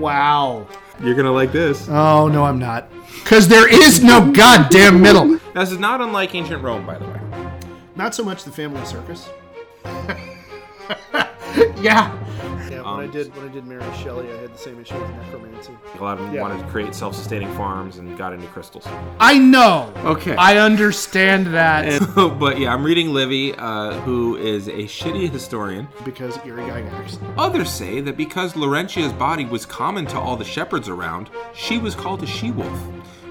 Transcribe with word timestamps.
Wow. 0.00 0.66
You're 1.02 1.14
gonna 1.14 1.32
like 1.32 1.52
this. 1.52 1.88
Oh 1.88 2.28
no, 2.28 2.44
I'm 2.44 2.58
not. 2.58 2.90
Cause 3.24 3.46
there 3.46 3.68
is 3.72 4.02
no 4.02 4.32
goddamn 4.32 5.00
middle. 5.00 5.38
This 5.54 5.70
is 5.70 5.78
not 5.78 6.00
unlike 6.00 6.34
ancient 6.34 6.62
Rome, 6.62 6.86
by 6.86 6.98
the 6.98 7.04
way. 7.04 7.20
Not 7.96 8.14
so 8.14 8.24
much 8.24 8.44
the 8.44 8.50
family 8.50 8.84
circus. 8.86 9.28
yeah. 11.82 12.16
Yeah, 13.00 13.06
when 13.06 13.08
I 13.08 13.12
did 13.24 13.36
when 13.36 13.48
I 13.48 13.52
did 13.52 13.66
Mary 13.66 13.82
Shelley, 14.02 14.30
I 14.32 14.36
had 14.40 14.52
the 14.54 14.58
same 14.58 14.80
issue 14.80 14.98
with 15.00 15.10
necromancy. 15.10 15.72
A 15.98 16.02
lot 16.02 16.18
of 16.18 16.24
them 16.26 16.34
Yeah. 16.34 16.42
wanted 16.42 16.58
to 16.60 16.66
create 16.68 16.94
self-sustaining 16.94 17.52
farms 17.54 17.98
and 17.98 18.16
got 18.16 18.32
into 18.32 18.46
crystals. 18.48 18.86
I 19.18 19.38
know. 19.38 19.92
Okay. 20.04 20.34
I 20.36 20.58
understand 20.58 21.46
that 21.48 21.84
And- 21.86 22.14
but 22.38 22.58
yeah, 22.58 22.72
I'm 22.72 22.82
reading 22.84 23.12
Livy, 23.12 23.54
uh, 23.54 23.92
who 24.00 24.36
is 24.36 24.68
a 24.68 24.84
shitty 24.84 25.30
historian. 25.30 25.88
because 26.04 26.36
Gary 26.38 26.62
Gygax. 26.62 27.18
Others 27.38 27.70
say 27.70 28.00
that 28.00 28.16
because 28.16 28.56
Laurentia's 28.56 29.12
body 29.12 29.44
was 29.44 29.64
common 29.66 30.06
to 30.06 30.18
all 30.18 30.36
the 30.36 30.44
shepherds 30.44 30.88
around, 30.88 31.30
she 31.54 31.78
was 31.78 31.94
called 31.94 32.22
a 32.22 32.26
she-wolf, 32.26 32.80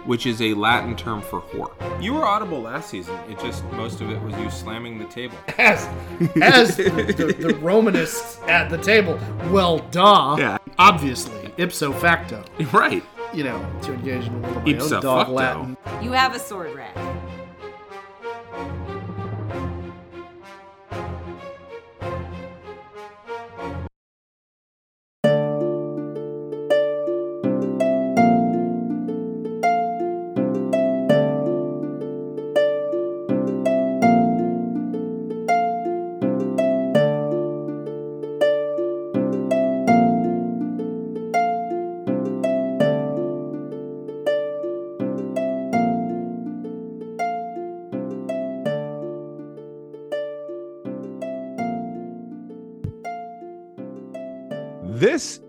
which 0.10 0.26
is 0.26 0.42
a 0.42 0.56
Latin 0.56 0.96
term 0.96 1.22
for 1.22 1.40
whore. 1.40 1.72
You 2.02 2.16
were 2.16 2.26
audible 2.26 2.60
last 2.60 2.90
season. 2.90 3.16
It 3.30 3.40
just 3.40 3.64
most 3.74 4.02
of 4.02 4.10
it 4.10 4.20
was 4.24 4.36
you 4.38 4.50
slamming 4.50 4.98
the 4.98 5.06
table. 5.06 5.38
As 5.60 5.88
as 6.42 6.78
the, 6.78 6.90
the, 7.16 7.32
the 7.34 7.56
Romanists 7.62 8.40
at 8.48 8.72
the 8.72 8.80
table. 8.80 9.20
Well, 9.52 9.78
duh. 9.92 10.36
Yeah. 10.40 10.58
Obviously, 10.80 11.54
ipso 11.58 11.94
facto. 11.94 12.44
Right. 12.74 13.04
You 13.36 13.44
know, 13.44 13.64
to 13.84 13.94
engage 13.94 14.26
in 14.26 14.34
a 14.34 14.40
little 14.40 14.58
of 14.58 14.66
my 14.66 14.72
Ipso 14.72 14.96
own 14.96 15.02
dog 15.04 15.28
facto. 15.28 15.34
Latin. 15.34 15.78
You 16.02 16.14
have 16.14 16.36
a 16.36 16.40
sword 16.40 16.74
rack. 16.76 16.96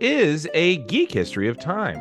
Is 0.00 0.48
a 0.54 0.78
geek 0.86 1.12
history 1.12 1.48
of 1.48 1.58
time. 1.58 1.98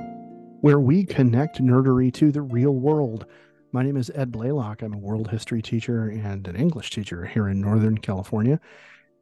where 0.62 0.80
we 0.80 1.06
connect 1.06 1.62
nerdery 1.62 2.14
to 2.14 2.32
the 2.32 2.42
real 2.42 2.72
world. 2.74 3.26
My 3.72 3.84
name 3.84 3.96
is 3.96 4.12
Ed 4.14 4.32
Blaylock. 4.32 4.82
I'm 4.82 4.94
a 4.94 4.98
world 4.98 5.30
history 5.30 5.62
teacher 5.62 6.10
and 6.10 6.48
an 6.48 6.56
English 6.56 6.92
teacher 6.92 7.26
here 7.26 7.48
in 7.48 7.62
Northern 7.62 7.98
California. 7.98 8.60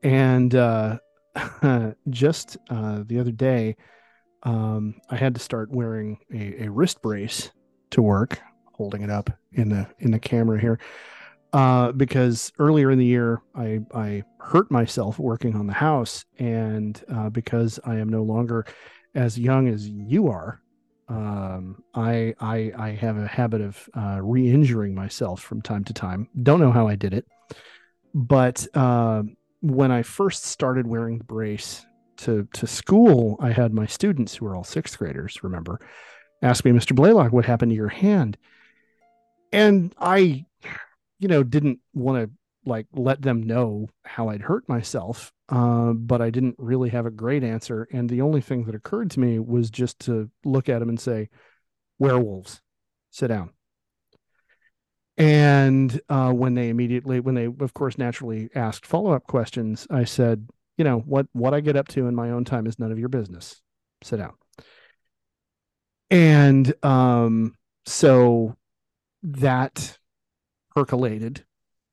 And 0.03 0.55
uh, 0.55 0.97
just 2.09 2.57
uh, 2.69 3.03
the 3.05 3.19
other 3.19 3.31
day, 3.31 3.75
um, 4.43 4.95
I 5.09 5.15
had 5.15 5.35
to 5.35 5.41
start 5.41 5.69
wearing 5.71 6.19
a, 6.33 6.65
a 6.65 6.71
wrist 6.71 7.01
brace 7.01 7.51
to 7.91 8.01
work, 8.01 8.39
holding 8.73 9.03
it 9.03 9.09
up 9.09 9.29
in 9.53 9.69
the 9.69 9.87
in 9.99 10.11
the 10.11 10.19
camera 10.19 10.59
here, 10.59 10.79
uh, 11.53 11.91
because 11.93 12.51
earlier 12.59 12.91
in 12.91 12.99
the 12.99 13.05
year 13.05 13.41
I 13.55 13.79
I 13.93 14.23
hurt 14.39 14.71
myself 14.71 15.19
working 15.19 15.55
on 15.55 15.67
the 15.67 15.73
house, 15.73 16.25
and 16.39 17.01
uh, 17.11 17.29
because 17.29 17.79
I 17.85 17.95
am 17.95 18.09
no 18.09 18.23
longer 18.23 18.65
as 19.15 19.37
young 19.37 19.67
as 19.67 19.87
you 19.87 20.27
are, 20.27 20.61
um, 21.09 21.83
I, 21.93 22.33
I 22.39 22.71
I 22.77 22.89
have 22.91 23.17
a 23.17 23.27
habit 23.27 23.61
of 23.61 23.89
uh, 23.95 24.19
re-injuring 24.21 24.93
myself 24.93 25.41
from 25.41 25.61
time 25.61 25.83
to 25.85 25.93
time. 25.93 26.27
Don't 26.43 26.59
know 26.59 26.71
how 26.71 26.87
I 26.87 26.95
did 26.95 27.13
it, 27.13 27.25
but 28.13 28.67
uh, 28.73 29.23
when 29.61 29.91
I 29.91 30.03
first 30.03 30.45
started 30.45 30.85
wearing 30.85 31.17
the 31.17 31.23
brace 31.23 31.85
to 32.17 32.47
to 32.53 32.67
school, 32.67 33.37
I 33.39 33.51
had 33.51 33.73
my 33.73 33.85
students 33.85 34.35
who 34.35 34.45
are 34.47 34.55
all 34.55 34.63
sixth 34.63 34.97
graders. 34.97 35.43
Remember, 35.43 35.79
ask 36.41 36.65
me, 36.65 36.71
Mr. 36.71 36.95
Blaylock, 36.95 37.31
what 37.31 37.45
happened 37.45 37.71
to 37.71 37.75
your 37.75 37.87
hand? 37.89 38.37
And 39.51 39.93
I, 39.97 40.45
you 41.19 41.27
know, 41.27 41.43
didn't 41.43 41.79
want 41.93 42.23
to 42.23 42.31
like 42.65 42.87
let 42.93 43.21
them 43.21 43.43
know 43.43 43.87
how 44.03 44.29
I'd 44.29 44.41
hurt 44.41 44.67
myself, 44.67 45.31
uh, 45.49 45.93
but 45.93 46.21
I 46.21 46.29
didn't 46.29 46.55
really 46.57 46.89
have 46.89 47.05
a 47.05 47.11
great 47.11 47.43
answer. 47.43 47.87
And 47.91 48.09
the 48.09 48.21
only 48.21 48.41
thing 48.41 48.65
that 48.65 48.75
occurred 48.75 49.11
to 49.11 49.19
me 49.19 49.39
was 49.39 49.69
just 49.69 49.99
to 50.01 50.29
look 50.43 50.69
at 50.69 50.79
them 50.79 50.89
and 50.89 50.99
say, 50.99 51.29
"Werewolves, 51.99 52.61
sit 53.09 53.27
down." 53.27 53.51
And 55.17 55.99
uh, 56.09 56.31
when 56.31 56.53
they 56.53 56.69
immediately, 56.69 57.19
when 57.19 57.35
they, 57.35 57.45
of 57.45 57.73
course, 57.73 57.97
naturally 57.97 58.49
asked 58.53 58.85
follow 58.85 59.11
up 59.11 59.25
questions, 59.27 59.87
I 59.89 60.03
said, 60.03 60.47
"You 60.77 60.83
know 60.83 60.99
what? 60.99 61.27
What 61.31 61.53
I 61.53 61.61
get 61.61 61.77
up 61.77 61.87
to 61.89 62.07
in 62.07 62.15
my 62.15 62.31
own 62.31 62.43
time 62.45 62.67
is 62.67 62.77
none 62.77 62.91
of 62.91 62.99
your 62.99 63.09
business. 63.09 63.61
Sit 64.03 64.17
down." 64.17 64.33
And 66.09 66.73
um, 66.85 67.55
so 67.85 68.55
that 69.23 69.97
percolated. 70.77 71.43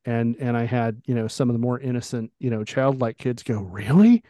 And 0.04 0.36
and 0.38 0.58
I 0.58 0.64
had 0.66 1.00
you 1.06 1.14
know 1.14 1.26
some 1.26 1.48
of 1.48 1.54
the 1.54 1.60
more 1.60 1.80
innocent 1.80 2.30
you 2.38 2.50
know 2.50 2.64
childlike 2.64 3.16
kids 3.16 3.42
go 3.42 3.60
really? 3.60 4.22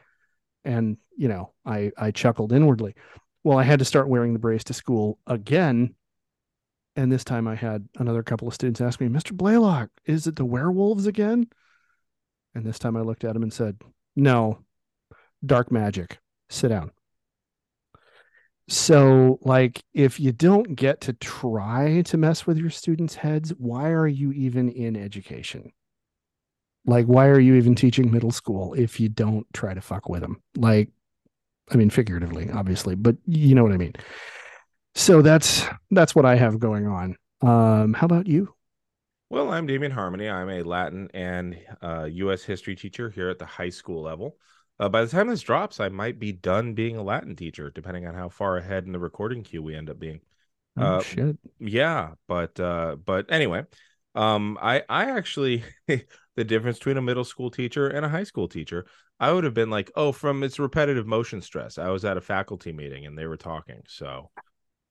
And 0.64 0.96
you 1.16 1.26
know 1.26 1.52
I 1.66 1.90
I 1.98 2.12
chuckled 2.12 2.52
inwardly. 2.52 2.94
Well 3.42 3.58
I 3.58 3.64
had 3.64 3.80
to 3.80 3.84
start 3.84 4.08
wearing 4.08 4.32
the 4.32 4.38
brace 4.38 4.62
to 4.64 4.74
school 4.74 5.18
again. 5.26 5.96
And 6.94 7.10
this 7.10 7.24
time 7.24 7.48
I 7.48 7.56
had 7.56 7.88
another 7.98 8.22
couple 8.22 8.46
of 8.46 8.54
students 8.54 8.80
ask 8.80 9.00
me 9.00 9.08
Mr. 9.08 9.32
Blaylock 9.32 9.90
is 10.04 10.28
it 10.28 10.36
the 10.36 10.44
werewolves 10.44 11.06
again? 11.06 11.48
And 12.54 12.64
this 12.64 12.78
time 12.78 12.96
I 12.96 13.00
looked 13.00 13.24
at 13.24 13.34
him 13.34 13.42
and 13.42 13.52
said 13.52 13.78
no. 14.14 14.60
Dark 15.44 15.72
magic. 15.72 16.18
Sit 16.48 16.68
down 16.68 16.92
so 18.68 19.38
like 19.42 19.82
if 19.92 20.18
you 20.18 20.32
don't 20.32 20.74
get 20.74 21.00
to 21.02 21.12
try 21.12 22.00
to 22.02 22.16
mess 22.16 22.46
with 22.46 22.56
your 22.56 22.70
students 22.70 23.14
heads 23.14 23.50
why 23.58 23.90
are 23.90 24.06
you 24.08 24.32
even 24.32 24.68
in 24.70 24.96
education 24.96 25.70
like 26.86 27.06
why 27.06 27.26
are 27.26 27.40
you 27.40 27.54
even 27.54 27.74
teaching 27.74 28.10
middle 28.10 28.30
school 28.30 28.72
if 28.74 28.98
you 28.98 29.08
don't 29.08 29.46
try 29.52 29.74
to 29.74 29.80
fuck 29.80 30.08
with 30.08 30.22
them 30.22 30.40
like 30.56 30.88
i 31.70 31.76
mean 31.76 31.90
figuratively 31.90 32.50
obviously 32.50 32.94
but 32.94 33.16
you 33.26 33.54
know 33.54 33.62
what 33.62 33.72
i 33.72 33.76
mean 33.76 33.92
so 34.94 35.20
that's 35.20 35.66
that's 35.90 36.14
what 36.14 36.24
i 36.24 36.34
have 36.34 36.58
going 36.58 36.86
on 36.86 37.16
um 37.42 37.92
how 37.92 38.06
about 38.06 38.26
you 38.26 38.54
Well, 39.30 39.50
I'm 39.50 39.66
Damien 39.66 39.90
Harmony. 39.92 40.28
I'm 40.28 40.48
a 40.48 40.62
Latin 40.62 41.08
and 41.12 41.58
uh, 41.82 42.04
U.S. 42.04 42.44
history 42.44 42.76
teacher 42.76 43.10
here 43.10 43.28
at 43.28 43.38
the 43.38 43.46
high 43.46 43.70
school 43.70 44.02
level. 44.02 44.36
Uh, 44.80 44.88
by 44.88 45.04
the 45.04 45.10
time 45.10 45.28
this 45.28 45.42
drops, 45.42 45.78
I 45.78 45.88
might 45.88 46.18
be 46.18 46.32
done 46.32 46.74
being 46.74 46.96
a 46.96 47.02
Latin 47.02 47.36
teacher, 47.36 47.70
depending 47.70 48.06
on 48.06 48.14
how 48.14 48.28
far 48.28 48.56
ahead 48.56 48.84
in 48.84 48.92
the 48.92 48.98
recording 48.98 49.42
queue 49.42 49.62
we 49.62 49.74
end 49.74 49.88
up 49.88 50.00
being. 50.00 50.20
oh 50.76 50.82
Uh, 50.82 51.00
shit 51.00 51.36
Yeah, 51.60 52.14
but 52.26 52.58
uh, 52.58 52.96
but 53.04 53.26
anyway, 53.30 53.64
um, 54.14 54.58
I 54.60 54.82
I 54.88 55.10
actually 55.12 55.62
the 55.86 56.44
difference 56.44 56.78
between 56.78 56.96
a 56.96 57.02
middle 57.02 57.24
school 57.24 57.50
teacher 57.50 57.88
and 57.88 58.04
a 58.04 58.08
high 58.08 58.24
school 58.24 58.48
teacher, 58.48 58.86
I 59.20 59.32
would 59.32 59.44
have 59.44 59.54
been 59.54 59.70
like, 59.70 59.92
oh, 59.94 60.10
from 60.10 60.42
its 60.42 60.58
repetitive 60.58 61.06
motion 61.06 61.40
stress. 61.40 61.78
I 61.78 61.90
was 61.90 62.04
at 62.04 62.16
a 62.16 62.20
faculty 62.20 62.72
meeting 62.72 63.06
and 63.06 63.16
they 63.16 63.26
were 63.26 63.36
talking, 63.36 63.82
so. 63.86 64.30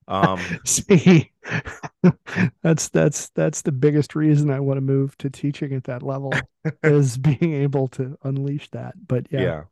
Um, 0.05 0.39
see 0.65 1.31
that's 2.61 2.89
that's 2.89 3.29
that's 3.29 3.61
the 3.61 3.71
biggest 3.71 4.15
reason 4.15 4.49
i 4.49 4.59
want 4.59 4.75
to 4.75 4.81
move 4.81 5.17
to 5.19 5.29
teaching 5.29 5.73
at 5.73 5.85
that 5.85 6.03
level 6.03 6.33
is 6.83 7.17
being 7.17 7.53
able 7.53 7.87
to 7.87 8.17
unleash 8.23 8.69
that 8.71 8.95
but 9.07 9.27
yeah, 9.31 9.41
yeah. 9.41 9.63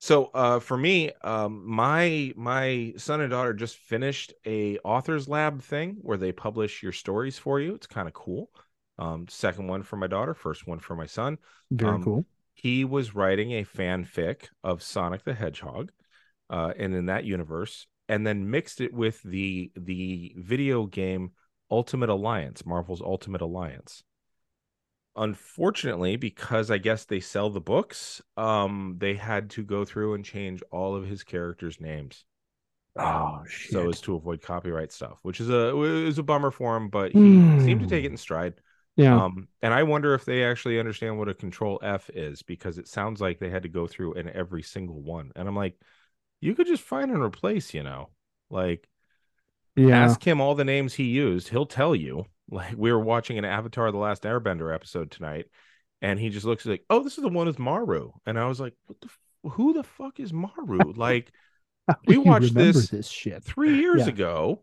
So 0.00 0.26
uh 0.32 0.60
for 0.60 0.76
me, 0.76 1.12
um 1.22 1.62
my 1.66 2.32
my 2.36 2.94
son 2.96 3.20
and 3.20 3.30
daughter 3.30 3.52
just 3.52 3.76
finished 3.76 4.32
a 4.46 4.78
authors 4.78 5.28
lab 5.28 5.62
thing 5.62 5.98
where 6.00 6.16
they 6.16 6.32
publish 6.32 6.82
your 6.82 6.92
stories 6.92 7.38
for 7.38 7.60
you. 7.60 7.74
It's 7.74 7.86
kind 7.86 8.08
of 8.08 8.14
cool. 8.14 8.50
Um 8.98 9.28
second 9.28 9.68
one 9.68 9.82
for 9.82 9.96
my 9.96 10.06
daughter, 10.06 10.34
first 10.34 10.66
one 10.66 10.78
for 10.78 10.96
my 10.96 11.06
son. 11.06 11.38
very 11.70 11.96
Um, 11.96 12.02
cool 12.04 12.26
He 12.54 12.84
was 12.84 13.14
writing 13.14 13.52
a 13.52 13.64
fanfic 13.64 14.48
of 14.64 14.82
Sonic 14.82 15.22
the 15.24 15.34
Hedgehog 15.34 15.92
uh 16.48 16.72
and 16.76 16.94
in 16.94 17.06
that 17.06 17.24
universe 17.24 17.86
and 18.08 18.26
then 18.26 18.50
mixed 18.50 18.80
it 18.80 18.92
with 18.92 19.22
the 19.22 19.70
the 19.76 20.34
video 20.36 20.86
game 20.86 21.32
Ultimate 21.70 22.08
Alliance, 22.08 22.66
Marvel's 22.66 23.00
Ultimate 23.02 23.42
Alliance 23.42 24.02
unfortunately 25.20 26.16
because 26.16 26.70
i 26.72 26.78
guess 26.78 27.04
they 27.06 27.20
sell 27.20 27.50
the 27.50 27.60
books 27.62 28.22
um 28.38 28.96
they 28.98 29.14
had 29.14 29.50
to 29.50 29.64
go 29.64 29.84
through 29.84 30.14
and 30.14 30.24
change 30.24 30.62
all 30.72 30.96
of 30.96 31.06
his 31.06 31.22
characters 31.22 31.80
names 31.80 32.26
oh 32.98 33.42
so 33.68 33.88
as 33.88 34.00
to 34.00 34.16
avoid 34.16 34.42
copyright 34.42 34.92
stuff 34.92 35.18
which 35.22 35.40
is 35.40 35.50
a 35.50 35.80
is 35.82 36.18
a 36.18 36.22
bummer 36.22 36.50
for 36.50 36.76
him 36.76 36.88
but 36.88 37.12
he 37.12 37.44
seemed 37.56 37.80
to 37.80 37.86
take 37.86 38.04
it 38.04 38.10
in 38.10 38.16
stride 38.16 38.54
yeah 38.96 39.22
um 39.22 39.48
and 39.62 39.74
i 39.74 39.82
wonder 39.82 40.14
if 40.14 40.24
they 40.24 40.44
actually 40.44 40.78
understand 40.80 41.18
what 41.18 41.28
a 41.28 41.34
control 41.34 41.78
f 41.82 42.10
is 42.14 42.42
because 42.42 42.78
it 42.78 42.88
sounds 42.88 43.20
like 43.20 43.38
they 43.38 43.50
had 43.50 43.62
to 43.62 43.68
go 43.68 43.86
through 43.86 44.14
in 44.14 44.28
every 44.30 44.62
single 44.62 45.00
one 45.02 45.32
and 45.36 45.48
i'm 45.48 45.56
like 45.56 45.78
you 46.40 46.54
could 46.54 46.66
just 46.66 46.82
find 46.84 47.10
and 47.10 47.22
replace 47.22 47.74
you 47.74 47.82
know 47.82 48.10
Like, 48.50 48.88
Yeah. 49.76 49.92
ask 50.04 50.26
him 50.26 50.40
all 50.40 50.54
the 50.54 50.64
names 50.64 50.94
he 50.94 51.04
used. 51.04 51.48
He'll 51.48 51.66
tell 51.66 51.94
you. 51.94 52.26
Like, 52.50 52.74
we 52.76 52.92
were 52.92 53.00
watching 53.00 53.38
an 53.38 53.44
Avatar: 53.44 53.90
The 53.92 53.98
Last 53.98 54.24
Airbender 54.24 54.74
episode 54.74 55.10
tonight, 55.10 55.46
and 56.02 56.18
he 56.18 56.28
just 56.30 56.46
looks 56.46 56.66
like, 56.66 56.84
"Oh, 56.90 57.02
this 57.02 57.16
is 57.16 57.22
the 57.22 57.28
one 57.28 57.46
with 57.46 57.58
Maru," 57.58 58.12
and 58.26 58.38
I 58.38 58.46
was 58.46 58.60
like, 58.60 58.74
"What 58.86 59.00
the? 59.00 59.06
F- 59.08 59.52
who 59.52 59.72
the 59.72 59.84
fuck 59.84 60.18
is 60.20 60.32
Maru?" 60.32 60.92
like, 60.96 61.30
we 62.06 62.18
watched 62.18 62.54
this 62.54 62.88
this 62.88 63.08
shit. 63.08 63.42
three 63.44 63.76
years 63.78 64.02
Yeah. 64.02 64.08
ago. 64.08 64.62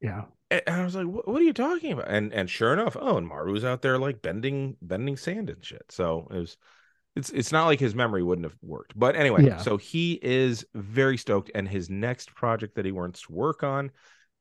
Yeah. 0.00 0.24
And 0.50 0.62
and 0.66 0.76
I 0.80 0.84
was 0.84 0.94
like, 0.94 1.06
what, 1.06 1.26
what 1.28 1.40
are 1.40 1.44
you 1.44 1.52
talking 1.52 1.92
about? 1.92 2.08
And 2.08 2.32
and 2.32 2.48
sure 2.48 2.72
enough, 2.72 2.96
oh, 3.00 3.16
and 3.18 3.26
Maru's 3.26 3.64
out 3.64 3.82
there 3.82 3.98
like 3.98 4.22
bending 4.22 4.76
bending 4.82 5.16
sand 5.16 5.50
and 5.50 5.64
shit. 5.64 5.84
So 5.90 6.26
it 6.30 6.36
was 6.38 6.56
it's 7.16 7.30
it's 7.30 7.52
not 7.52 7.66
like 7.66 7.80
his 7.80 7.94
memory 7.94 8.22
wouldn't 8.22 8.44
have 8.46 8.56
worked. 8.62 8.98
But 8.98 9.16
anyway, 9.16 9.44
Yeah. 9.46 9.58
so 9.58 9.76
he 9.76 10.18
is 10.22 10.64
very 10.74 11.16
stoked. 11.18 11.50
And 11.54 11.68
his 11.68 11.90
next 11.90 12.34
project 12.34 12.76
that 12.76 12.84
he 12.84 12.92
wants 12.92 13.22
to 13.22 13.32
work 13.32 13.62
on 13.62 13.90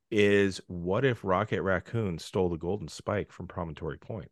is 0.09 0.62
what 0.68 1.04
if 1.06 1.24
Rocket 1.24 1.62
Raccoon 1.62 2.19
stole 2.19 2.50
the 2.50 2.57
golden 2.57 2.88
spike 2.88 3.31
from 3.31 3.48
Promontory 3.48 3.98
Point? 3.98 4.31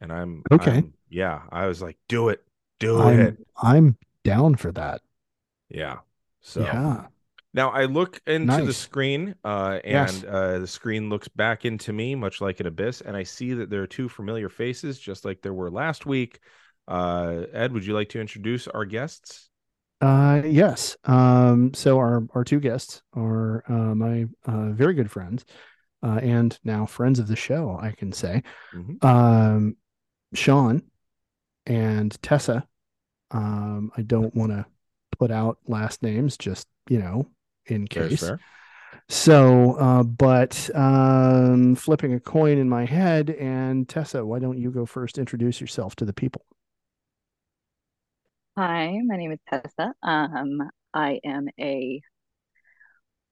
And 0.00 0.12
I'm 0.12 0.42
Okay. 0.50 0.72
I'm- 0.72 0.94
yeah, 1.08 1.42
I 1.50 1.66
was 1.66 1.80
like, 1.80 1.98
do 2.08 2.28
it, 2.28 2.44
do 2.80 3.00
I'm 3.00 3.20
it. 3.20 3.46
I'm 3.62 3.96
down 4.24 4.56
for 4.56 4.72
that. 4.72 5.02
Yeah. 5.68 5.98
So 6.40 6.62
Yeah. 6.62 7.06
Now 7.52 7.70
I 7.70 7.84
look 7.84 8.20
into 8.26 8.64
the 8.64 8.72
screen, 8.72 9.36
uh, 9.44 9.78
and 9.84 10.12
Yes. 10.12 10.24
uh, 10.24 10.58
the 10.58 10.66
screen 10.66 11.08
looks 11.08 11.28
back 11.28 11.64
into 11.64 11.92
me, 11.92 12.16
much 12.16 12.40
like 12.40 12.58
an 12.58 12.66
abyss, 12.66 13.00
and 13.00 13.16
I 13.16 13.22
see 13.22 13.54
that 13.54 13.70
there 13.70 13.80
are 13.82 13.86
two 13.86 14.08
familiar 14.08 14.48
faces, 14.48 14.98
just 14.98 15.24
like 15.24 15.40
there 15.40 15.54
were 15.54 15.70
last 15.70 16.04
week. 16.04 16.40
Uh, 16.88 17.44
Ed, 17.52 17.72
would 17.72 17.86
you 17.86 17.94
like 17.94 18.08
to 18.10 18.20
introduce 18.20 18.66
our 18.66 18.84
guests? 18.84 19.50
Uh, 20.00 20.42
yes. 20.44 20.96
Um, 21.04 21.72
so 21.74 21.98
our 21.98 22.26
our 22.34 22.44
two 22.44 22.60
guests 22.60 23.02
are 23.14 23.64
uh, 23.68 23.94
my 23.94 24.26
uh, 24.44 24.70
very 24.70 24.94
good 24.94 25.10
friends, 25.10 25.44
uh, 26.02 26.20
and 26.22 26.58
now 26.64 26.84
friends 26.86 27.18
of 27.18 27.26
the 27.28 27.36
show, 27.36 27.78
I 27.80 27.92
can 27.92 28.12
say. 28.12 28.42
Mhm. 28.74 29.02
Um, 29.04 29.76
Sean 30.34 30.82
and 31.66 32.20
Tessa. 32.22 32.66
Um, 33.30 33.90
I 33.96 34.02
don't 34.02 34.34
want 34.34 34.52
to 34.52 34.66
put 35.18 35.30
out 35.30 35.58
last 35.66 36.02
names, 36.02 36.36
just 36.36 36.66
you 36.88 36.98
know, 36.98 37.26
in 37.66 37.86
case. 37.86 38.20
So, 39.08 39.72
uh, 39.74 40.02
but 40.02 40.70
um, 40.74 41.74
flipping 41.74 42.14
a 42.14 42.20
coin 42.20 42.58
in 42.58 42.68
my 42.68 42.84
head, 42.84 43.30
and 43.30 43.88
Tessa, 43.88 44.24
why 44.24 44.38
don't 44.38 44.58
you 44.58 44.70
go 44.70 44.86
first? 44.86 45.18
Introduce 45.18 45.60
yourself 45.60 45.94
to 45.96 46.04
the 46.04 46.12
people. 46.12 46.44
Hi, 48.56 49.00
my 49.04 49.16
name 49.16 49.32
is 49.32 49.40
Tessa. 49.48 49.94
Um, 50.02 50.70
I 50.92 51.20
am 51.24 51.48
a 51.58 52.00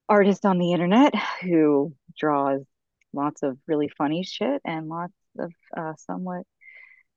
artist 0.09 0.45
on 0.45 0.59
the 0.59 0.73
internet 0.73 1.15
who 1.43 1.95
draws 2.19 2.61
lots 3.13 3.43
of 3.43 3.59
really 3.67 3.89
funny 3.97 4.25
shit 4.25 4.61
and 4.65 4.89
lots 4.89 5.13
of 5.39 5.53
uh, 5.77 5.95
somewhat 5.97 6.45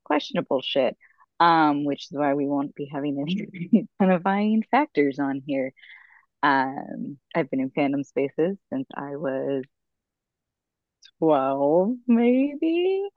questionable 0.03 0.61
shit. 0.61 0.97
Um, 1.39 1.83
which 1.83 2.05
is 2.05 2.11
why 2.17 2.33
we 2.33 2.47
won't 2.47 2.75
be 2.75 2.85
having 2.85 3.19
any 3.73 3.87
identifying 4.01 4.63
factors 4.71 5.19
on 5.19 5.41
here. 5.45 5.73
Um, 6.43 7.17
I've 7.35 7.49
been 7.49 7.59
in 7.59 7.71
fandom 7.71 8.05
spaces 8.05 8.57
since 8.71 8.87
I 8.95 9.17
was 9.17 9.63
12, 11.19 11.95
maybe. 12.07 13.09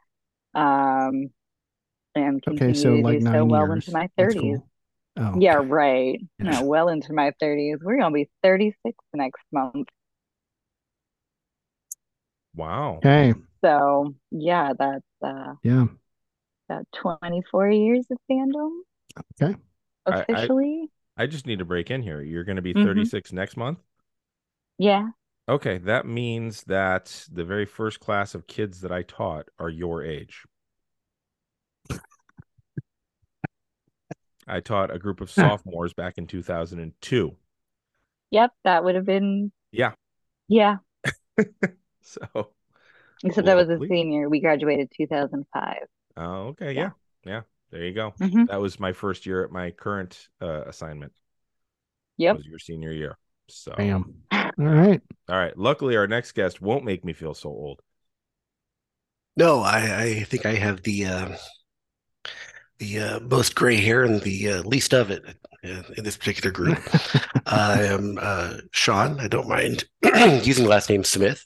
Um, 0.55 1.31
and 2.15 2.43
Okay, 2.49 2.73
so 2.75 2.95
to 2.95 3.03
like 3.03 3.21
do 3.21 3.27
so 3.27 3.45
well 3.45 3.71
years. 3.71 3.87
into 3.87 3.93
my 3.93 4.09
30s. 4.19 4.41
cool. 4.41 4.68
Oh, 5.19 5.35
Yeah, 5.39 5.61
right. 5.65 6.21
Yeah. 6.39 6.51
No, 6.61 6.65
well 6.65 6.89
into 6.89 7.13
my 7.13 7.33
30s. 7.41 7.79
We're 7.83 7.99
gonna 7.99 8.15
be 8.15 8.31
36 8.43 8.97
next 9.15 9.43
month. 9.53 9.89
Wow. 12.55 12.97
Okay. 12.99 13.35
So 13.65 14.15
yeah, 14.31 14.73
that's 14.79 15.05
uh 15.23 15.55
Yeah. 15.63 15.87
about 16.69 16.87
24 16.95 17.71
years 17.71 18.07
of 18.11 18.19
fandom 18.31 18.71
Okay. 19.41 19.57
I- 20.07 20.13
I- 20.13 20.23
officially. 20.23 20.91
I 21.17 21.27
just 21.27 21.47
need 21.47 21.59
to 21.59 21.65
break 21.65 21.91
in 21.91 22.03
here. 22.03 22.21
You're 22.23 22.45
going 22.45 22.57
to 22.57 22.63
be 22.63 22.75
Mhm. 22.75 22.85
36 22.85 23.33
next 23.33 23.57
month. 23.57 23.81
Yeah. 24.79 25.09
Okay, 25.49 25.79
that 25.79 26.07
means 26.07 26.63
that 26.65 27.27
the 27.33 27.45
very 27.45 27.65
first 27.67 27.99
class 28.01 28.35
of 28.35 28.47
kids 28.47 28.83
that 28.83 28.93
I 28.93 29.03
taught 29.03 29.49
are 29.59 29.71
your 29.71 30.05
age. 30.05 30.45
I 34.49 34.61
taught 34.61 34.95
a 34.95 34.99
group 34.99 35.21
of 35.21 35.31
sophomores 35.31 35.93
back 35.93 36.19
in 36.19 36.27
2002. 36.27 37.37
Yep, 38.31 38.53
that 38.65 38.85
would 38.85 38.95
have 38.95 39.05
been 39.07 39.53
Yeah. 39.73 39.93
Yeah. 40.49 40.79
So, 42.03 42.53
Except 43.23 43.47
I 43.49 43.55
was 43.55 43.69
a 43.69 43.79
senior. 43.87 44.31
We 44.31 44.41
graduated 44.41 44.91
2005. 44.97 45.77
oh, 46.17 46.23
okay, 46.49 46.73
Yeah. 46.73 46.91
yeah, 47.25 47.33
yeah. 47.33 47.41
There 47.71 47.85
you 47.85 47.93
go. 47.93 48.13
Mhm. 48.19 48.49
That 48.49 48.61
was 48.63 48.81
my 48.81 48.95
first 48.95 49.27
year 49.27 49.45
at 49.45 49.51
my 49.51 49.73
current 49.73 50.29
uh, 50.41 50.63
assignment. 50.63 51.13
Yep. 52.17 52.37
Was 52.37 52.47
your 52.47 52.59
senior 52.59 52.93
year. 52.93 53.19
So, 53.49 53.75
Bam. 53.77 54.23
All 54.33 54.51
right. 54.59 55.03
all 55.29 55.37
right. 55.37 55.57
Luckily, 55.57 55.97
our 55.97 56.07
next 56.07 56.33
guest 56.33 56.63
won't 56.63 56.85
make 56.85 57.05
me 57.05 57.13
feel 57.13 57.35
so 57.35 57.51
old. 57.51 57.83
No, 59.37 59.61
I, 59.61 60.03
I 60.03 60.23
think 60.25 60.47
I 60.47 60.55
have 60.55 60.83
the 60.83 61.05
uh, 61.07 61.37
the 62.79 63.01
uh, 63.01 63.21
most 63.21 63.55
gray 63.55 63.77
hair 63.77 64.05
and 64.05 64.21
the 64.23 64.51
uh, 64.51 64.63
least 64.63 64.95
of 64.95 65.11
it 65.11 65.25
in 65.63 66.05
this 66.05 66.17
particular 66.17 66.51
group. 66.51 66.79
I 67.47 67.83
am 67.83 68.19
uh, 68.21 68.59
Sean. 68.71 69.21
I 69.21 69.29
don't 69.29 69.49
mind 69.49 69.85
using 70.03 70.65
the 70.65 70.71
last 70.71 70.89
name 70.89 71.05
Smith, 71.05 71.45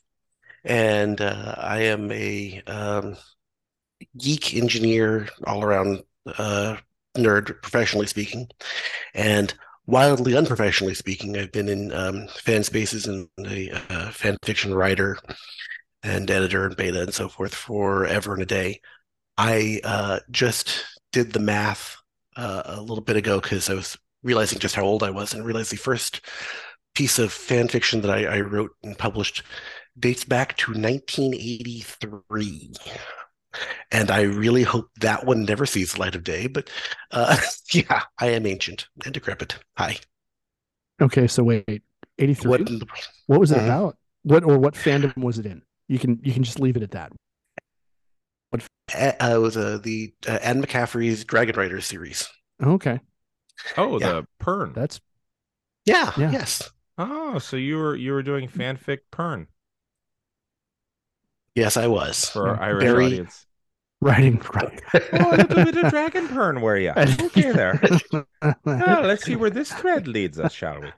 and 0.64 1.20
uh, 1.20 1.55
I 1.58 1.82
am 1.82 2.11
a 2.12 2.62
um, 2.67 3.17
geek 4.19 4.55
engineer, 4.55 5.29
all 5.46 5.64
around 5.64 6.02
uh, 6.38 6.76
nerd, 7.17 7.61
professionally 7.62 8.06
speaking, 8.06 8.49
and 9.14 9.55
wildly 9.87 10.37
unprofessionally 10.37 10.94
speaking. 10.94 11.37
I've 11.37 11.52
been 11.52 11.69
in 11.69 11.93
um, 11.93 12.29
fan 12.29 12.64
spaces 12.64 13.06
and 13.06 13.29
a 13.46 13.70
uh, 13.90 14.11
fan 14.11 14.37
fiction 14.44 14.75
writer 14.75 15.19
and 16.02 16.31
editor 16.31 16.67
and 16.67 16.76
beta 16.76 17.02
and 17.02 17.14
so 17.14 17.29
forth 17.29 17.55
forever 17.55 18.34
and 18.34 18.43
a 18.43 18.46
day. 18.46 18.81
I 19.38 19.81
uh, 19.84 20.20
just 20.31 20.84
did 21.12 21.32
the 21.32 21.40
math 21.40 21.96
uh, 22.36 22.62
a 22.64 22.80
little 22.80 23.02
bit 23.04 23.16
ago 23.16 23.40
because 23.40 23.68
I 23.70 23.74
was 23.74 23.96
realizing 24.22 24.58
just 24.58 24.74
how 24.74 24.84
old 24.84 25.02
I 25.02 25.10
was 25.10 25.34
and 25.34 25.44
realized 25.44 25.72
the 25.72 25.76
first 25.76 26.20
piece 26.94 27.18
of 27.18 27.32
fan 27.32 27.69
fiction 27.69 28.00
that 28.02 28.10
I, 28.10 28.24
I 28.24 28.40
wrote 28.40 28.70
and 28.82 28.96
published 28.96 29.42
dates 29.98 30.24
back 30.24 30.56
to 30.58 30.72
1983. 30.72 32.70
And 33.90 34.10
I 34.10 34.22
really 34.22 34.62
hope 34.62 34.88
that 35.00 35.26
one 35.26 35.44
never 35.44 35.66
sees 35.66 35.92
the 35.92 36.00
light 36.00 36.14
of 36.14 36.24
day. 36.24 36.46
But 36.46 36.70
uh, 37.10 37.36
yeah, 37.72 38.02
I 38.19 38.28
am 38.28 38.46
ancient 38.46 38.86
and 39.04 39.12
decrepit. 39.12 39.56
Hi. 39.76 39.98
Okay. 41.00 41.26
So 41.26 41.42
wait, 41.42 41.82
83. 42.19 42.48
What 42.50 42.70
What, 43.26 43.40
was 43.40 43.52
it 43.52 43.58
Mhm. 43.58 43.64
about? 43.66 43.96
What 44.22 44.44
or 44.44 44.58
what 44.58 44.74
fandom 44.74 45.16
was 45.16 45.38
it 45.38 45.46
in? 45.46 45.62
You 45.88 45.98
can 45.98 46.20
you 46.22 46.32
can 46.32 46.42
just 46.42 46.60
leave 46.60 46.76
it 46.76 46.82
at 46.82 46.92
that. 46.92 47.12
Uh, 48.52 49.12
it 49.34 49.40
was 49.40 49.56
uh, 49.56 49.78
the 49.82 50.12
uh, 50.28 50.38
Anne 50.42 50.62
McCaffrey's 50.62 51.24
Dragon 51.24 51.56
Riders 51.56 51.86
series. 51.86 52.28
Okay. 52.62 53.00
Oh, 53.76 53.98
Yeah. 54.00 54.12
the 54.12 54.26
Pern. 54.44 54.74
That's 54.74 55.00
Yeah, 55.84 56.12
Yeah. 56.16 56.30
yes. 56.32 56.70
Oh, 56.98 57.38
so 57.38 57.56
you 57.56 57.76
were 57.78 57.96
you 57.96 58.12
were 58.12 58.22
doing 58.22 58.48
fanfic 58.48 58.98
Pern 59.10 59.46
Yes, 61.54 61.76
I 61.76 61.86
was. 61.86 62.28
for 62.30 62.48
our 62.48 62.60
Irish 62.62 62.84
Very- 62.84 63.06
audience. 63.06 63.46
writing 64.00 64.40
right. 64.54 64.80
Oh, 65.12 65.30
a 65.30 65.36
little 65.36 65.64
bit 65.64 65.76
of 65.76 65.90
dragon 65.90 66.28
Pern, 66.28 66.60
were 66.60 66.76
you? 66.76 66.90
Okay, 66.96 67.52
there. 67.52 67.80
Ah, 68.42 69.00
let's 69.04 69.24
see 69.24 69.36
where 69.36 69.50
this 69.50 69.72
thread 69.72 70.08
leads 70.08 70.38
us, 70.40 70.52
shall 70.52 70.80
we? 70.80 70.90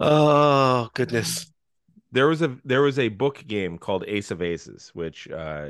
Oh, 0.00 0.88
goodness. 0.94 1.50
There 2.14 2.28
was 2.28 2.42
a 2.42 2.56
there 2.64 2.80
was 2.80 3.00
a 3.00 3.08
book 3.08 3.42
game 3.44 3.76
called 3.76 4.04
Ace 4.06 4.30
of 4.30 4.40
Aces, 4.40 4.92
which 4.94 5.28
uh, 5.28 5.66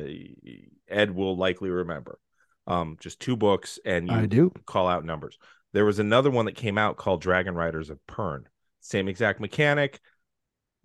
Ed 0.89 1.11
will 1.15 1.39
likely 1.39 1.71
remember. 1.71 2.19
Um, 2.67 2.99
just 3.01 3.19
two 3.19 3.35
books, 3.35 3.79
and 3.87 4.09
you 4.09 4.15
I 4.15 4.27
do. 4.27 4.53
call 4.67 4.87
out 4.87 5.07
numbers. 5.07 5.39
There 5.73 5.87
was 5.87 5.99
another 5.99 6.31
one 6.31 6.45
that 6.45 6.55
came 6.55 6.77
out 6.77 6.99
called 6.99 7.23
Dragon 7.23 7.55
Riders 7.55 7.89
of 7.89 7.99
Pern. 8.07 8.45
Same 8.81 9.09
exact 9.09 9.41
mechanic. 9.41 10.01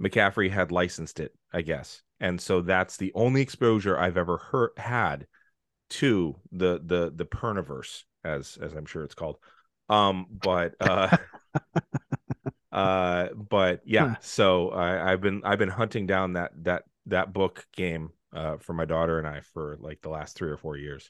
McCaffrey 0.01 0.49
had 0.49 0.71
licensed 0.71 1.19
it, 1.19 1.35
I 1.51 1.61
guess, 1.61 2.03
and 2.21 2.39
so 2.39 2.61
that's 2.61 2.95
the 2.95 3.11
only 3.13 3.41
exposure 3.41 3.99
I've 3.99 4.15
ever 4.17 4.37
heard 4.37 4.71
had 4.77 5.27
to 5.89 6.37
the 6.53 6.79
the 6.81 7.11
the 7.13 7.25
Perniverse, 7.25 8.03
as 8.23 8.57
as 8.61 8.73
I'm 8.73 8.85
sure 8.85 9.03
it's 9.03 9.13
called. 9.13 9.39
Um, 9.89 10.25
but 10.31 10.75
uh, 10.79 11.17
uh, 12.71 13.27
but 13.35 13.81
yeah. 13.85 14.09
Huh. 14.09 14.15
So 14.21 14.69
I, 14.69 15.11
I've 15.11 15.21
been 15.21 15.41
I've 15.43 15.59
been 15.59 15.69
hunting 15.69 16.07
down 16.07 16.33
that 16.33 16.51
that 16.63 16.83
that 17.07 17.33
book 17.33 17.65
game 17.75 18.11
uh 18.33 18.57
for 18.57 18.73
my 18.73 18.85
daughter 18.85 19.17
and 19.17 19.27
I 19.27 19.41
for 19.41 19.77
like 19.79 20.01
the 20.01 20.09
last 20.09 20.35
three 20.35 20.51
or 20.51 20.57
four 20.57 20.77
years. 20.77 21.09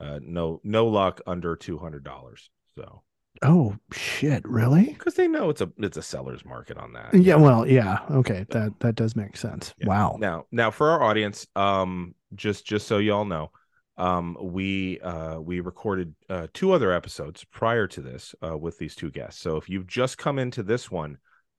Uh, 0.00 0.20
no 0.22 0.60
no 0.64 0.86
luck 0.86 1.20
under 1.26 1.56
two 1.56 1.78
hundred 1.78 2.04
dollars. 2.04 2.50
So 2.74 3.02
Oh 3.42 3.76
shit! 3.92 4.44
Really? 4.44 4.84
because 4.84 5.14
they 5.14 5.28
know 5.28 5.50
it's 5.50 5.60
a 5.60 5.70
it's 5.78 5.96
a 5.96 6.02
seller's 6.02 6.44
market 6.44 6.76
on 6.76 6.92
that. 6.94 7.14
Yeah. 7.14 7.36
Well, 7.36 7.66
yeah. 7.66 8.00
Okay. 8.10 8.46
That 8.50 8.72
that 8.80 8.96
does 8.96 9.14
make 9.14 9.36
sense. 9.36 9.74
Yeah. 9.78 9.86
Wow. 9.86 10.16
Now, 10.18 10.46
now 10.50 10.70
for 10.70 10.90
our 10.90 11.02
audience, 11.02 11.46
um, 11.54 12.14
just 12.34 12.66
just 12.66 12.88
so 12.88 12.98
y'all 12.98 13.24
know, 13.24 13.52
um, 13.98 14.36
we 14.40 15.00
uh 15.00 15.38
we 15.40 15.60
recorded 15.60 16.14
uh 16.30 16.46
two 16.54 16.72
other 16.72 16.92
episodes 16.92 17.44
prior 17.44 17.86
to 17.88 18.00
this 18.00 18.34
uh 18.42 18.56
with 18.56 18.78
these 18.78 18.94
two 18.94 19.10
guests. 19.10 19.40
So 19.42 19.56
if 19.56 19.68
you've 19.68 19.86
just 19.86 20.16
come 20.18 20.38
into 20.38 20.62
this 20.62 20.90
one, 20.90 21.18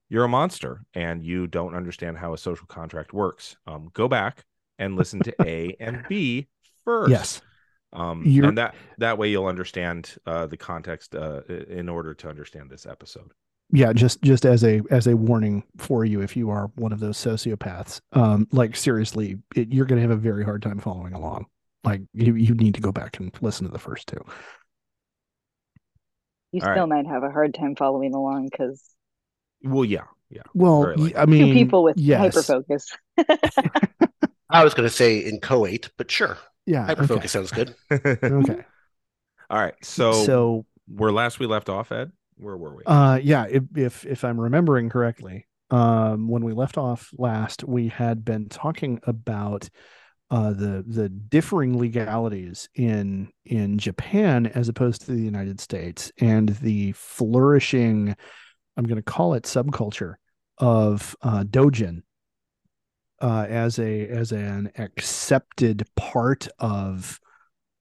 you're 0.10 0.24
a 0.24 0.30
monster 0.30 0.84
and 0.94 1.24
you 1.24 1.46
don't 1.48 1.76
understand 1.76 2.18
how 2.18 2.34
a 2.34 2.38
social 2.38 2.66
contract 2.66 3.14
works. 3.14 3.56
Um, 3.68 3.90
go 3.94 4.08
back 4.08 4.46
and 4.80 4.96
listen 4.98 5.20
to 5.20 5.36
A 5.46 5.76
and 5.80 6.04
B 6.08 6.48
first. 6.86 7.12
Yes. 7.12 7.42
Um, 7.92 8.24
You're- 8.26 8.48
and 8.48 8.58
that 8.58 8.76
that 9.00 9.18
way 9.18 9.30
you'll 9.30 9.48
understand 9.48 10.16
uh 10.26 10.46
the 10.48 10.58
context 10.58 11.16
uh 11.16 11.42
in 11.48 11.90
order 11.90 12.14
to 12.14 12.30
understand 12.30 12.70
this 12.70 12.86
episode. 12.86 13.32
Yeah. 13.72 13.94
Just 13.94 14.22
just 14.22 14.46
as 14.46 14.64
a 14.64 14.82
as 14.90 15.08
a 15.08 15.16
warning 15.16 15.64
for 15.78 16.06
you, 16.06 16.22
if 16.22 16.38
you 16.38 16.50
are 16.52 16.72
one 16.76 16.92
of 16.94 17.00
those 17.00 17.18
sociopaths, 17.18 18.00
um, 18.14 18.48
like 18.52 18.76
seriously, 18.76 19.38
it, 19.56 19.72
you're 19.74 19.86
going 19.86 19.98
to 20.02 20.08
have 20.08 20.18
a 20.18 20.22
very 20.22 20.44
hard 20.46 20.62
time 20.62 20.80
following 20.80 21.14
along. 21.14 21.46
Like 21.84 22.02
you 22.14 22.36
you 22.36 22.54
need 22.56 22.76
to 22.76 22.82
go 22.82 22.92
back 22.92 23.20
and 23.20 23.32
listen 23.42 23.66
to 23.66 23.72
the 23.72 23.80
first 23.80 24.08
two. 24.08 24.24
You 26.52 26.62
All 26.62 26.70
still 26.70 26.86
might 26.86 27.08
have 27.08 27.24
a 27.24 27.32
hard 27.32 27.56
time 27.56 27.76
following 27.76 28.14
along 28.14 28.50
because 28.50 28.94
Well, 29.64 29.86
yeah, 29.86 30.06
yeah. 30.30 30.44
Well, 30.54 30.80
Very 30.80 30.96
y- 30.96 31.14
likely. 31.14 31.18
I 31.18 31.26
mean, 31.26 31.32
two 31.38 31.48
people 31.50 31.84
with 31.84 31.98
yes. 32.00 32.16
hyperfocus. 32.18 32.86
I 34.50 34.64
was 34.64 34.74
going 34.74 34.88
to 34.90 34.96
say 34.96 35.20
in 35.20 35.40
co-8, 35.40 35.90
but 35.98 36.10
sure, 36.10 36.38
Yeah. 36.66 36.88
hyperfocus 36.88 37.00
Okay. 37.00 37.30
sounds 37.30 37.52
good. 37.52 37.76
okay. 37.92 38.64
All 39.50 39.60
right. 39.60 39.76
So, 39.82 40.12
so 40.14 40.66
where 40.88 41.12
last 41.12 41.40
we 41.40 41.46
left 41.48 41.70
off, 41.70 41.92
Ed, 41.92 42.12
where 42.38 42.58
were 42.58 42.76
we? 42.76 42.86
Uh, 42.86 43.20
yeah, 43.22 43.46
if, 43.50 43.64
if 43.76 44.06
if 44.06 44.24
I'm 44.24 44.40
remembering 44.40 44.90
correctly, 44.90 45.48
um, 45.70 46.28
when 46.28 46.44
we 46.44 46.54
left 46.54 46.78
off 46.78 47.12
last, 47.18 47.64
we 47.64 47.90
had 47.90 48.26
been 48.26 48.50
talking 48.50 49.00
about 49.04 49.70
uh, 50.32 50.52
the 50.52 50.84
the 50.88 51.10
differing 51.10 51.78
legalities 51.78 52.70
in 52.76 53.30
in 53.46 53.78
Japan 53.78 54.46
as 54.48 54.70
opposed 54.70 55.02
to 55.02 55.12
the 55.12 55.22
United 55.22 55.60
States, 55.60 56.12
and 56.20 56.50
the 56.50 56.92
flourishing, 56.92 58.16
I'm 58.78 58.86
going 58.86 58.98
to 58.98 59.02
call 59.02 59.34
it 59.34 59.44
subculture 59.44 60.16
of 60.60 61.16
uh, 61.22 61.44
dojin 61.46 62.04
uh, 63.22 63.46
as 63.50 63.80
a 63.80 64.08
as 64.08 64.32
an 64.32 64.72
accepted 64.78 65.88
part 65.96 66.48
of 66.60 67.20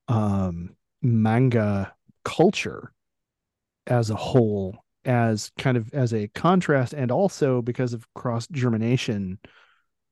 um, 0.08 0.76
manga 1.02 1.92
culture 2.24 2.92
as 3.86 4.10
a 4.10 4.16
whole 4.16 4.84
as 5.04 5.50
kind 5.58 5.76
of 5.76 5.92
as 5.94 6.12
a 6.12 6.28
contrast 6.28 6.92
and 6.92 7.10
also 7.10 7.62
because 7.62 7.92
of 7.92 8.06
cross 8.14 8.46
germination 8.48 9.38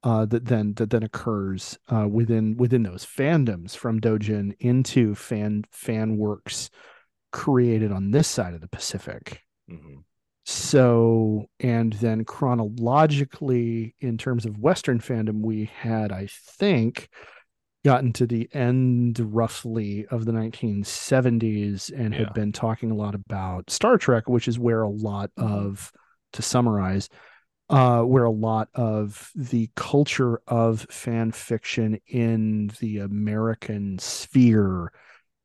uh 0.06 0.24
that 0.24 0.44
then 0.46 0.72
that 0.74 0.90
then 0.90 1.02
occurs 1.02 1.78
uh 1.92 2.06
within 2.08 2.56
within 2.56 2.82
those 2.84 3.04
fandoms 3.04 3.76
from 3.76 4.00
dojin 4.00 4.54
into 4.60 5.14
fan 5.14 5.64
fan 5.72 6.16
works 6.16 6.70
created 7.32 7.90
on 7.92 8.12
this 8.12 8.28
side 8.28 8.54
of 8.54 8.60
the 8.60 8.68
pacific 8.68 9.42
Mhm. 9.70 10.04
so 10.44 11.46
and 11.58 11.92
then 11.94 12.24
chronologically 12.24 13.94
in 14.00 14.16
terms 14.16 14.46
of 14.46 14.58
western 14.58 15.00
fandom 15.00 15.40
we 15.42 15.64
had 15.64 16.12
i 16.12 16.28
think 16.30 17.08
gotten 17.84 18.12
to 18.12 18.26
the 18.26 18.48
end 18.52 19.18
roughly 19.20 20.06
of 20.06 20.24
the 20.24 20.32
1970s 20.32 21.90
and 21.90 22.12
Yeah. 22.12 22.20
had 22.20 22.34
been 22.34 22.52
talking 22.52 22.90
a 22.90 22.94
lot 22.96 23.14
about 23.14 23.70
star 23.70 23.98
trek 23.98 24.28
which 24.28 24.48
is 24.48 24.58
where 24.58 24.82
a 24.82 24.88
lot 24.88 25.30
of 25.36 25.92
to 26.32 26.42
summarize 26.42 27.08
uh 27.68 28.02
where 28.02 28.24
a 28.24 28.30
lot 28.30 28.68
of 28.74 29.30
the 29.34 29.68
culture 29.74 30.40
of 30.46 30.82
fan 30.90 31.32
fiction 31.32 32.00
in 32.06 32.70
the 32.80 32.98
american 32.98 33.98
sphere 33.98 34.92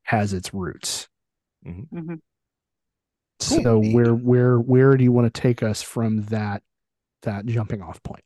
has 0.04 0.32
its 0.32 0.54
roots 0.54 1.08
Mhm. 1.92 2.20
so 3.40 3.78
Cool. 3.78 3.78
where 3.78 4.14
where 4.14 4.58
where 4.58 4.96
do 4.96 5.04
you 5.04 5.12
want 5.12 5.32
to 5.32 5.40
take 5.40 5.62
us 5.62 5.82
from 5.82 6.22
that 6.26 6.62
that 7.22 7.46
jumping 7.46 7.82
off 7.82 8.02
point? 8.02 8.24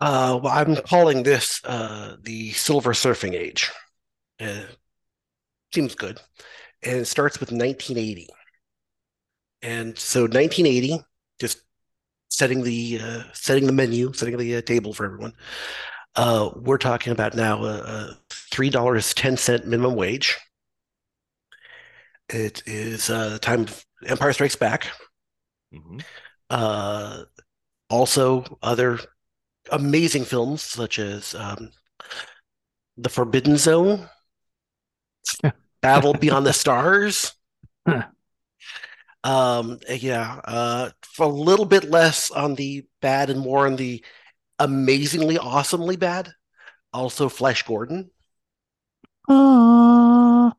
Uh, 0.00 0.38
well, 0.42 0.52
I'm 0.52 0.76
calling 0.76 1.22
this 1.22 1.60
uh, 1.64 2.16
the 2.22 2.52
Silver 2.52 2.92
Surfing 2.92 3.32
Age. 3.34 3.70
Uh, 4.40 4.64
seems 5.74 5.94
good. 5.94 6.20
And 6.82 6.98
it 7.00 7.06
starts 7.06 7.40
with 7.40 7.52
1980. 7.52 8.28
And 9.62 9.98
so 9.98 10.26
1980, 10.26 11.00
just 11.40 11.60
setting 12.28 12.62
the 12.62 13.00
uh, 13.02 13.22
setting 13.32 13.66
the 13.66 13.72
menu, 13.72 14.12
setting 14.12 14.36
the 14.36 14.56
uh, 14.56 14.62
table 14.62 14.92
for 14.92 15.04
everyone. 15.06 15.32
Uh, 16.16 16.50
we're 16.56 16.78
talking 16.78 17.12
about 17.12 17.34
now 17.34 17.64
a, 17.64 17.78
a 17.78 18.18
three 18.30 18.70
dollars 18.70 19.14
ten 19.14 19.36
cent 19.36 19.66
minimum 19.66 19.96
wage. 19.96 20.36
It 22.28 22.62
is 22.66 23.08
uh, 23.08 23.30
the 23.30 23.38
time 23.38 23.62
of 23.62 23.84
Empire 24.06 24.32
Strikes 24.32 24.56
Back. 24.56 24.88
Mhm. 25.72 26.04
Uh, 26.50 27.24
also, 27.90 28.44
other 28.62 29.00
amazing 29.72 30.24
films 30.24 30.62
such 30.62 30.98
as 30.98 31.34
um, 31.34 31.72
The 32.98 33.08
Forbidden 33.08 33.56
Zone, 33.56 34.10
Battle 35.80 36.14
Beyond 36.14 36.46
the 36.46 36.52
Stars. 36.52 37.32
Huh. 37.86 38.04
Um, 39.26 39.80
yeah, 39.88 40.40
uh, 40.44 40.90
for 41.02 41.26
a 41.26 41.28
little 41.28 41.64
bit 41.64 41.90
less 41.90 42.30
on 42.30 42.54
the 42.54 42.86
bad 43.00 43.28
and 43.28 43.40
more 43.40 43.66
on 43.66 43.76
the 43.76 44.04
amazingly 44.58 45.38
awesomely 45.38 45.96
bad. 45.96 46.32
Also, 46.92 47.28
Flash 47.28 47.64
Gordon. 47.64 48.10
Uh, 49.28 50.50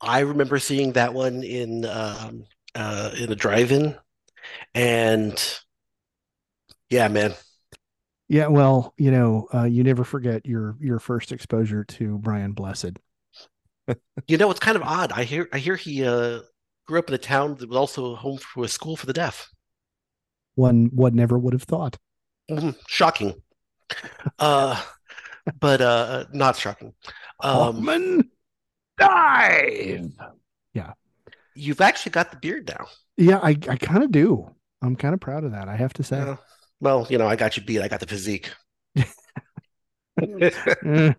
I 0.00 0.20
remember 0.20 0.58
seeing 0.58 0.92
that 0.92 1.14
one 1.14 1.42
in 1.42 1.84
um, 1.84 2.44
uh, 2.74 3.10
in 3.18 3.32
a 3.32 3.36
drive-in, 3.36 3.96
and 4.74 5.60
yeah, 6.90 7.08
man, 7.08 7.34
yeah, 8.28 8.46
well, 8.46 8.94
you 8.96 9.10
know, 9.10 9.48
uh, 9.52 9.64
you 9.64 9.82
never 9.84 10.04
forget 10.04 10.46
your 10.46 10.76
your 10.80 10.98
first 10.98 11.32
exposure 11.32 11.84
to 11.84 12.18
Brian 12.18 12.52
Blessed. 12.52 12.98
You 14.28 14.36
know, 14.38 14.50
it's 14.50 14.60
kind 14.60 14.76
of 14.76 14.82
odd. 14.82 15.12
I 15.12 15.24
hear 15.24 15.48
I 15.52 15.58
hear 15.58 15.76
he 15.76 16.06
uh 16.06 16.40
grew 16.86 16.98
up 16.98 17.08
in 17.08 17.14
a 17.14 17.18
town 17.18 17.56
that 17.56 17.68
was 17.68 17.76
also 17.76 18.14
home 18.14 18.38
for 18.38 18.64
a 18.64 18.68
school 18.68 18.96
for 18.96 19.06
the 19.06 19.12
deaf. 19.12 19.48
One 20.54 20.90
one 20.92 21.14
never 21.14 21.38
would 21.38 21.52
have 21.54 21.62
thought. 21.62 21.96
Mhm, 22.50 22.76
Shocking. 22.86 23.42
Uh 24.38 24.80
but 25.60 25.80
uh 25.80 26.24
not 26.32 26.56
shocking. 26.56 26.94
Um 27.40 27.74
Hoffman 27.74 28.30
dive. 28.98 30.10
Yeah. 30.74 30.92
You've 31.54 31.80
actually 31.80 32.12
got 32.12 32.30
the 32.30 32.36
beard 32.38 32.68
now. 32.68 32.86
Yeah, 33.16 33.38
I 33.38 33.50
I 33.50 33.76
kind 33.76 34.02
of 34.02 34.10
do. 34.10 34.54
I'm 34.82 34.96
kind 34.96 35.14
of 35.14 35.20
proud 35.20 35.44
of 35.44 35.52
that. 35.52 35.68
I 35.68 35.76
have 35.76 35.92
to 35.94 36.02
say. 36.02 36.16
Yeah. 36.16 36.36
Well, 36.80 37.06
you 37.08 37.18
know, 37.18 37.28
I 37.28 37.36
got 37.36 37.56
you 37.56 37.62
beat. 37.62 37.80
I 37.80 37.88
got 37.88 38.00
the 38.00 38.06
physique. 38.06 38.50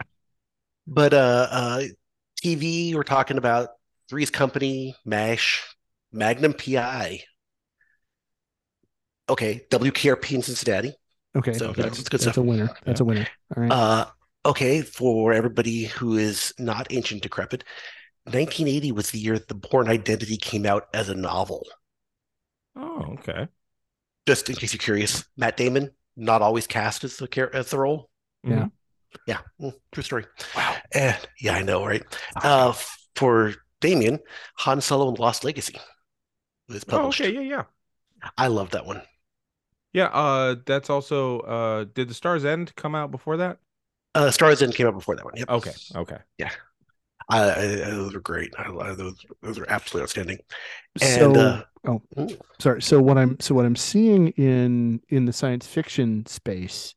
But 0.85 1.13
uh 1.13 1.47
uh 1.49 1.83
TV, 2.41 2.95
we're 2.95 3.03
talking 3.03 3.37
about 3.37 3.69
Three's 4.13 4.29
Company, 4.29 4.95
MASH, 5.05 5.75
Magnum 6.11 6.53
PI. 6.53 7.21
Okay, 9.27 9.65
WKRP 9.71 10.35
in 10.35 10.43
Cincinnati. 10.43 10.93
okay, 11.35 11.53
So 11.53 11.69
okay. 11.69 11.81
that's- 11.81 11.97
that's 11.97 12.09
good 12.09 12.19
That's 12.19 12.23
stuff. 12.25 12.37
a 12.37 12.41
winner. 12.43 12.69
That's 12.85 12.99
a 12.99 13.05
winner. 13.05 13.27
All 13.57 13.63
right. 13.63 13.71
Uh, 13.71 14.05
okay, 14.45 14.83
for 14.83 15.33
everybody 15.33 15.85
who 15.85 16.15
is 16.15 16.53
not 16.59 16.85
ancient 16.93 17.23
decrepit, 17.23 17.63
1980 18.25 18.91
was 18.91 19.09
the 19.09 19.17
year 19.17 19.39
the 19.39 19.55
Bourne 19.55 19.87
Identity 19.89 20.37
came 20.37 20.67
out 20.67 20.89
as 20.93 21.09
a 21.09 21.15
novel. 21.15 21.65
Oh, 22.75 23.15
okay. 23.17 23.47
Just 24.27 24.47
in 24.47 24.55
case 24.57 24.73
you're 24.73 24.77
curious, 24.77 25.25
Matt 25.37 25.57
Damon 25.57 25.89
not 26.15 26.43
always 26.43 26.67
cast 26.67 27.03
as 27.03 27.17
the 27.17 27.27
char- 27.27 27.49
as 27.51 27.71
the 27.71 27.79
role. 27.79 28.11
Yeah. 28.43 28.67
Yeah, 29.25 29.39
mm, 29.59 29.73
true 29.91 30.03
story. 30.03 30.25
wow. 30.55 30.75
Eh, 30.91 31.17
yeah, 31.41 31.55
I 31.55 31.63
know, 31.63 31.83
right? 31.83 32.03
Uh, 32.35 32.73
for 33.15 33.53
Damien, 33.83 34.19
Han 34.55 34.81
Solo 34.81 35.09
and 35.09 35.19
Lost 35.19 35.43
Legacy 35.43 35.79
was 36.69 36.83
Oh, 36.89 37.07
okay. 37.07 37.31
Yeah, 37.31 37.41
yeah. 37.41 37.63
I 38.37 38.47
love 38.47 38.71
that 38.71 38.85
one. 38.85 39.01
Yeah, 39.91 40.05
uh 40.05 40.55
that's 40.65 40.89
also 40.89 41.41
uh 41.41 41.85
did 41.93 42.09
the 42.09 42.13
Stars 42.13 42.45
End 42.45 42.75
come 42.75 42.95
out 42.95 43.11
before 43.11 43.37
that? 43.37 43.59
Uh, 44.15 44.31
Stars 44.31 44.61
End 44.61 44.73
came 44.73 44.87
out 44.87 44.93
before 44.93 45.15
that 45.15 45.25
one. 45.25 45.33
Yep. 45.35 45.49
Okay, 45.49 45.71
okay. 45.95 46.17
I, 47.29 47.51
I, 47.51 47.65
those 47.91 48.15
are 48.15 48.19
great. 48.19 48.53
I, 48.57 48.69
I, 48.69 48.93
those 48.93 49.25
those 49.41 49.57
are 49.57 49.65
absolutely 49.69 50.03
outstanding. 50.03 50.37
So, 50.97 51.33
uh, 51.35 51.61
oh, 51.87 52.01
mm. 52.15 52.39
sorry. 52.59 52.81
So 52.81 53.01
what 53.01 53.17
I'm 53.17 53.39
so 53.39 53.55
what 53.55 53.65
I'm 53.65 53.75
seeing 53.75 54.29
in 54.29 55.01
in 55.09 55.25
the 55.25 55.33
science 55.33 55.65
fiction 55.65 56.25
space, 56.25 56.95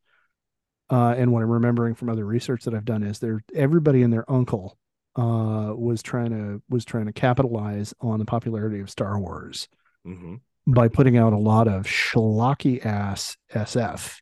uh, 0.91 1.15
and 1.17 1.33
what 1.33 1.43
I'm 1.43 1.51
remembering 1.51 1.95
from 1.95 2.09
other 2.09 2.25
research 2.25 2.65
that 2.65 2.75
I've 2.75 2.85
done 2.85 3.03
is 3.03 3.19
there 3.19 3.45
everybody 3.55 4.03
and 4.03 4.13
their 4.13 4.31
uncle 4.31 4.79
uh 5.17 5.73
was 5.75 6.03
trying 6.03 6.31
to 6.31 6.63
was 6.69 6.85
trying 6.85 7.07
to 7.07 7.13
capitalize 7.13 7.95
on 8.01 8.19
the 8.19 8.25
popularity 8.25 8.81
of 8.81 8.91
Star 8.91 9.19
Wars. 9.19 9.69
hmm 10.05 10.37
by 10.67 10.89
putting 10.89 11.17
out 11.17 11.33
a 11.33 11.39
lot 11.39 11.69
of 11.69 11.85
schlocky 11.85 12.85
ass 12.85 13.37
SF. 13.53 14.19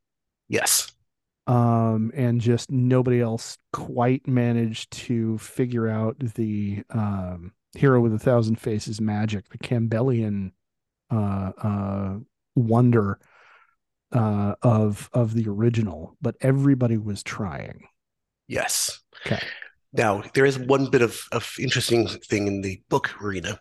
Yes. 0.49 0.93
Um, 1.47 2.11
and 2.15 2.41
just 2.41 2.71
nobody 2.71 3.21
else 3.21 3.59
quite 3.73 4.27
managed 4.27 4.91
to 4.93 5.39
figure 5.39 5.89
out 5.89 6.19
the 6.19 6.83
um, 6.91 7.53
hero 7.75 8.01
with 8.01 8.15
a 8.15 8.19
thousand 8.19 8.57
faces 8.61 9.01
magic, 9.01 9.49
the 9.51 9.59
Campbellian 9.59 10.53
uh, 11.11 11.53
uh, 11.59 12.17
wonder 12.55 13.19
uh, 14.13 14.55
of 14.63 15.11
of 15.13 15.35
the 15.35 15.49
original, 15.49 16.17
but 16.23 16.37
everybody 16.41 16.97
was 16.97 17.23
trying. 17.23 17.89
Yes. 18.49 19.01
Okay. 19.27 19.43
Now 19.95 20.23
there 20.35 20.45
is 20.45 20.59
one 20.59 20.91
bit 20.91 21.03
of, 21.03 21.19
of 21.33 21.51
interesting 21.59 22.07
thing 22.09 22.47
in 22.47 22.61
the 22.61 22.83
book 22.91 23.21
arena. 23.23 23.61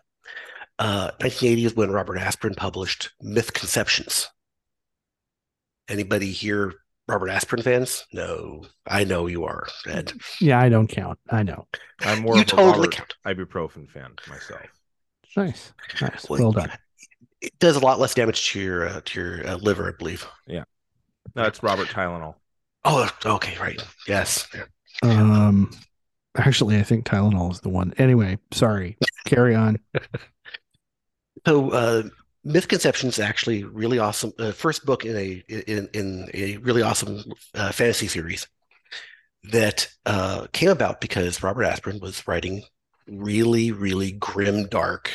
Uh, 0.78 1.10
1980 1.20 1.64
is 1.66 1.74
when 1.76 1.90
Robert 1.90 2.18
Asprin 2.18 2.56
published 2.56 3.10
Myth 3.22 3.52
Conceptions. 3.52 4.28
Anybody 5.88 6.32
here 6.32 6.74
Robert 7.06 7.28
Asprin 7.28 7.62
fans? 7.62 8.04
No, 8.12 8.64
I 8.86 9.04
know 9.04 9.26
you 9.26 9.44
are, 9.44 9.66
Ed. 9.86 10.12
Yeah, 10.40 10.58
I 10.58 10.68
don't 10.68 10.88
count. 10.88 11.18
I 11.30 11.42
know. 11.42 11.66
I'm 12.00 12.22
more 12.22 12.34
You 12.34 12.40
of 12.42 12.48
a 12.48 12.50
totally 12.50 12.72
Robert 12.88 12.92
count. 12.94 13.14
ibuprofen 13.26 13.88
fan 13.88 14.12
myself. 14.28 14.62
Nice, 15.36 15.72
nice. 16.00 16.28
Well, 16.28 16.40
Well 16.40 16.52
done. 16.52 16.72
It 17.40 17.58
does 17.58 17.76
a 17.76 17.80
lot 17.80 18.00
less 18.00 18.14
damage 18.14 18.48
to 18.52 18.60
your 18.60 18.88
uh, 18.88 19.00
to 19.04 19.20
your 19.20 19.46
uh, 19.46 19.56
liver, 19.56 19.88
I 19.88 19.92
believe. 19.96 20.26
No, 21.36 21.42
it's 21.44 21.62
Robert 21.62 21.88
Tylenol. 21.88 22.34
Oh, 22.84 23.08
okay, 23.24 23.56
right. 23.58 23.82
Yes. 24.06 24.46
Um, 25.02 25.70
actually, 26.36 26.76
I 26.78 26.82
think 26.82 27.04
Tylenol 27.04 27.52
is 27.52 27.60
the 27.60 27.68
one. 27.68 27.94
Anyway, 27.98 28.38
sorry. 28.52 28.96
Carry 29.24 29.54
on. 29.54 29.78
So, 31.46 31.70
uh, 31.72 32.04
Mythconceptions 32.46 33.08
is 33.08 33.18
actually 33.18 33.64
really 33.64 33.98
awesome. 33.98 34.32
Uh, 34.38 34.52
first 34.52 34.84
book 34.84 35.04
in 35.04 35.16
a 35.16 35.42
in 35.48 35.88
in 35.94 36.28
a 36.34 36.58
really 36.58 36.82
awesome 36.82 37.22
uh, 37.54 37.72
fantasy 37.72 38.06
series 38.06 38.46
that 39.44 39.88
uh, 40.06 40.46
came 40.52 40.68
about 40.70 41.00
because 41.00 41.42
Robert 41.42 41.64
Asprin 41.64 42.00
was 42.00 42.26
writing 42.26 42.62
really 43.08 43.72
really 43.72 44.12
grim, 44.12 44.66
dark, 44.66 45.10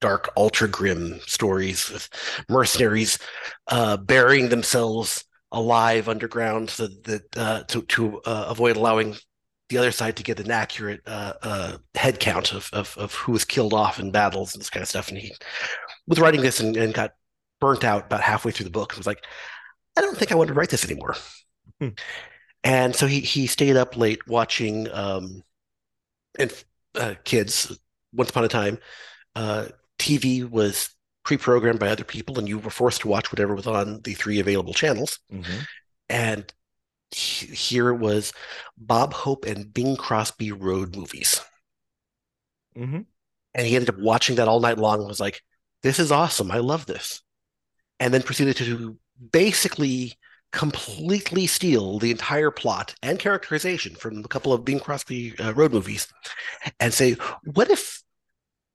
dark, 0.00 0.30
ultra 0.36 0.68
grim 0.68 1.20
stories 1.26 1.90
with 1.90 2.08
mercenaries 2.48 3.18
uh, 3.68 3.96
burying 3.96 4.48
themselves 4.48 5.24
alive 5.52 6.08
underground 6.08 6.70
so 6.70 6.88
that 6.88 7.22
uh, 7.36 7.62
to 7.64 7.82
to 7.82 8.20
uh, 8.22 8.46
avoid 8.48 8.76
allowing 8.76 9.14
the 9.68 9.78
other 9.78 9.92
side 9.92 10.16
to 10.16 10.22
get 10.22 10.40
an 10.40 10.50
accurate 10.50 11.00
uh, 11.06 11.34
uh, 11.42 11.78
head 11.94 12.20
count 12.20 12.52
of, 12.52 12.70
of 12.72 12.96
of 12.98 13.14
who 13.14 13.32
was 13.32 13.44
killed 13.44 13.72
off 13.74 13.98
in 13.98 14.10
battles 14.10 14.54
and 14.54 14.60
this 14.60 14.70
kind 14.70 14.82
of 14.82 14.88
stuff. 14.88 15.08
And 15.08 15.18
he 15.18 15.32
was 16.06 16.20
writing 16.20 16.42
this 16.42 16.60
and, 16.60 16.76
and 16.76 16.94
got 16.94 17.14
burnt 17.60 17.84
out 17.84 18.06
about 18.06 18.20
halfway 18.20 18.52
through 18.52 18.64
the 18.64 18.70
book. 18.70 18.92
and 18.92 18.98
was 18.98 19.06
like, 19.06 19.24
I 19.96 20.00
don't 20.00 20.16
think 20.16 20.32
I 20.32 20.36
want 20.36 20.48
to 20.48 20.54
write 20.54 20.70
this 20.70 20.84
anymore. 20.84 21.16
Hmm. 21.80 21.88
and 22.62 22.94
so 22.94 23.06
he 23.06 23.20
he 23.20 23.46
stayed 23.46 23.76
up 23.76 23.96
late 23.96 24.26
watching 24.28 24.88
um, 24.92 25.42
and 26.38 26.52
uh, 26.94 27.14
kids. 27.24 27.76
Once 28.12 28.30
upon 28.30 28.44
a 28.44 28.48
time, 28.48 28.78
uh, 29.34 29.66
TV 29.98 30.48
was 30.48 30.90
pre-programmed 31.24 31.80
by 31.80 31.88
other 31.88 32.04
people, 32.04 32.38
and 32.38 32.48
you 32.48 32.58
were 32.58 32.70
forced 32.70 33.00
to 33.00 33.08
watch 33.08 33.32
whatever 33.32 33.54
was 33.54 33.66
on 33.66 34.00
the 34.02 34.14
three 34.14 34.38
available 34.38 34.72
channels. 34.72 35.18
hmm 35.30 35.42
And 36.08 36.52
here 37.14 37.90
it 37.90 37.98
was 37.98 38.32
Bob 38.76 39.12
Hope 39.14 39.44
and 39.46 39.72
Bing 39.72 39.96
Crosby 39.96 40.52
road 40.52 40.96
movies. 40.96 41.40
hmm 42.76 43.02
And 43.54 43.66
he 43.66 43.76
ended 43.76 43.90
up 43.90 43.98
watching 44.00 44.36
that 44.36 44.48
all 44.48 44.60
night 44.60 44.78
long 44.78 44.98
and 45.00 45.08
was 45.08 45.20
like, 45.20 45.42
this 45.82 45.98
is 45.98 46.12
awesome. 46.12 46.50
I 46.50 46.58
love 46.58 46.86
this. 46.86 47.22
And 48.00 48.14
then 48.14 48.22
proceeded 48.22 48.56
to 48.58 48.98
basically 49.32 50.14
completely 50.52 51.46
steal 51.46 51.98
the 51.98 52.10
entire 52.12 52.50
plot 52.50 52.94
and 53.02 53.18
characterization 53.18 53.94
from 53.96 54.20
a 54.20 54.28
couple 54.28 54.52
of 54.52 54.64
Bing 54.64 54.80
Crosby 54.80 55.38
uh, 55.38 55.54
road 55.54 55.72
movies 55.72 56.08
and 56.80 56.94
say, 56.94 57.16
what 57.44 57.70
if 57.70 58.02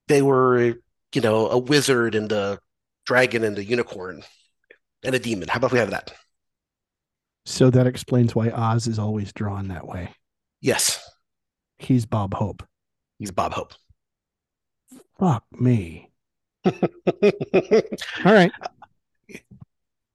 they 0.07 0.21
were, 0.21 0.75
you 1.13 1.21
know, 1.21 1.49
a 1.49 1.57
wizard 1.57 2.15
and 2.15 2.31
a 2.31 2.59
dragon 3.05 3.43
and 3.43 3.57
a 3.57 3.63
unicorn 3.65 4.23
and 5.03 5.15
a 5.15 5.19
demon? 5.19 5.49
How 5.49 5.57
about 5.57 5.71
we 5.73 5.79
have 5.79 5.91
that? 5.91 6.13
So 7.45 7.69
that 7.71 7.87
explains 7.87 8.35
why 8.35 8.49
Aahz 8.49 8.87
is 8.87 8.99
always 8.99 9.33
drawn 9.33 9.69
that 9.69 9.87
way. 9.87 10.13
Yes, 10.61 10.99
He's 11.77 12.05
Bob 12.05 12.33
Hope. 12.33 12.63
he's 13.17 13.31
Bob 13.31 13.53
Hope. 13.53 13.73
Fuck 15.17 15.45
me. 15.59 16.11
All 16.65 16.73
right. 18.25 18.51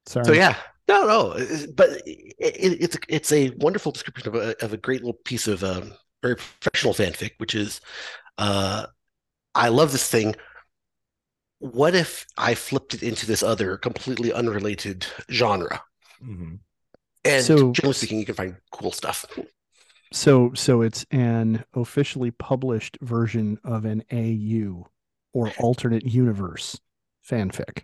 Sorry. 0.06 0.26
So 0.26 0.32
yeah, 0.32 0.56
no, 0.88 1.06
no, 1.06 1.46
but 1.74 1.90
it, 2.06 2.34
it, 2.38 2.82
it's 2.82 2.98
it's 3.08 3.32
a 3.32 3.50
wonderful 3.58 3.92
description 3.92 4.28
of 4.28 4.34
a 4.34 4.64
of 4.64 4.72
a 4.72 4.76
great 4.76 5.00
little 5.00 5.18
piece 5.24 5.46
of 5.48 5.64
um, 5.64 5.92
very 6.22 6.36
professional 6.36 6.94
fanfic, 6.94 7.32
which 7.38 7.54
is, 7.54 7.80
uh, 8.38 8.86
I 9.54 9.68
love 9.68 9.92
this 9.92 10.08
thing. 10.08 10.34
What 11.58 11.94
if 11.94 12.26
I 12.36 12.54
flipped 12.54 12.94
it 12.94 13.02
into 13.02 13.26
this 13.26 13.42
other 13.42 13.76
completely 13.76 14.32
unrelated 14.32 15.06
genre? 15.30 15.82
hmm 16.20 16.54
And 17.24 17.44
So- 17.44 17.72
generally 17.72 17.94
speaking, 17.94 18.18
you 18.18 18.26
can 18.26 18.34
find 18.34 18.56
cool 18.70 18.92
stuff. 18.92 19.24
So 20.12 20.52
so 20.54 20.82
it's 20.82 21.04
an 21.10 21.64
officially 21.74 22.30
published 22.30 22.98
version 23.00 23.58
of 23.64 23.84
an 23.84 24.04
AU 24.12 24.86
or 25.32 25.50
alternate 25.58 26.04
universe 26.06 26.78
fanfic. 27.28 27.82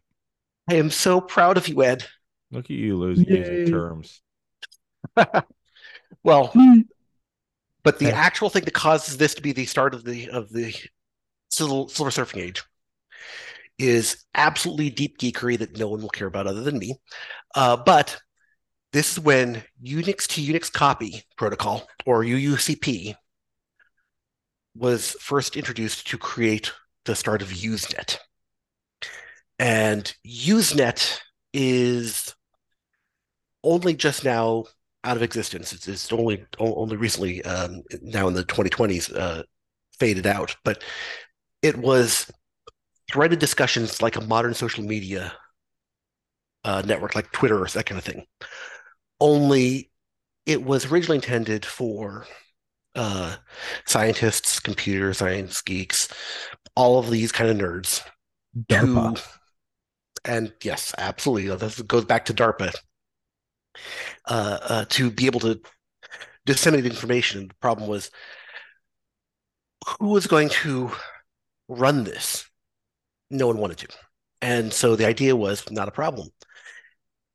I 0.68 0.74
am 0.74 0.90
so 0.90 1.20
proud 1.20 1.56
of 1.56 1.66
you, 1.66 1.82
Ed. 1.82 2.04
Look 2.52 2.66
at 2.66 2.70
you 2.70 2.96
losing 2.96 3.26
Yay. 3.26 3.38
using 3.38 3.66
terms. 3.72 4.20
Well, 6.22 6.52
but 7.82 7.98
the 7.98 8.08
Okay. 8.08 8.14
actual 8.14 8.50
thing 8.50 8.64
that 8.64 8.74
causes 8.74 9.16
this 9.16 9.34
to 9.34 9.42
be 9.42 9.52
the 9.52 9.64
start 9.64 9.94
of 9.94 10.04
the 10.04 10.28
of 10.28 10.50
the 10.50 10.74
silver, 11.50 11.90
silver 11.90 12.10
surfing 12.10 12.42
age 12.42 12.62
is 13.78 14.24
absolutely 14.34 14.90
deep 14.90 15.18
geekery 15.18 15.58
that 15.58 15.78
no 15.78 15.88
one 15.88 16.02
will 16.02 16.10
care 16.10 16.26
about 16.26 16.46
other 16.46 16.62
than 16.62 16.78
me. 16.78 16.96
Uh, 17.54 17.76
but 17.76 18.20
this 18.92 19.12
is 19.12 19.20
when 19.20 19.62
Unix 19.82 20.26
to 20.28 20.42
Unix 20.42 20.72
copy 20.72 21.22
protocol 21.36 21.86
or 22.06 22.22
UUCP 22.22 23.14
was 24.76 25.12
first 25.20 25.56
introduced 25.56 26.06
to 26.08 26.18
create 26.18 26.72
the 27.04 27.14
start 27.14 27.42
of 27.42 27.48
Usenet. 27.48 28.18
And 29.58 30.12
Usenet 30.26 31.20
is 31.52 32.34
only 33.62 33.94
just 33.94 34.24
now 34.24 34.64
out 35.04 35.16
of 35.16 35.22
existence. 35.22 35.72
It's, 35.72 35.88
it's 35.88 36.12
only 36.12 36.44
only 36.58 36.96
recently 36.96 37.44
um, 37.44 37.82
now 38.02 38.28
in 38.28 38.34
the 38.34 38.44
2020s 38.44 39.14
uh, 39.16 39.42
faded 39.98 40.26
out, 40.26 40.56
but 40.64 40.82
it 41.62 41.76
was 41.76 42.30
threaded 43.10 43.38
discussions 43.38 44.00
like 44.00 44.16
a 44.16 44.20
modern 44.20 44.54
social 44.54 44.84
media 44.84 45.32
uh, 46.64 46.82
network, 46.84 47.14
like 47.14 47.30
Twitter 47.32 47.62
or 47.62 47.66
that 47.66 47.86
kind 47.86 47.98
of 47.98 48.04
thing. 48.04 48.24
Only 49.20 49.90
it 50.46 50.62
was 50.62 50.86
originally 50.86 51.16
intended 51.16 51.64
for 51.64 52.26
uh, 52.94 53.36
scientists, 53.86 54.60
computer 54.60 55.12
science 55.14 55.60
geeks, 55.62 56.08
all 56.74 56.98
of 56.98 57.10
these 57.10 57.32
kind 57.32 57.50
of 57.50 57.56
nerds 57.56 58.02
DARPA. 58.68 59.16
to, 59.16 59.22
and 60.24 60.52
yes, 60.62 60.94
absolutely. 60.98 61.54
This 61.56 61.80
goes 61.82 62.04
back 62.04 62.24
to 62.26 62.34
DARPA. 62.34 62.74
Uh, 64.26 64.58
uh, 64.62 64.84
to 64.88 65.10
be 65.10 65.26
able 65.26 65.40
to 65.40 65.60
disseminate 66.44 66.86
information. 66.86 67.48
The 67.48 67.54
problem 67.60 67.88
was 67.88 68.10
who 69.98 70.08
was 70.08 70.26
going 70.26 70.48
to 70.48 70.90
run 71.68 72.04
this? 72.04 72.48
No 73.30 73.46
one 73.46 73.58
wanted 73.58 73.78
to. 73.78 73.88
And 74.42 74.72
so 74.72 74.96
the 74.96 75.06
idea 75.06 75.36
was 75.36 75.70
not 75.70 75.88
a 75.88 75.92
problem. 75.92 76.28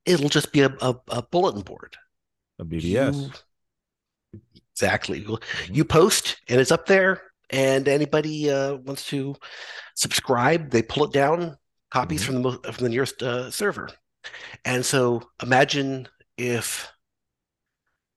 It'll 0.06 0.30
just 0.30 0.52
be 0.52 0.62
a, 0.62 0.70
a, 0.82 0.96
a 1.10 1.22
bulletin 1.24 1.62
board. 1.62 1.98
A 2.60 2.63
BBS. 2.65 3.15
You- 4.34 4.39
exactly. 4.74 5.20
You- 5.20 5.39
Mhm. 5.68 5.76
You 5.76 5.86
post 5.86 6.38
and 6.50 6.60
it's 6.62 6.72
up 6.72 6.86
there, 6.86 7.22
and 7.50 7.88
anybody 7.88 8.50
uh, 8.52 8.76
wants 8.76 9.08
to 9.08 9.36
subscribe, 9.96 10.70
they 10.72 10.82
pull 10.82 11.06
it 11.06 11.13
down, 11.13 11.58
copies 11.91 12.22
Mhm. 12.22 12.26
from 12.26 12.36
the 12.36 12.41
mo- 12.41 12.60
from 12.72 12.84
the 12.84 12.89
nearest 12.89 13.22
uh, 13.24 13.50
server. 13.52 13.89
And 14.63 14.86
so 14.86 15.22
imagine 15.41 16.08
if 16.38 16.91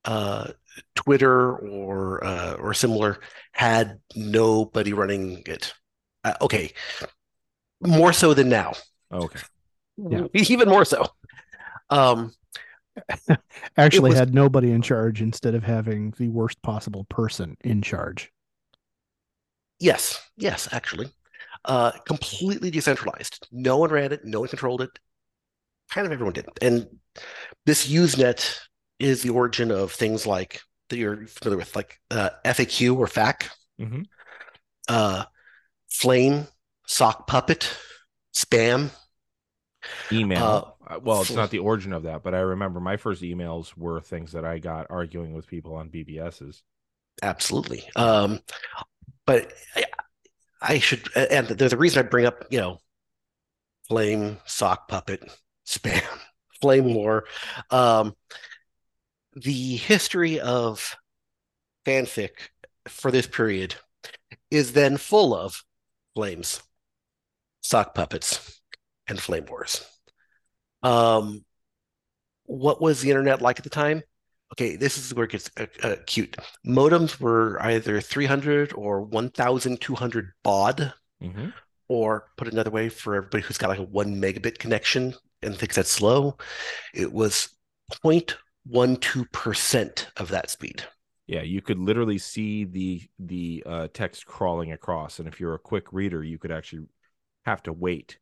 uh, 0.05 0.51
Twitter 0.95 1.57
or 1.57 2.23
uh, 2.23 2.53
or 2.53 2.73
similar 2.73 3.19
had 3.51 3.99
nobody 4.15 4.93
running 4.93 5.43
it. 5.45 5.73
Uh, 6.23 6.33
okay, 6.41 6.73
more 7.81 8.11
so 8.13 8.33
than 8.33 8.49
now, 8.49 8.73
Okay. 9.11 9.39
Yeah. 9.97 10.27
even 10.33 10.67
more 10.69 10.85
so. 10.85 11.05
Um, 11.89 12.33
Actually 13.77 14.09
was- 14.09 14.19
had 14.19 14.33
nobody 14.33 14.71
in 14.71 14.81
charge 14.81 15.21
instead 15.21 15.55
of 15.55 15.63
having 15.63 16.11
the 16.17 16.27
worst 16.29 16.61
possible 16.61 17.05
person 17.05 17.55
in 17.61 17.81
charge. 17.81 18.31
Yes, 19.79 20.21
yes, 20.37 20.67
actually. 20.71 21.07
uh, 21.65 21.91
completely 22.05 22.71
decentralized. 22.71 23.47
No 23.51 23.77
one 23.77 23.89
ran 23.91 24.11
it, 24.11 24.25
no 24.25 24.39
one 24.41 24.49
controlled 24.49 24.81
it. 24.81 24.89
Kind 25.89 26.05
of 26.07 26.13
everyone 26.13 26.33
did. 26.33 26.45
And 26.61 26.87
this 27.65 27.87
Usenet 27.89 28.59
is 28.99 29.21
the 29.21 29.29
origin 29.31 29.71
of 29.71 29.91
things 29.91 30.25
like 30.27 30.61
that 30.89 30.97
you're 30.97 31.25
familiar 31.27 31.57
with, 31.57 31.75
like 31.75 31.97
uh, 32.11 32.29
FAQ 32.45 32.97
or 32.97 33.07
FAQ, 33.07 33.49
Mhm. 33.79 34.05
uh, 34.89 35.25
Flame, 35.89 36.47
Sock 36.87 37.27
Puppet, 37.27 37.69
Spam. 38.35 38.89
Email. 40.11 40.61
Uh, 40.61 40.71
Uh, 40.87 40.99
well, 41.03 41.21
it's 41.21 41.31
fl- 41.31 41.33
not 41.33 41.51
the 41.51 41.59
origin 41.59 41.93
of 41.93 42.03
that, 42.03 42.23
but 42.23 42.33
I 42.33 42.39
remember 42.39 42.79
my 42.79 42.97
first 42.97 43.21
emails 43.21 43.75
were 43.77 44.01
things 44.01 44.31
that 44.33 44.45
I 44.45 44.59
got 44.59 44.87
arguing 44.89 45.33
with 45.33 45.47
people 45.47 45.75
on 45.75 45.89
BBSs. 45.89 46.63
Absolutely. 47.21 47.83
Um, 47.95 48.39
but 49.25 49.53
I, 49.75 49.85
I 50.61 50.79
should, 50.79 51.09
and 51.15 51.47
there's 51.47 51.73
a 51.73 51.77
reason 51.77 51.99
I 52.05 52.09
bring 52.09 52.25
up, 52.25 52.45
you 52.51 52.59
know, 52.59 52.81
Flame, 53.87 54.37
Sock 54.45 54.87
Puppet, 54.87 55.23
Spam, 55.67 56.03
Flame 56.61 56.93
War. 56.93 57.25
Um, 57.71 58.15
the 59.35 59.77
history 59.77 60.39
of 60.39 60.95
fanfic 61.85 62.49
for 62.87 63.11
this 63.11 63.27
period 63.27 63.75
is 64.51 64.73
then 64.73 64.97
full 64.97 65.35
of 65.35 65.63
flames, 66.15 66.61
sock 67.61 67.93
puppets, 67.95 68.58
and 69.09 69.19
flame 69.19 69.45
wars. 69.47 69.85
Um, 70.83 71.43
what 72.45 72.81
was 72.81 73.01
the 73.01 73.09
internet 73.09 73.41
like 73.41 73.59
at 73.59 73.63
the 73.63 73.69
time? 73.69 74.01
Okay, 74.53 74.75
this 74.75 74.97
is 74.97 75.13
where 75.13 75.25
it 75.25 75.31
gets 75.31 75.51
uh, 75.57 75.67
uh, 75.83 75.95
cute. 76.07 76.35
Modems 76.65 77.19
were 77.19 77.61
either 77.61 78.01
300 78.01 78.73
or 78.73 79.01
1,200 79.01 80.31
baud, 80.43 80.93
Mhm. 81.21 81.53
or 81.87 82.31
put 82.37 82.47
another 82.47 82.71
way, 82.71 82.89
for 82.89 83.15
everybody 83.15 83.43
who's 83.43 83.57
got 83.57 83.69
like 83.69 83.79
a 83.79 83.83
one 83.83 84.19
megabit 84.19 84.57
connection 84.57 85.13
and 85.41 85.55
thinks 85.55 85.75
that's 85.75 85.91
slow, 85.91 86.37
it 86.93 87.11
was 87.11 87.55
0.12% 88.03 90.07
of 90.17 90.29
that 90.29 90.49
speed. 90.49 90.83
Yeah, 91.27 91.41
you 91.41 91.61
could 91.61 91.77
literally 91.77 92.17
see 92.17 92.63
the 92.63 93.03
the 93.19 93.63
uh, 93.65 93.87
text 93.93 94.25
crawling 94.25 94.71
across, 94.71 95.19
and 95.19 95.27
if 95.27 95.39
you're 95.39 95.53
a 95.53 95.59
quick 95.59 95.93
reader, 95.93 96.23
you 96.23 96.39
could 96.39 96.51
actually 96.51 96.87
have 97.45 97.61
to 97.63 97.73
wait. 97.73 98.17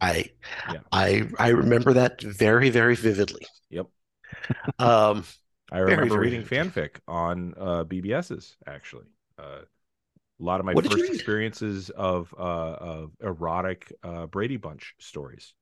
I 0.00 0.30
Yeah. 0.66 0.80
I 0.92 1.28
I 1.38 1.48
remember 1.50 1.94
that 1.94 2.20
very, 2.22 2.70
very 2.70 2.96
vividly. 2.96 3.46
Yep. 3.70 3.86
Um, 4.78 5.24
I 5.72 5.78
remember 5.78 6.06
very 6.06 6.16
reading 6.16 6.42
vivid. 6.42 6.44
fanfic 6.44 7.00
on 7.08 7.54
uh, 7.58 7.84
BBSs 7.84 8.56
actually. 8.66 9.06
Uh, 9.38 9.62
a 10.40 10.44
lot 10.44 10.60
of 10.60 10.66
my 10.66 10.74
What 10.74 10.86
first 10.86 11.08
experiences 11.08 11.90
of 11.90 12.34
uh, 12.38 12.42
of 12.42 13.12
erotic 13.20 13.92
uh, 14.02 14.26
Brady 14.26 14.56
Bunch 14.56 14.94
stories 14.98 15.54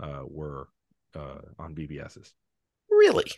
uh, 0.00 0.22
were 0.24 0.68
uh, 1.14 1.40
on 1.58 1.74
BBSs. 1.74 2.32
really? 2.90 3.30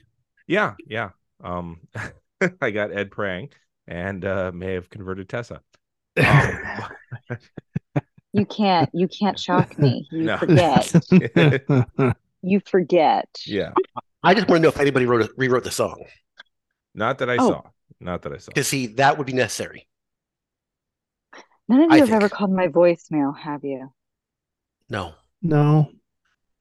Yeah, 0.46 0.74
yeah. 0.87 1.11
Um, 1.42 1.80
I 2.61 2.70
got 2.70 2.92
Ed 2.92 3.11
praying 3.11 3.50
and 3.87 4.24
uh, 4.24 4.52
may 4.52 4.74
have 4.74 4.90
converted 4.90 5.28
Tessa. 5.28 5.62
Um, 6.26 6.61
You 8.33 8.47
can't 8.47 8.88
you 8.92 9.09
can't 9.09 9.38
shock 9.38 9.79
me. 9.79 10.09
You 10.11 10.23
No. 10.25 10.37
forget. 10.38 10.92
You 12.45 12.61
forget. 12.66 13.29
yeah, 13.47 13.71
I 14.25 14.35
just 14.35 14.49
want 14.49 14.59
to 14.59 14.62
know 14.64 14.68
if 14.71 14.81
anybody 14.81 15.07
wrote 15.07 15.23
a, 15.23 15.31
rewrote 15.37 15.62
the 15.62 15.71
song 15.71 16.03
not 16.92 17.18
that 17.18 17.31
I 17.31 17.37
Oh. 17.37 17.49
saw. 17.51 17.62
Not 18.01 18.23
that 18.23 18.33
I 18.33 18.38
saw. 18.38 18.51
because 18.51 18.66
see 18.66 18.88
that 18.97 19.16
would 19.16 19.29
be 19.29 19.33
necessary. 19.33 19.87
None 21.68 21.83
of 21.83 21.92
I 21.92 21.97
you 21.97 22.01
have 22.05 22.11
ever 22.12 22.29
called 22.29 22.51
my 22.53 22.66
voicemail, 22.66 23.38
have 23.38 23.62
you? 23.64 23.92
No. 24.90 25.14
no. 25.40 25.90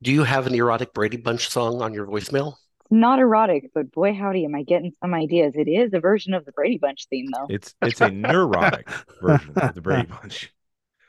Do 0.03 0.11
you 0.11 0.23
have 0.23 0.45
an 0.47 0.53
erotic 0.53 0.93
Brady 0.93 1.17
Bunch 1.17 1.49
song 1.49 1.81
on 1.81 1.93
your 1.95 2.05
voicemail? 2.05 2.53
It's 2.81 2.91
not 2.91 3.17
erotic, 3.19 3.71
but 3.73 3.91
boy 3.91 4.13
howdy, 4.13 4.45
am 4.45 4.53
I 4.53 4.61
getting 4.63 4.93
some 5.01 5.13
ideas. 5.15 5.53
It 5.55 5.67
is 5.67 5.93
a 5.93 5.99
version 5.99 6.33
of 6.35 6.45
the 6.45 6.51
Brady 6.51 6.77
Bunch 6.77 7.07
theme, 7.09 7.25
though. 7.33 7.47
It's 7.49 7.73
it's 7.81 8.01
a 8.01 8.11
neurotic 8.11 8.87
version 9.21 9.53
of 9.55 9.73
the 9.73 9.81
Brady 9.81 10.07
Bunch. 10.07 10.53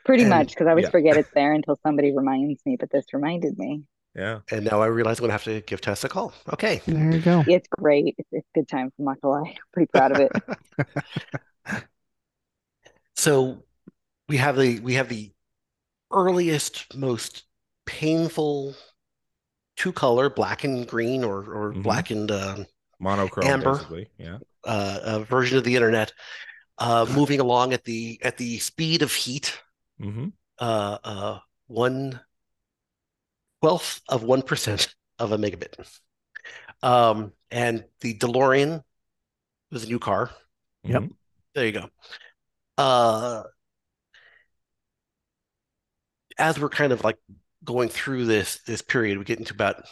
Pretty 0.05 0.23
and- 0.23 0.29
much, 0.29 0.49
because 0.49 0.67
I 0.67 0.71
always 0.71 0.83
yeah. 0.85 0.89
forget 0.91 1.17
it's 1.17 1.29
there 1.35 1.53
until 1.53 1.79
somebody 1.83 2.15
reminds 2.15 2.65
me. 2.65 2.75
But 2.79 2.89
this 2.91 3.05
reminded 3.13 3.57
me. 3.57 3.83
Yeah. 4.15 4.39
And 4.51 4.65
now 4.65 4.79
I 4.81 4.85
realize 4.87 5.17
I'm 5.17 5.23
gonna 5.23 5.31
have 5.33 5.43
to 5.45 5.61
give 5.61 5.81
Tess 5.81 6.03
a 6.03 6.09
call. 6.09 6.33
Okay. 6.53 6.81
There 6.85 7.11
you 7.13 7.19
go. 7.19 7.43
It's 7.47 7.67
great. 7.67 8.13
It's, 8.19 8.29
it's 8.31 8.47
good 8.53 8.67
times. 8.67 8.91
I'm 8.99 9.05
not 9.05 9.19
gonna 9.21 9.43
lie. 9.43 9.55
Pretty 9.73 9.89
proud 9.91 10.11
of 10.11 10.19
it. 10.19 11.83
So 13.15 13.63
we 14.27 14.37
have 14.37 14.57
the 14.57 14.79
we 14.79 14.95
have 14.95 15.07
the 15.09 15.31
earliest, 16.11 16.95
most 16.95 17.43
painful 17.85 18.75
two 19.77 19.91
color, 19.93 20.29
black 20.29 20.63
and 20.63 20.87
green, 20.87 21.23
or 21.23 21.37
or 21.39 21.73
Mhm. 21.73 21.83
black 21.83 22.09
and 22.11 22.29
um, 22.31 22.65
Monochrome, 22.99 23.47
Amber. 23.47 23.73
basically. 23.73 24.09
Yeah. 24.17 24.39
uh, 24.65 24.99
uh, 25.03 25.19
version 25.19 25.57
of 25.57 25.63
the 25.63 25.75
internet, 25.75 26.11
uh, 26.79 27.05
moving 27.13 27.39
along 27.39 27.73
at 27.73 27.83
the 27.83 28.19
at 28.23 28.37
the 28.37 28.57
speed 28.59 29.01
of 29.01 29.11
heat, 29.13 29.59
hmm 29.99 30.27
uh, 30.59 30.97
uh, 31.03 31.39
one 31.67 32.19
twelfth 33.61 34.01
of 34.07 34.23
one 34.23 34.41
percent 34.41 34.93
of 35.19 35.31
a 35.31 35.37
megabit. 35.37 35.73
Um, 36.81 37.31
and 37.49 37.85
the 38.01 38.17
DeLorean 38.17 38.83
was 39.71 39.85
a 39.85 39.87
new 39.87 39.99
car. 39.99 40.31
Yep. 40.83 41.03
There 41.55 41.65
you 41.65 41.71
go. 41.71 41.89
Uh, 42.77 43.43
as 46.37 46.59
we're 46.59 46.69
kind 46.69 46.91
of 46.91 47.03
like 47.03 47.17
going 47.63 47.89
through 47.89 48.25
this 48.25 48.59
this 48.65 48.81
period, 48.81 49.17
we 49.17 49.23
get 49.23 49.39
into 49.39 49.53
about 49.53 49.83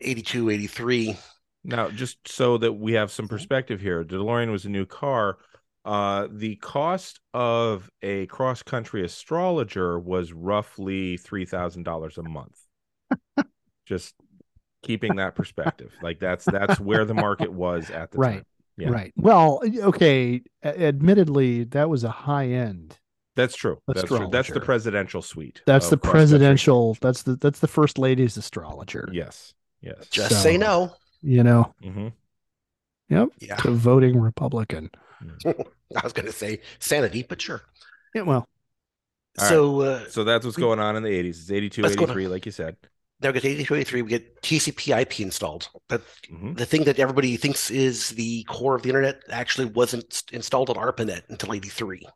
82, 0.00 0.50
83. 0.50 1.16
Now, 1.62 1.90
just 1.90 2.26
so 2.26 2.56
that 2.58 2.72
we 2.72 2.94
have 2.94 3.12
some 3.12 3.28
perspective 3.28 3.80
here, 3.80 4.02
DeLorean 4.02 4.50
was 4.50 4.64
a 4.64 4.70
new 4.70 4.86
car. 4.86 5.38
Uh, 5.84 6.28
the 6.30 6.56
cost 6.56 7.20
of 7.32 7.90
a 8.02 8.26
cross 8.26 8.62
country 8.62 9.02
astrologer 9.04 9.98
was 9.98 10.32
roughly 10.32 11.16
three 11.16 11.44
thousand 11.46 11.84
dollars 11.84 12.18
a 12.18 12.22
month. 12.22 12.58
just 13.86 14.14
keeping 14.82 15.16
that 15.16 15.34
perspective, 15.34 15.92
like 16.02 16.20
that's 16.20 16.44
that's 16.44 16.78
where 16.78 17.04
the 17.04 17.14
market 17.14 17.52
was 17.52 17.90
at 17.90 18.10
the 18.10 18.18
Right. 18.18 18.34
time. 18.34 18.44
Yeah. 18.76 18.90
Right. 18.90 19.12
Well, 19.16 19.60
okay. 19.64 20.40
Admittedly, 20.64 21.64
that 21.64 21.88
was 21.90 22.04
a 22.04 22.10
high 22.10 22.48
end. 22.48 22.96
That's 23.36 23.54
true. 23.56 23.78
That's 23.86 24.02
true. 24.04 24.28
That's 24.30 24.50
the 24.50 24.60
presidential 24.60 25.22
suite. 25.22 25.62
That's 25.66 25.88
the 25.88 25.96
cross-country. 25.96 26.18
presidential. 26.18 26.96
That's 27.00 27.22
the 27.22 27.36
that's 27.36 27.60
the 27.60 27.68
first 27.68 27.98
lady's 27.98 28.36
astrologer. 28.36 29.08
Yes. 29.12 29.54
Yes. 29.82 30.08
Just 30.10 30.30
So- 30.30 30.36
say 30.36 30.56
no. 30.56 30.92
You 31.22 31.42
know, 31.44 31.74
hmm 31.82 32.08
Yeah, 33.10 33.26
to 33.58 33.70
voting 33.72 34.18
Republican. 34.18 34.90
I 35.46 36.00
was 36.02 36.12
going 36.12 36.26
to 36.26 36.32
say 36.32 36.60
sanity, 36.78 37.22
but 37.28 37.40
sure. 37.40 37.62
Yeah. 38.14 38.22
Well. 38.22 38.48
All 39.38 39.46
so 39.48 39.80
uh, 39.82 40.08
So 40.08 40.24
that's 40.24 40.44
what's 40.44 40.56
going 40.56 40.80
on 40.80 40.96
in 40.96 41.02
the 41.02 41.08
80s. 41.10 41.28
It's 41.28 41.50
82, 41.50 41.82
What's 41.82 41.94
going 41.96 42.10
on? 42.10 42.16
83, 42.16 42.28
like 42.28 42.46
you 42.46 42.52
said. 42.52 42.76
now 43.22 43.28
we 43.30 43.34
get 43.34 43.44
82, 43.44 43.74
83, 43.76 44.02
we 44.02 44.08
get 44.08 44.42
TCP 44.42 45.00
IP 45.00 45.20
installed. 45.20 45.68
But 45.88 46.02
Mhm. 46.32 46.56
the 46.56 46.66
thing 46.66 46.84
that 46.84 46.98
everybody 46.98 47.36
thinks 47.36 47.70
is 47.70 48.10
the 48.10 48.42
core 48.44 48.74
of 48.74 48.82
the 48.82 48.88
internet 48.88 49.22
actually 49.30 49.66
wasn't 49.66 50.22
installed 50.32 50.68
on 50.70 50.76
ARPANET 50.76 51.22
until 51.28 51.54
83. 51.54 52.06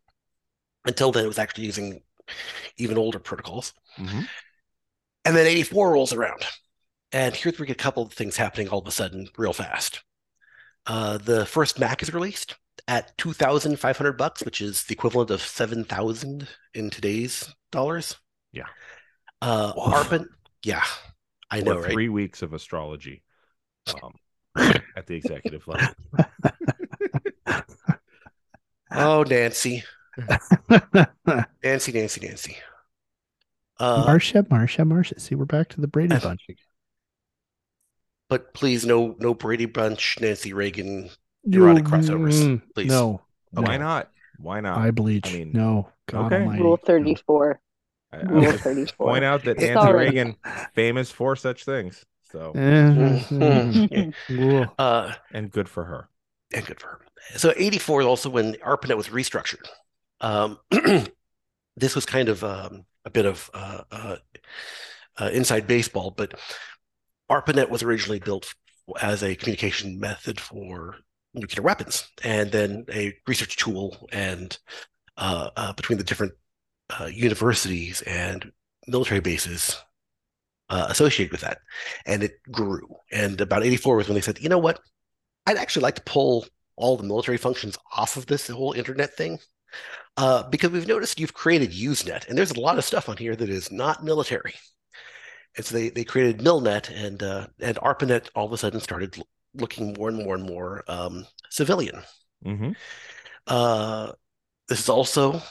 Until 0.86 1.12
then, 1.12 1.24
it 1.24 1.28
was 1.28 1.38
actually 1.38 1.64
using 1.66 2.02
even 2.78 2.98
older 2.98 3.18
protocols. 3.20 3.72
Mhm. 3.96 4.26
And 5.24 5.36
then 5.36 5.46
84 5.46 5.92
rolls 5.92 6.12
around. 6.12 6.44
And 7.12 7.34
here's 7.34 7.54
where 7.58 7.62
we 7.64 7.66
get 7.68 7.80
a 7.80 7.82
couple 7.82 8.02
of 8.02 8.12
things 8.12 8.36
happening 8.36 8.68
all 8.68 8.80
of 8.80 8.86
a 8.88 8.90
sudden, 8.90 9.28
real 9.38 9.52
fast. 9.52 10.02
Uh, 10.86 11.18
the 11.18 11.46
first 11.46 11.78
Mac 11.78 12.02
is 12.02 12.12
released 12.12 12.56
at 12.88 13.16
2,500 13.18 14.12
bucks, 14.12 14.42
which 14.44 14.60
is 14.60 14.84
the 14.84 14.92
equivalent 14.94 15.30
of 15.30 15.40
7,000 15.40 16.46
in 16.74 16.90
today's 16.90 17.54
dollars. 17.72 18.16
Yeah. 18.52 18.66
Uh, 19.40 19.72
Woof. 19.76 20.26
Yeah, 20.62 20.84
I 21.50 21.60
know, 21.60 21.72
Or 21.78 21.82
right? 21.82 21.92
three 21.92 22.08
weeks 22.08 22.42
of 22.42 22.52
astrology 22.54 23.22
um, 24.02 24.14
at 24.96 25.06
the 25.06 25.14
executive 25.14 25.66
level. 25.68 25.88
Oh, 28.96 29.24
Nancy, 29.24 29.82
Nancy, 31.64 31.92
Nancy, 31.92 32.20
Nancy. 32.26 32.56
Uh, 33.80 34.04
Marcia, 34.06 34.46
Marcia, 34.48 34.84
Marcia. 34.84 35.18
See, 35.18 35.34
we're 35.34 35.46
back 35.46 35.68
to 35.70 35.80
the 35.80 35.88
Brady 35.88 36.16
Bunch. 36.16 36.42
again. 36.48 36.63
But 38.28 38.54
please, 38.54 38.84
no, 38.86 39.16
no 39.18 39.34
Brady 39.34 39.66
Bunch, 39.66 40.18
Nancy 40.20 40.52
Reagan. 40.52 41.10
Erotic 41.50 41.84
crossovers, 41.84 42.40
Mm, 42.42 42.62
please. 42.74 42.88
No. 42.88 43.20
Why 43.50 43.76
no. 43.76 43.84
not? 43.84 44.10
Why 44.38 44.60
not? 44.60 44.78
I 44.78 44.90
bleach. 44.90 45.26
I 45.28 45.32
mean, 45.32 45.52
no. 45.52 45.88
God 46.08 46.26
okay. 46.32 46.42
almighty, 46.42 46.62
Rule 46.62 46.76
34. 46.78 47.60
I, 48.12 48.16
I 48.16 48.20
Rule 48.22 48.52
34. 48.52 49.06
point 49.06 49.24
out 49.24 49.44
that 49.44 49.58
Nancy 49.58 49.92
Reagan 49.92 50.36
famous 50.74 51.10
for 51.10 51.36
such 51.36 51.64
things. 51.64 52.04
So 52.32 52.50
Eh, 52.56 54.10
Uh, 54.78 55.12
and 55.32 55.50
good 55.50 55.68
for 55.68 55.84
her. 55.84 56.08
and 56.52 56.64
good 56.66 56.80
for 56.80 56.88
her. 56.88 57.00
So 57.36 57.52
84 57.56 58.00
is 58.02 58.06
also 58.06 58.28
when 58.30 58.54
ARPANET 58.54 58.96
was 58.96 59.08
restructured. 59.08 59.66
Um, 60.20 60.58
this 61.76 61.94
was 61.94 62.06
kind 62.06 62.28
of 62.28 62.42
um, 62.44 62.84
a 63.04 63.10
bit 63.10 63.26
of 63.26 63.50
uh, 63.54 63.82
uh, 63.90 64.16
uh, 65.18 65.30
inside 65.32 65.66
baseball, 65.66 66.10
but 66.10 66.34
ARPANET 67.30 67.70
was 67.70 67.82
originally 67.82 68.18
built 68.18 68.54
as 69.00 69.22
a 69.22 69.34
communication 69.34 69.98
method 69.98 70.40
for 70.40 70.96
nuclear 71.32 71.62
weapons, 71.62 72.08
and 72.22 72.50
then 72.52 72.84
a 72.92 73.14
research 73.26 73.56
tool, 73.56 74.08
and 74.12 74.58
uh, 75.16 75.50
uh, 75.56 75.72
between 75.72 75.98
the 75.98 76.04
different 76.04 76.32
uh, 76.98 77.06
universities 77.06 78.02
and 78.02 78.52
military 78.86 79.20
bases 79.20 79.80
associated 80.70 81.30
with 81.30 81.42
that, 81.42 81.58
and 82.04 82.24
it 82.24 82.40
grew. 82.50 82.96
And 83.12 83.40
about 83.40 83.64
'84 83.64 83.96
was 83.96 84.08
when 84.08 84.16
they 84.16 84.20
said, 84.20 84.40
you 84.40 84.48
know 84.48 84.58
what, 84.58 84.80
I'd 85.46 85.56
actually 85.56 85.82
like 85.84 85.94
to 85.96 86.02
pull 86.02 86.46
all 86.76 86.96
the 86.96 87.04
military 87.04 87.36
functions 87.36 87.78
off 87.96 88.16
of 88.16 88.26
this 88.26 88.48
whole 88.48 88.72
internet 88.72 89.14
thing. 89.14 89.38
Uh, 90.16 90.48
because 90.48 90.70
we've 90.70 90.86
noticed 90.86 91.18
you've 91.18 91.34
created 91.34 91.72
Usenet, 91.72 92.28
and 92.28 92.38
there's 92.38 92.52
a 92.52 92.60
lot 92.60 92.78
of 92.78 92.84
stuff 92.84 93.08
on 93.08 93.16
here 93.16 93.34
that 93.34 93.48
is 93.48 93.72
not 93.72 94.04
military. 94.04 94.54
And 95.56 95.64
so 95.64 95.74
they, 95.74 95.90
they 95.90 96.04
created 96.04 96.40
Milnet, 96.40 96.90
and 96.90 97.22
uh, 97.22 97.46
and 97.60 97.76
ARPANET 97.78 98.28
all 98.34 98.46
of 98.46 98.52
a 98.52 98.56
sudden 98.56 98.80
started 98.80 99.16
l- 99.16 99.26
looking 99.54 99.94
more 99.94 100.08
and 100.08 100.18
more 100.18 100.34
and 100.34 100.44
more 100.44 100.84
um, 100.88 101.26
civilian. 101.50 102.02
Mm-hmm. 102.44 102.72
Uh, 103.46 104.12
this 104.68 104.80
is 104.80 104.88
also 104.88 105.42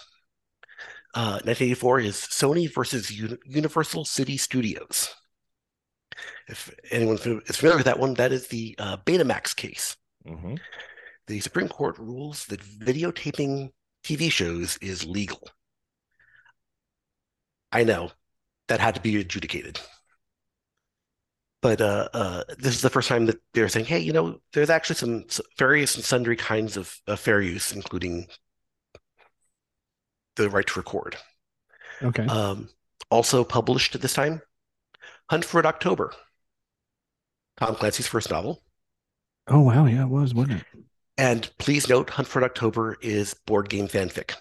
uh, 1.15 1.39
1984 1.45 1.99
is 1.99 2.15
Sony 2.15 2.73
versus 2.73 3.11
Uni- 3.11 3.37
Universal 3.45 4.05
City 4.05 4.35
Studios. 4.35 5.13
If 6.47 6.73
anyone 6.91 7.15
is 7.15 7.55
familiar 7.55 7.77
with 7.77 7.85
that 7.85 7.99
one, 7.99 8.15
that 8.15 8.31
is 8.31 8.47
the 8.47 8.75
uh, 8.79 8.97
Betamax 8.97 9.55
case. 9.55 9.95
Mm-hmm. 10.27 10.55
The 11.27 11.39
Supreme 11.39 11.69
Court 11.69 11.97
rules 11.99 12.45
that 12.45 12.61
videotaping 12.61 13.71
TV 14.03 14.31
shows 14.31 14.77
is 14.81 15.05
legal. 15.05 15.47
I 17.71 17.83
know 17.83 18.11
that 18.67 18.79
had 18.79 18.95
to 18.95 19.01
be 19.01 19.19
adjudicated. 19.19 19.79
But 21.63 21.79
uh, 21.79 22.09
uh, 22.13 22.43
this 22.59 22.75
is 22.75 22.81
the 22.81 22.89
first 22.89 23.07
time 23.07 23.25
that 23.27 23.41
they're 23.53 23.69
saying, 23.69 23.85
hey, 23.85 23.99
you 23.99 24.11
know, 24.11 24.41
there's 24.51 24.69
actually 24.69 24.97
some 24.97 25.25
various 25.57 25.95
and 25.95 26.03
sundry 26.03 26.35
kinds 26.35 26.75
of, 26.75 26.99
of 27.07 27.21
fair 27.21 27.41
use, 27.41 27.71
including 27.71 28.27
the 30.35 30.49
right 30.49 30.67
to 30.67 30.79
record. 30.79 31.15
Okay. 32.01 32.25
Um, 32.25 32.67
also 33.09 33.45
published 33.45 33.95
at 33.95 34.01
this 34.01 34.13
time, 34.13 34.41
Hunt 35.29 35.45
for 35.45 35.59
Red 35.59 35.65
October, 35.65 36.13
Tom 37.55 37.75
Clancy's 37.75 38.07
first 38.07 38.29
novel. 38.29 38.61
Oh 39.47 39.61
wow, 39.61 39.85
yeah, 39.85 40.03
it 40.03 40.09
was, 40.09 40.33
wasn't 40.33 40.59
it? 40.59 40.65
And 41.17 41.49
please 41.59 41.87
note, 41.87 42.09
Hunt 42.09 42.27
for 42.27 42.41
Red 42.41 42.51
October 42.51 42.97
is 43.01 43.35
board 43.45 43.69
game 43.69 43.87
fanfic. 43.87 44.33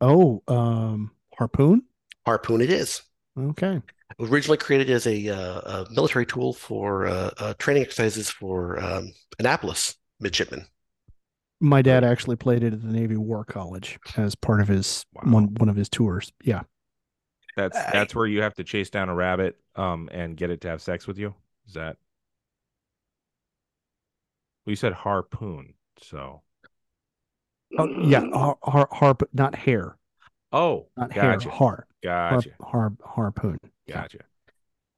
Oh, 0.00 0.42
um, 0.48 1.12
Harpoon. 1.38 1.84
Harpoon, 2.24 2.60
it 2.60 2.70
is. 2.70 3.02
Okay. 3.38 3.80
Originally 4.20 4.56
created 4.56 4.88
as 4.88 5.06
a, 5.06 5.28
uh, 5.28 5.60
a 5.84 5.86
military 5.90 6.24
tool 6.24 6.52
for 6.52 7.06
uh, 7.06 7.30
uh, 7.38 7.54
training 7.58 7.82
exercises 7.82 8.30
for 8.30 8.82
um, 8.82 9.12
Annapolis 9.38 9.96
midshipmen. 10.20 10.64
My 11.60 11.82
dad 11.82 12.04
actually 12.04 12.36
played 12.36 12.62
it 12.62 12.72
at 12.72 12.82
the 12.82 12.92
Navy 12.92 13.16
War 13.16 13.44
College 13.44 13.98
as 14.16 14.34
part 14.34 14.60
of 14.60 14.68
his 14.68 15.04
Wow. 15.12 15.22
one 15.32 15.54
one 15.54 15.68
of 15.68 15.76
his 15.76 15.88
tours. 15.88 16.32
Yeah. 16.42 16.62
That's 17.56 17.76
I- 17.76 17.90
that's 17.92 18.14
where 18.14 18.26
you 18.26 18.42
have 18.42 18.54
to 18.54 18.64
chase 18.64 18.90
down 18.90 19.08
a 19.08 19.14
rabbit 19.14 19.56
um 19.74 20.08
and 20.12 20.36
get 20.36 20.50
it 20.50 20.60
to 20.62 20.68
have 20.68 20.80
sex 20.82 21.06
with 21.06 21.18
you. 21.18 21.34
Is 21.66 21.74
that? 21.74 21.96
Well, 24.64 24.72
you 24.72 24.76
said 24.76 24.92
harpoon, 24.92 25.74
so 26.00 26.42
Oh 27.78 27.88
yeah, 28.02 28.20
har, 28.32 28.56
har, 28.62 28.88
harp, 28.92 29.28
not 29.32 29.54
hair, 29.56 29.96
oh, 30.52 30.86
not 30.96 31.12
gotcha, 31.12 31.48
hair, 31.48 31.52
har, 31.52 31.86
har, 32.04 32.30
gotcha, 32.30 32.50
har, 32.62 32.92
harpoon. 33.04 33.58
Gotcha. 33.94 34.18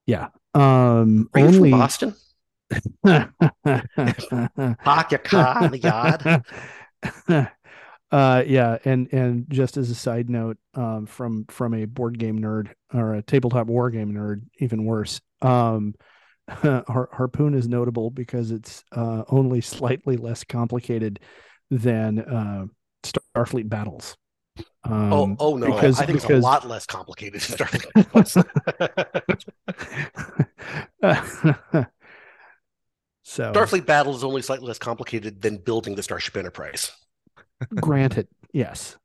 Yeah. 0.07 0.29
Um, 0.55 1.29
Are 1.35 1.40
only. 1.40 1.70
from 1.70 1.81
Boston? 1.81 2.14
Park 4.85 5.11
your 5.11 5.18
car 5.20 5.64
in 5.64 5.70
the 5.70 5.79
yard. 5.79 7.46
uh 8.11 8.42
yeah 8.46 8.79
and 8.85 9.12
and 9.12 9.44
just 9.51 9.77
as 9.77 9.90
a 9.90 9.94
side 9.94 10.31
note 10.31 10.57
um 10.74 11.05
from 11.07 11.44
from 11.48 11.74
a 11.74 11.85
board 11.85 12.18
game 12.18 12.38
nerd 12.38 12.68
or 12.94 13.14
a 13.14 13.22
tabletop 13.22 13.66
war 13.66 13.90
game 13.90 14.12
nerd 14.14 14.42
even 14.61 14.85
worse 14.85 15.20
um 15.42 15.94
Har- 16.48 17.11
harpoon 17.12 17.53
is 17.55 17.68
notable 17.68 18.11
because 18.11 18.51
it's 18.51 18.83
uh 18.92 19.24
only 19.29 19.61
slightly 19.61 20.16
less 20.16 20.42
complicated 20.42 21.20
than 21.70 22.18
uh 22.18 22.64
starfleet 23.05 23.68
battles 23.68 24.16
um 24.85 25.12
oh, 25.12 25.37
oh 25.40 25.57
no! 25.57 25.66
because- 25.66 26.01
I 26.01 26.07
think 26.07 26.16
it's 26.18 26.25
a 26.31 26.37
lot 26.38 26.66
less 26.66 26.87
complicated 26.87 27.40
than 27.40 27.59
Starfleet. 27.59 29.07
so 33.23 33.53
Starfleet 33.53 33.87
Battle 33.87 34.14
is 34.16 34.25
only 34.25 34.42
slightly 34.42 34.66
less 34.66 34.79
complicated 34.79 35.42
than 35.42 35.59
building 35.59 35.94
the 35.94 36.03
Starship 36.03 36.37
Enterprise. 36.37 36.92
granted 37.75 38.29
yes 38.53 38.97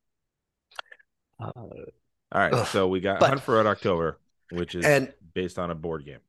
Uh, 1.40 1.52
All 1.56 1.86
right, 2.34 2.54
Ugh, 2.54 2.68
so 2.68 2.88
we 2.88 3.00
got 3.00 3.20
but- 3.20 3.30
Hunt 3.30 3.42
for 3.42 3.56
Red 3.56 3.66
October, 3.66 4.20
which 4.52 4.76
is 4.76 4.86
and 4.86 5.12
based 5.34 5.60
on 5.60 5.72
a 5.72 5.76
board 5.76 6.06
game. 6.06 6.20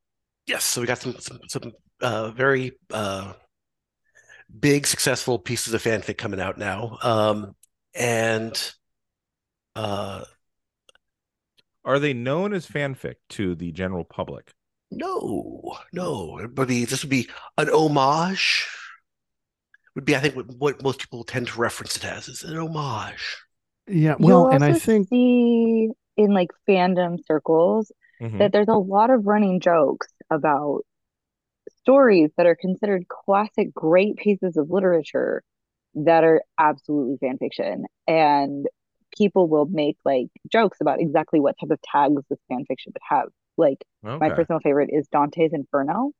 yes, 0.46 0.64
so 0.64 0.80
we 0.80 0.86
got 0.86 0.98
some 0.98 1.16
some, 1.18 1.38
some 1.48 1.72
uh, 2.00 2.30
very 2.30 2.72
uh, 2.92 3.32
big 4.58 4.86
successful 4.86 5.38
pieces 5.38 5.72
of 5.74 5.82
fanfic 5.82 6.18
coming 6.18 6.40
out 6.40 6.58
now, 6.58 6.98
um, 7.02 7.54
and 7.94 8.74
uh, 9.76 10.24
Are 11.82 11.98
they 11.98 12.12
known 12.12 12.52
as 12.52 12.66
fanfic 12.68 13.14
to 13.30 13.54
the 13.54 13.72
general 13.72 14.04
public? 14.04 14.52
no, 14.90 15.76
no, 15.92 16.38
it 16.38 16.56
would 16.56 16.68
be 16.68 16.84
this 16.84 17.02
would 17.02 17.10
be 17.10 17.28
an 17.58 17.68
homage. 17.68 18.66
Would 19.94 20.04
be 20.04 20.16
I 20.16 20.20
think 20.20 20.34
what, 20.36 20.48
what 20.50 20.82
most 20.82 21.00
people 21.00 21.24
tend 21.24 21.48
to 21.48 21.58
reference 21.60 21.96
it 21.96 22.04
as 22.04 22.28
is 22.28 22.42
an 22.42 22.56
homage. 22.56 23.38
yeah 23.86 24.16
well 24.18 24.46
You'll 24.46 24.48
and 24.50 24.64
i 24.64 24.72
also 24.72 24.74
think 24.74 25.08
see 25.10 25.90
in 26.16 26.34
like 26.34 26.50
fandom 26.68 27.18
circles 27.26 27.90
Mhm. 28.20 28.38
that 28.38 28.52
there's 28.52 28.68
a 28.68 28.74
lot 28.74 29.10
of 29.10 29.26
running 29.26 29.60
jokes 29.60 30.08
about 30.30 30.82
stories 31.80 32.30
that 32.36 32.46
are 32.46 32.56
considered 32.56 33.08
classic, 33.08 33.72
great 33.74 34.16
pieces 34.16 34.56
of 34.56 34.70
literature 34.70 35.42
that 35.94 36.24
are 36.24 36.42
absolutely 36.58 37.16
fan 37.18 37.38
fiction. 37.38 37.84
And 38.08 38.66
people 39.16 39.48
will 39.48 39.66
make 39.66 39.96
like 40.04 40.28
jokes 40.50 40.78
about 40.80 41.00
exactly 41.00 41.40
what 41.40 41.56
type 41.60 41.70
of 41.70 41.80
tags 41.82 42.22
this 42.30 42.38
fan 42.48 42.64
fiction 42.66 42.92
would 42.94 43.02
have. 43.08 43.28
Like 43.56 43.78
my 44.20 44.30
personal 44.30 44.60
favorite 44.60 44.90
is 44.92 45.08
Dante's 45.08 45.52
Inferno, 45.52 46.12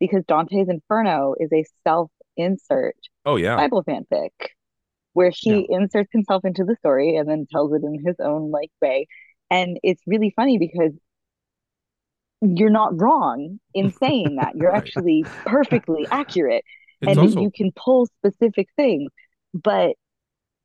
because 0.00 0.24
Dante's 0.26 0.68
Inferno 0.68 1.34
is 1.38 1.52
a 1.52 1.64
self-insert 1.86 2.96
Oh 3.24 3.36
yeah. 3.36 3.56
Bible 3.56 3.84
fanfic 3.84 4.30
where 5.14 5.32
he 5.34 5.66
inserts 5.70 6.10
himself 6.12 6.44
into 6.44 6.64
the 6.64 6.76
story 6.76 7.16
and 7.16 7.28
then 7.28 7.46
tells 7.50 7.72
it 7.74 7.82
in 7.84 7.98
his 8.04 8.16
own 8.20 8.50
like 8.50 8.70
way. 8.80 9.06
And 9.50 9.78
it's 9.82 10.02
really 10.06 10.32
funny 10.36 10.58
because 10.58 10.92
you're 12.40 12.70
not 12.70 13.00
wrong 13.00 13.58
in 13.74 13.90
saying 13.92 14.36
that. 14.36 14.52
You're 14.54 14.74
Right. 14.74 14.74
actually 14.74 15.28
perfectly 15.44 16.08
accurate 16.10 16.64
It's 17.00 17.16
and 17.16 17.18
also 17.18 17.40
you 17.40 17.50
can 17.54 17.72
pull 17.72 18.06
specific 18.06 18.68
things. 18.76 19.10
But 19.54 19.96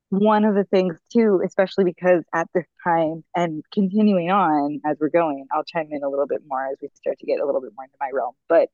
one 0.10 0.46
of 0.46 0.56
the 0.56 0.64
things 0.64 0.98
too, 1.12 1.42
especially 1.46 1.84
because 1.84 2.24
at 2.34 2.48
this 2.54 2.66
time 2.84 3.24
and 3.36 3.64
continuing 3.74 4.30
on 4.32 4.80
as 4.86 4.98
we're 5.00 5.10
going, 5.10 5.46
I'll 5.52 5.64
chime 5.66 5.90
in 5.92 6.04
a 6.04 6.10
little 6.10 6.28
bit 6.28 6.42
more 6.48 6.68
as 6.68 6.78
we 6.82 6.90
start 6.96 7.20
to 7.20 7.26
get 7.26 7.40
a 7.40 7.46
little 7.46 7.62
bit 7.62 7.72
more 7.76 7.86
into 7.86 7.98
my 8.00 8.10
realm. 8.14 8.34
But 8.48 8.70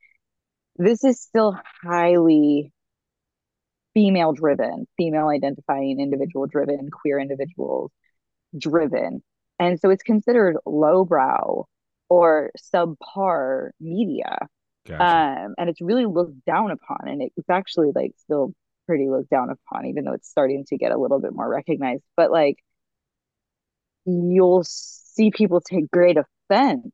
this 0.77 1.03
is 1.03 1.21
still 1.21 1.57
highly 1.83 2.71
female 3.93 4.33
driven, 4.33 4.87
female 4.97 5.27
identifying 5.27 5.99
individual 5.99 6.47
driven, 6.47 6.89
queer 6.91 7.19
individuals 7.19 7.91
driven. 8.57 9.23
And 9.59 9.79
so 9.79 9.89
it's 9.89 10.03
considered 10.03 10.57
lowbrow 10.65 11.67
or 12.09 12.51
subpar 12.73 13.71
media 13.79 14.37
gotcha. 14.87 15.03
um 15.03 15.55
and 15.57 15.69
it's 15.69 15.81
really 15.81 16.05
looked 16.05 16.45
down 16.45 16.71
upon 16.71 17.07
and 17.07 17.21
it's 17.35 17.49
actually 17.49 17.91
like 17.95 18.11
still 18.17 18.53
pretty 18.85 19.09
looked 19.09 19.29
down 19.29 19.49
upon 19.49 19.85
even 19.85 20.03
though 20.03 20.13
it's 20.13 20.29
starting 20.29 20.65
to 20.65 20.77
get 20.77 20.91
a 20.91 20.97
little 20.97 21.19
bit 21.19 21.33
more 21.33 21.47
recognized. 21.49 22.03
But 22.17 22.31
like 22.31 22.57
you'll 24.05 24.63
see 24.65 25.31
people 25.31 25.61
take 25.61 25.89
great 25.91 26.17
offense 26.17 26.91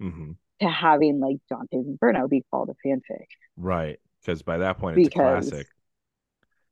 hmm 0.00 0.32
to 0.60 0.68
having 0.68 1.20
like 1.20 1.36
Dante's 1.48 1.86
Inferno 1.86 2.26
be 2.26 2.42
called 2.50 2.68
a 2.70 2.88
fanfic. 2.88 3.26
Right, 3.56 4.00
because 4.20 4.42
by 4.42 4.58
that 4.58 4.78
point 4.78 4.98
it's 4.98 5.08
Because- 5.08 5.46
a 5.48 5.50
classic. 5.50 5.68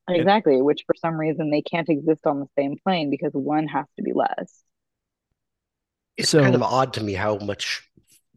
exactly 0.08 0.60
which 0.60 0.82
for 0.86 0.94
some 0.96 1.16
reason 1.16 1.50
they 1.50 1.62
can't 1.62 1.88
exist 1.88 2.26
on 2.26 2.40
the 2.40 2.48
same 2.58 2.76
plane 2.82 3.10
because 3.10 3.32
one 3.32 3.68
has 3.68 3.86
to 3.96 4.02
be 4.02 4.12
less. 4.12 4.64
It's 6.16 6.30
So- 6.30 6.42
kind 6.42 6.54
of 6.56 6.62
odd 6.62 6.94
to 6.94 7.02
me 7.02 7.12
how 7.12 7.36
much 7.38 7.88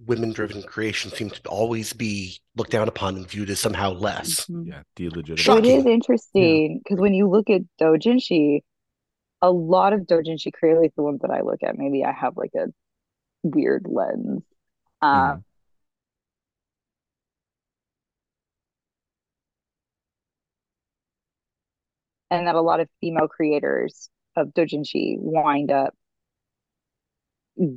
women-driven 0.05 0.63
creation 0.63 1.11
seems 1.11 1.39
to 1.39 1.49
always 1.49 1.93
be 1.93 2.39
looked 2.55 2.71
down 2.71 2.87
upon 2.87 3.17
and 3.17 3.27
viewed 3.29 3.49
as 3.49 3.59
somehow 3.59 3.91
less. 3.91 4.45
Mhm. 4.47 4.67
Yeah, 4.67 4.83
delegitimate. 4.95 5.39
So 5.39 5.57
it 5.57 5.65
is 5.65 5.85
interesting 5.85 6.79
because 6.79 6.99
when 6.99 7.13
you 7.13 7.27
look 7.27 7.49
at 7.49 7.61
doujinshi, 7.79 8.61
a 9.41 9.51
lot 9.51 9.93
of 9.93 10.01
doujinshi, 10.01 10.51
clearly 10.53 10.91
the 10.95 11.03
ones 11.03 11.21
that 11.21 11.31
I 11.31 11.41
look 11.41 11.63
at, 11.63 11.77
maybe 11.77 12.03
I 12.03 12.11
have 12.11 12.37
like 12.37 12.53
a 12.55 12.67
weird 13.43 13.85
lens. 13.89 14.43
Uh, 15.01 15.35
Mhm. 15.35 15.43
and 22.31 22.47
that 22.47 22.55
a 22.55 22.61
lot 22.61 22.79
of 22.79 22.89
female 23.01 23.27
creators 23.27 24.09
of 24.35 24.49
doujinshi 24.49 25.17
wind 25.19 25.71
up 25.71 25.93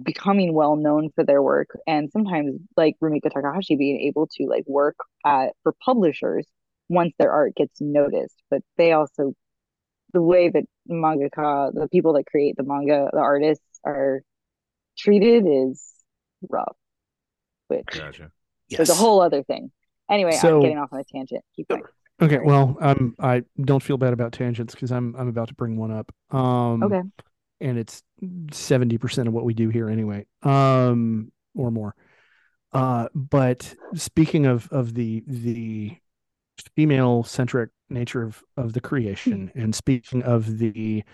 becoming 0.05 0.55
well 0.55 0.77
known 0.77 1.11
for 1.14 1.25
their 1.25 1.42
work 1.42 1.68
and 1.87 2.11
sometimes 2.12 2.61
like 2.77 2.95
Rumiko 3.03 3.31
Takahashi 3.33 3.77
being 3.77 4.01
able 4.03 4.29
to 4.29 4.45
like 4.47 4.64
work 4.66 4.97
at 5.27 5.55
for 5.62 5.75
publishers 5.85 6.47
once 6.88 7.12
their 7.18 7.33
art 7.33 7.55
gets 7.57 7.81
noticed 7.81 8.37
but 8.51 8.62
they 8.77 8.92
also 8.92 9.35
the 10.12 10.23
way 10.23 10.49
that 10.51 10.64
mangaka 10.88 11.73
the 11.75 11.88
people 11.90 12.12
that 12.12 12.27
create 12.27 12.55
the 12.57 12.62
manga 12.62 13.09
the 13.12 13.18
artists 13.18 13.64
are 13.85 14.23
treated 14.97 15.45
is 15.49 15.83
rough 16.49 16.77
which 17.68 17.87
Gotcha. 17.87 18.31
Yes. 18.68 18.81
is 18.81 18.90
a 18.90 18.95
whole 18.95 19.21
other 19.21 19.42
thing 19.42 19.73
anyway 20.11 20.33
So- 20.33 20.57
I'm 20.57 20.62
getting 20.62 20.79
off 20.79 20.92
on 20.92 21.01
a 21.01 21.05
tangent 21.05 21.42
keep 21.57 21.68
going 21.68 21.83
Okay, 22.21 22.37
Sorry. 22.37 22.47
well, 22.47 22.77
um, 22.81 23.16
I 23.18 23.42
don't 23.61 23.83
feel 23.83 23.97
bad 23.97 24.12
about 24.12 24.33
tangents 24.33 24.75
because 24.77 24.92
I'm 24.92 25.16
I'm 25.16 25.27
about 25.27 25.49
to 25.49 25.55
bring 25.55 25.77
one 25.77 25.90
up. 25.90 26.12
Um, 26.31 26.81
okay 26.85 27.01
and 27.62 27.79
it's 27.79 28.03
seventy 28.53 28.98
percent 28.98 29.29
of 29.29 29.35
what 29.35 29.44
we 29.44 29.55
do 29.55 29.68
here 29.68 29.88
anyway, 29.88 30.27
um, 30.42 31.33
or 31.55 31.70
more. 31.70 31.94
Uh, 32.72 33.09
but 33.14 33.75
speaking 33.94 34.46
of 34.46 34.68
of 34.70 34.94
the 34.94 35.22
the 35.27 35.96
female 36.77 37.22
centric 37.22 37.70
nature 37.88 38.22
of 38.22 38.42
of 38.57 38.72
the 38.72 38.81
creation, 38.81 39.51
and 39.55 39.75
speaking 39.75 40.22
of 40.22 40.59
the 40.59 41.05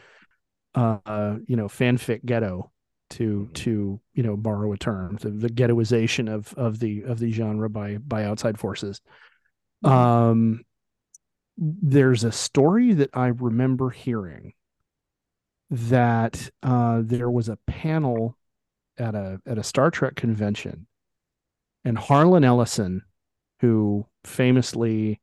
uh, 0.74 1.36
you 1.46 1.56
know, 1.56 1.66
fanfic 1.66 2.24
ghetto, 2.24 2.70
to 3.10 3.48
to 3.54 3.98
you 4.12 4.22
know 4.22 4.36
borrow 4.36 4.72
a 4.72 4.76
term, 4.76 5.16
the, 5.20 5.30
the 5.30 5.48
ghettoization 5.48 6.32
of 6.32 6.52
of 6.54 6.78
the 6.78 7.02
of 7.02 7.18
the 7.18 7.32
genre 7.32 7.68
by 7.70 7.96
by 7.98 8.24
outside 8.24 8.58
forces. 8.58 9.00
Um, 9.82 10.64
there's 11.56 12.24
a 12.24 12.32
story 12.32 12.92
that 12.92 13.10
I 13.14 13.28
remember 13.28 13.90
hearing 13.90 14.52
that 15.70 16.50
uh, 16.62 17.02
there 17.04 17.30
was 17.30 17.48
a 17.48 17.58
panel 17.66 18.36
at 18.98 19.14
a 19.14 19.40
at 19.46 19.58
a 19.58 19.62
Star 19.62 19.90
Trek 19.90 20.16
convention, 20.16 20.86
and 21.84 21.98
Harlan 21.98 22.44
Ellison, 22.44 23.02
who 23.60 24.06
famously 24.24 25.20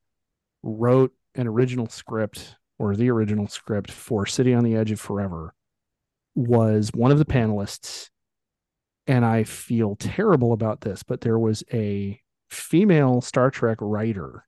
wrote 0.63 1.13
an 1.35 1.47
original 1.47 1.87
script 1.89 2.55
or 2.79 2.95
the 2.95 3.09
original 3.09 3.47
script 3.47 3.91
for 3.91 4.25
City 4.25 4.53
on 4.53 4.63
the 4.63 4.75
Edge 4.75 4.91
of 4.91 4.99
Forever, 4.99 5.53
was 6.35 6.91
one 6.93 7.11
of 7.11 7.19
the 7.19 7.25
panelists. 7.25 8.09
And 9.07 9.23
I 9.23 9.43
feel 9.43 9.95
terrible 9.95 10.51
about 10.51 10.81
this, 10.81 11.03
but 11.03 11.21
there 11.21 11.37
was 11.37 11.63
a 11.71 12.19
female 12.49 13.21
Star 13.21 13.51
Trek 13.51 13.77
writer 13.79 14.45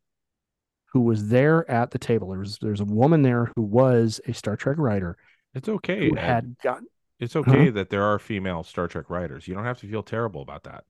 who 0.93 1.01
was 1.01 1.29
there 1.29 1.69
at 1.69 1.91
the 1.91 1.99
table. 1.99 2.29
There 2.29 2.39
was 2.39 2.57
there's 2.61 2.81
a 2.81 2.85
woman 2.85 3.21
there 3.21 3.51
who 3.55 3.61
was 3.61 4.19
a 4.27 4.33
Star 4.33 4.55
Trek 4.55 4.77
writer 4.79 5.17
It's 5.57 5.69
okay. 5.69 6.09
who 6.09 6.15
had 6.15 6.55
gotten 6.63 6.87
It's 7.19 7.35
okay 7.35 7.69
that 7.69 7.89
there 7.89 8.03
are 8.03 8.19
female 8.19 8.63
Star 8.63 8.87
Trek 8.87 9.09
writers. 9.09 9.47
You 9.47 9.55
don't 9.55 9.63
have 9.65 9.79
to 9.79 9.87
feel 9.87 10.03
terrible 10.03 10.41
about 10.41 10.63
that. 10.63 10.83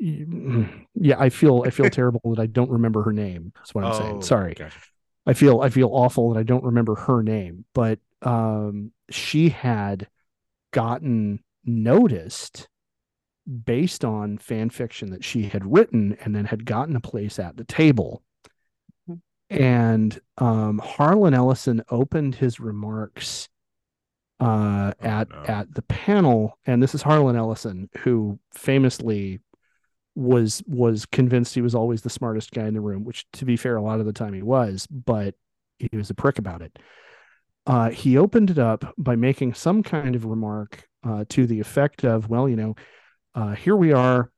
yeah, 0.00 1.16
I 1.18 1.28
feel 1.28 1.62
I 1.66 1.70
feel 1.70 1.90
terrible 1.90 2.20
that 2.34 2.40
I 2.40 2.46
don't 2.46 2.70
remember 2.70 3.02
her 3.02 3.12
name. 3.12 3.52
That's 3.56 3.74
what 3.74 3.84
I'm 3.84 3.94
saying. 3.94 4.16
Oh, 4.18 4.20
Sorry. 4.20 4.54
Gotcha. 4.54 4.78
I 5.26 5.34
feel 5.34 5.60
I 5.60 5.68
feel 5.68 5.90
awful 5.92 6.32
that 6.32 6.40
I 6.40 6.42
don't 6.42 6.64
remember 6.64 6.94
her 6.94 7.22
name, 7.22 7.64
but 7.74 7.98
um 8.22 8.92
she 9.10 9.48
had 9.50 10.08
gotten 10.72 11.40
noticed 11.64 12.68
based 13.64 14.04
on 14.04 14.38
fan 14.38 14.70
fiction 14.70 15.10
that 15.10 15.24
she 15.24 15.44
had 15.44 15.70
written 15.72 16.16
and 16.20 16.34
then 16.34 16.44
had 16.46 16.64
gotten 16.64 16.96
a 16.96 17.00
place 17.00 17.38
at 17.38 17.56
the 17.56 17.64
table. 17.64 18.22
Mhm. 19.08 19.20
And 19.50 20.20
um 20.38 20.78
Harlan 20.78 21.34
Ellison 21.34 21.82
opened 21.90 22.36
his 22.36 22.60
remarks 22.60 23.48
uh 24.40 24.92
Oh, 25.02 25.06
at 25.06 25.28
no. 25.30 25.42
at 25.46 25.74
the 25.74 25.82
panel 25.82 26.58
and 26.66 26.82
this 26.82 26.94
is 26.94 27.02
Harlan 27.02 27.36
Ellison 27.36 27.88
who 27.98 28.38
famously 28.54 29.40
was 30.14 30.62
was 30.66 31.06
convinced 31.06 31.54
he 31.54 31.60
was 31.60 31.74
always 31.74 32.02
the 32.02 32.10
smartest 32.10 32.50
guy 32.52 32.66
in 32.66 32.74
the 32.74 32.80
room 32.80 33.04
which 33.04 33.26
to 33.32 33.44
be 33.44 33.56
fair 33.56 33.76
a 33.76 33.82
lot 33.82 34.00
of 34.00 34.06
the 34.06 34.12
time 34.12 34.32
he 34.34 34.42
was 34.42 34.86
but 34.88 35.34
he 35.78 35.88
was 35.96 36.10
a 36.10 36.14
prick 36.14 36.38
about 36.38 36.62
it 36.62 36.78
uh, 37.66 37.90
he 37.90 38.16
opened 38.16 38.50
it 38.50 38.58
up 38.58 38.94
by 38.96 39.14
making 39.14 39.54
some 39.54 39.82
kind 39.82 40.14
of 40.16 40.24
remark 40.24 40.88
uh, 41.04 41.24
to 41.28 41.46
the 41.46 41.60
effect 41.60 42.04
of 42.04 42.28
well 42.28 42.48
you 42.48 42.56
know 42.56 42.74
uh, 43.34 43.54
here 43.54 43.76
we 43.76 43.92
are 43.92 44.30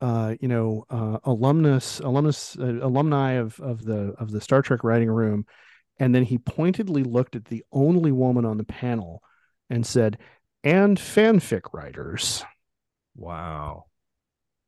uh, 0.00 0.34
you 0.40 0.48
know 0.48 0.84
uh, 0.90 1.18
alumnus 1.24 2.00
alumnus 2.00 2.56
uh, 2.58 2.78
alumni 2.82 3.32
of 3.32 3.58
of 3.60 3.84
the 3.84 4.14
of 4.18 4.30
the 4.30 4.40
Star 4.40 4.62
Trek 4.62 4.84
writing 4.84 5.08
room 5.08 5.46
and 5.98 6.14
then 6.14 6.24
he 6.24 6.38
pointedly 6.38 7.02
looked 7.02 7.36
at 7.36 7.46
the 7.46 7.64
only 7.72 8.12
woman 8.12 8.44
on 8.44 8.56
the 8.58 8.64
panel 8.64 9.22
and 9.70 9.86
said 9.86 10.18
and 10.64 10.98
fanfic 10.98 11.72
writers 11.72 12.44
Wow. 13.16 13.86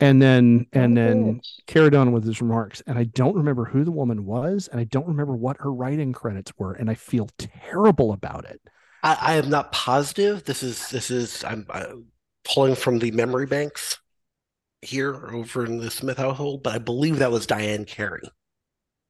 and 0.01 0.23
then 0.23 0.67
and 0.73 0.95
What 0.95 0.97
then 0.97 1.41
bitch. 1.41 1.61
carried 1.67 1.95
on 1.95 2.12
with 2.12 2.25
his 2.25 2.41
remarks 2.41 2.83
and 2.87 2.99
i 2.99 3.05
don't 3.05 3.37
remember 3.37 3.64
who 3.64 3.85
the 3.85 3.91
woman 3.93 4.25
was 4.25 4.69
and 4.69 4.81
i 4.81 4.85
don't 4.85 5.07
remember 5.09 5.35
what 5.35 5.59
her 5.61 5.73
writing 5.73 6.12
credits 6.12 6.53
were 6.59 6.73
and 6.73 6.91
i 6.91 6.95
feel 6.95 7.29
terrible 7.38 8.12
about 8.12 8.45
it 8.45 8.61
I, 9.03 9.14
I 9.21 9.35
am 9.37 9.49
not 9.51 9.73
positive. 9.73 10.45
This 10.45 10.62
is 10.62 10.88
this 10.91 11.11
is 11.11 11.45
I'm 11.45 11.67
uh, 11.71 11.95
pulling 12.45 12.75
from 12.75 12.99
the 12.99 13.11
memory 13.12 13.47
banks 13.47 13.99
here 14.83 15.14
over 15.35 15.64
in 15.67 15.79
the 15.79 15.91
Smith 15.91 16.19
household, 16.19 16.62
but 16.64 16.75
I 16.75 16.79
believe 16.79 17.19
that 17.21 17.33
was 17.33 17.47
Diane 17.47 17.85
Carey. 17.87 18.23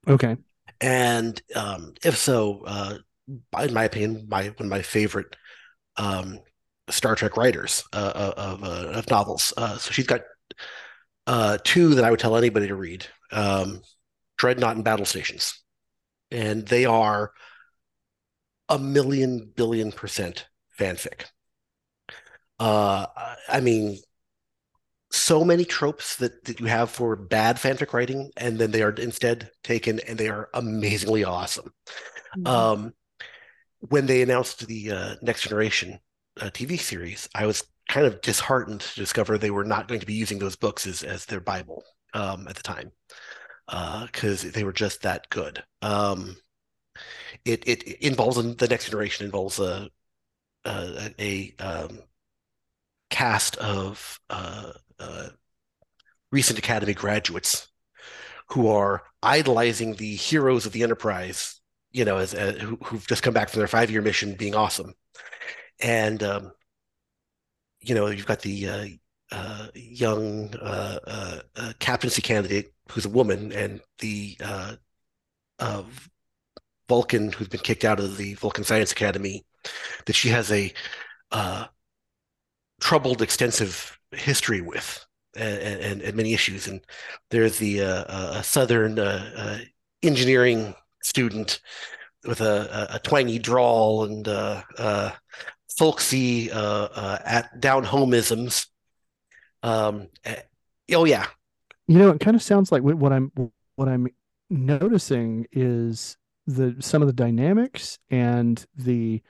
okay 0.07 0.37
And 0.81 1.41
um, 1.55 1.95
if 2.05 2.17
so, 2.17 2.63
uh, 2.67 2.99
in 3.61 3.75
my 3.75 3.85
opinion, 3.85 4.27
my 4.29 4.45
one 4.45 4.55
of 4.61 4.67
my 4.67 4.83
favorite 4.83 5.35
um, 5.97 6.39
Star 6.89 7.15
Trek 7.17 7.37
writers 7.37 7.85
uh, 7.93 8.33
of 8.37 8.63
uh, 8.65 8.91
of 8.99 9.11
novels. 9.11 9.53
Uh, 9.57 9.77
so 9.77 9.91
she's 9.91 10.07
got 10.07 10.23
uh, 11.27 11.59
two 11.65 11.95
that 11.95 12.05
I 12.05 12.11
would 12.11 12.21
tell 12.21 12.37
anybody 12.37 12.69
to 12.69 12.75
read: 12.75 13.07
um, 13.33 13.83
Dreadnought 14.37 14.77
and 14.77 14.85
Battle 14.85 15.05
Stations, 15.05 15.61
and 16.31 16.67
they 16.67 16.85
are 16.85 17.33
a 18.69 18.79
million 18.79 19.53
billion 19.57 19.93
percent 19.93 20.47
fanfic. 20.79 21.25
Uh, 22.59 23.07
I 23.49 23.61
mean, 23.61 23.99
so 25.11 25.45
many 25.45 25.65
tropes 25.65 26.17
that, 26.17 26.45
that 26.45 26.61
you 26.61 26.67
have 26.67 26.91
for 26.91 27.17
bad 27.17 27.57
fanfic 27.57 27.93
writing, 27.93 28.31
and 28.37 28.59
then 28.59 28.71
they 28.71 28.83
are 28.83 28.91
instead 28.91 29.51
taken 29.65 30.01
and 30.01 30.19
they 30.19 30.29
are 30.29 30.49
amazingly 30.55 31.25
awesome. 31.25 31.73
Mhm. 32.37 32.47
Um, 32.47 32.95
when 33.81 34.07
they 34.07 34.23
announced 34.23 34.67
the 34.67 34.93
uh, 34.93 35.15
Next 35.23 35.43
Generation 35.43 36.01
uh, 36.41 36.51
TV 36.51 36.79
series, 36.79 37.29
I 37.35 37.47
was 37.47 37.65
kind 37.89 38.07
of 38.07 38.21
disheartened 38.21 38.81
to 38.83 38.95
discover 38.97 39.39
they 39.39 39.51
were 39.51 39.65
not 39.65 39.89
going 39.89 40.01
to 40.01 40.07
be 40.07 40.15
using 40.15 40.39
those 40.39 40.57
books 40.57 40.87
as, 40.87 41.03
as 41.03 41.27
their 41.27 41.41
Bible 41.41 41.85
um, 42.13 42.47
at 42.49 42.57
the 42.57 42.63
time 42.63 42.93
because 44.07 44.43
they 44.43 44.65
were 44.65 44.73
just 44.73 45.03
that 45.03 45.29
good. 45.31 45.63
Um, 45.83 46.37
it, 47.45 47.67
it 47.67 47.87
it 47.87 48.07
involves 48.07 48.37
the 48.37 48.69
Next 48.69 48.87
Generation 48.87 49.27
involves 49.27 49.59
a 49.59 49.89
a, 50.65 51.15
a 51.19 51.55
um, 51.59 52.01
cast 53.11 53.57
of 53.57 54.21
uh, 54.31 54.73
uh, 54.99 55.29
recent 56.33 56.59
Academy 56.59 56.95
graduates 56.95 57.69
who 58.49 58.69
are 58.69 59.03
idolizing 59.23 59.95
the 59.95 60.15
heroes 60.15 60.67
of 60.67 60.73
the 60.73 60.83
Enterprise, 60.83 61.61
you 61.91 62.05
know, 62.05 62.17
as, 62.17 62.35
as 62.35 62.57
who, 62.57 62.77
who've 62.85 63.07
just 63.07 63.23
come 63.23 63.35
back 63.35 63.49
from 63.49 63.59
their 63.59 63.69
five 63.69 63.91
year 63.91 64.03
mission, 64.03 64.35
being 64.35 64.55
awesome, 64.55 64.95
and 65.81 66.23
um, 66.23 66.53
you 67.81 67.95
know, 67.95 68.09
you've 68.09 68.27
got 68.27 68.41
the 68.41 68.69
uh, 68.69 68.87
uh, 69.33 69.69
young 69.75 70.55
uh, 70.57 71.41
uh, 71.57 71.73
captaincy 71.79 72.23
candidate 72.23 72.73
who's 72.91 73.05
a 73.05 73.11
woman, 73.11 73.53
and 73.53 73.81
the 73.99 74.37
Vulcan 76.89 77.33
who's 77.33 77.49
been 77.49 77.61
kicked 77.61 77.85
out 77.85 78.01
of 78.01 78.17
the 78.17 78.35
Vulcan 78.35 78.65
Science 78.65 78.93
Academy, 78.93 79.45
that 80.07 80.15
she 80.15 80.31
has 80.31 80.51
a 80.51 80.73
troubled, 82.81 83.23
extensive 83.23 83.98
history 84.13 84.61
with, 84.61 85.05
and, 85.37 85.59
and, 85.61 86.03
and 86.03 86.17
many 86.17 86.35
issues. 86.35 86.67
And 86.69 86.81
there's 87.31 87.59
the 87.59 87.83
uh, 87.83 88.05
uh, 88.05 88.43
Southern 88.43 88.99
uh, 88.99 89.31
uh, 89.37 89.59
engineering 90.03 90.75
student 91.03 91.61
with 92.25 92.41
a, 92.41 92.89
a, 92.95 92.99
twangy 92.99 93.39
drawl 93.39 94.05
and 94.05 94.27
uh, 94.27 94.63
uh, 94.77 95.11
folksy 95.79 96.51
at 96.51 97.49
down 97.61 97.85
homeisms. 97.85 98.67
Um, 99.63 100.09
eh, 100.25 100.43
oh 100.93 101.05
yeah, 101.05 101.27
you 101.89 101.99
know 101.99 102.11
it 102.11 102.21
kind 102.21 102.37
of 102.37 102.43
sounds 102.43 102.71
like 102.71 102.83
what 102.83 102.95
what 102.95 103.13
i'm 103.13 103.33
what 103.75 103.89
i'm 103.89 104.07
noticing 104.51 105.47
is 105.51 106.17
the 106.47 106.77
some 106.79 107.03
of 107.03 107.09
the 107.09 107.15
dynamics 107.15 107.99
and 108.11 108.65
the 108.77 109.21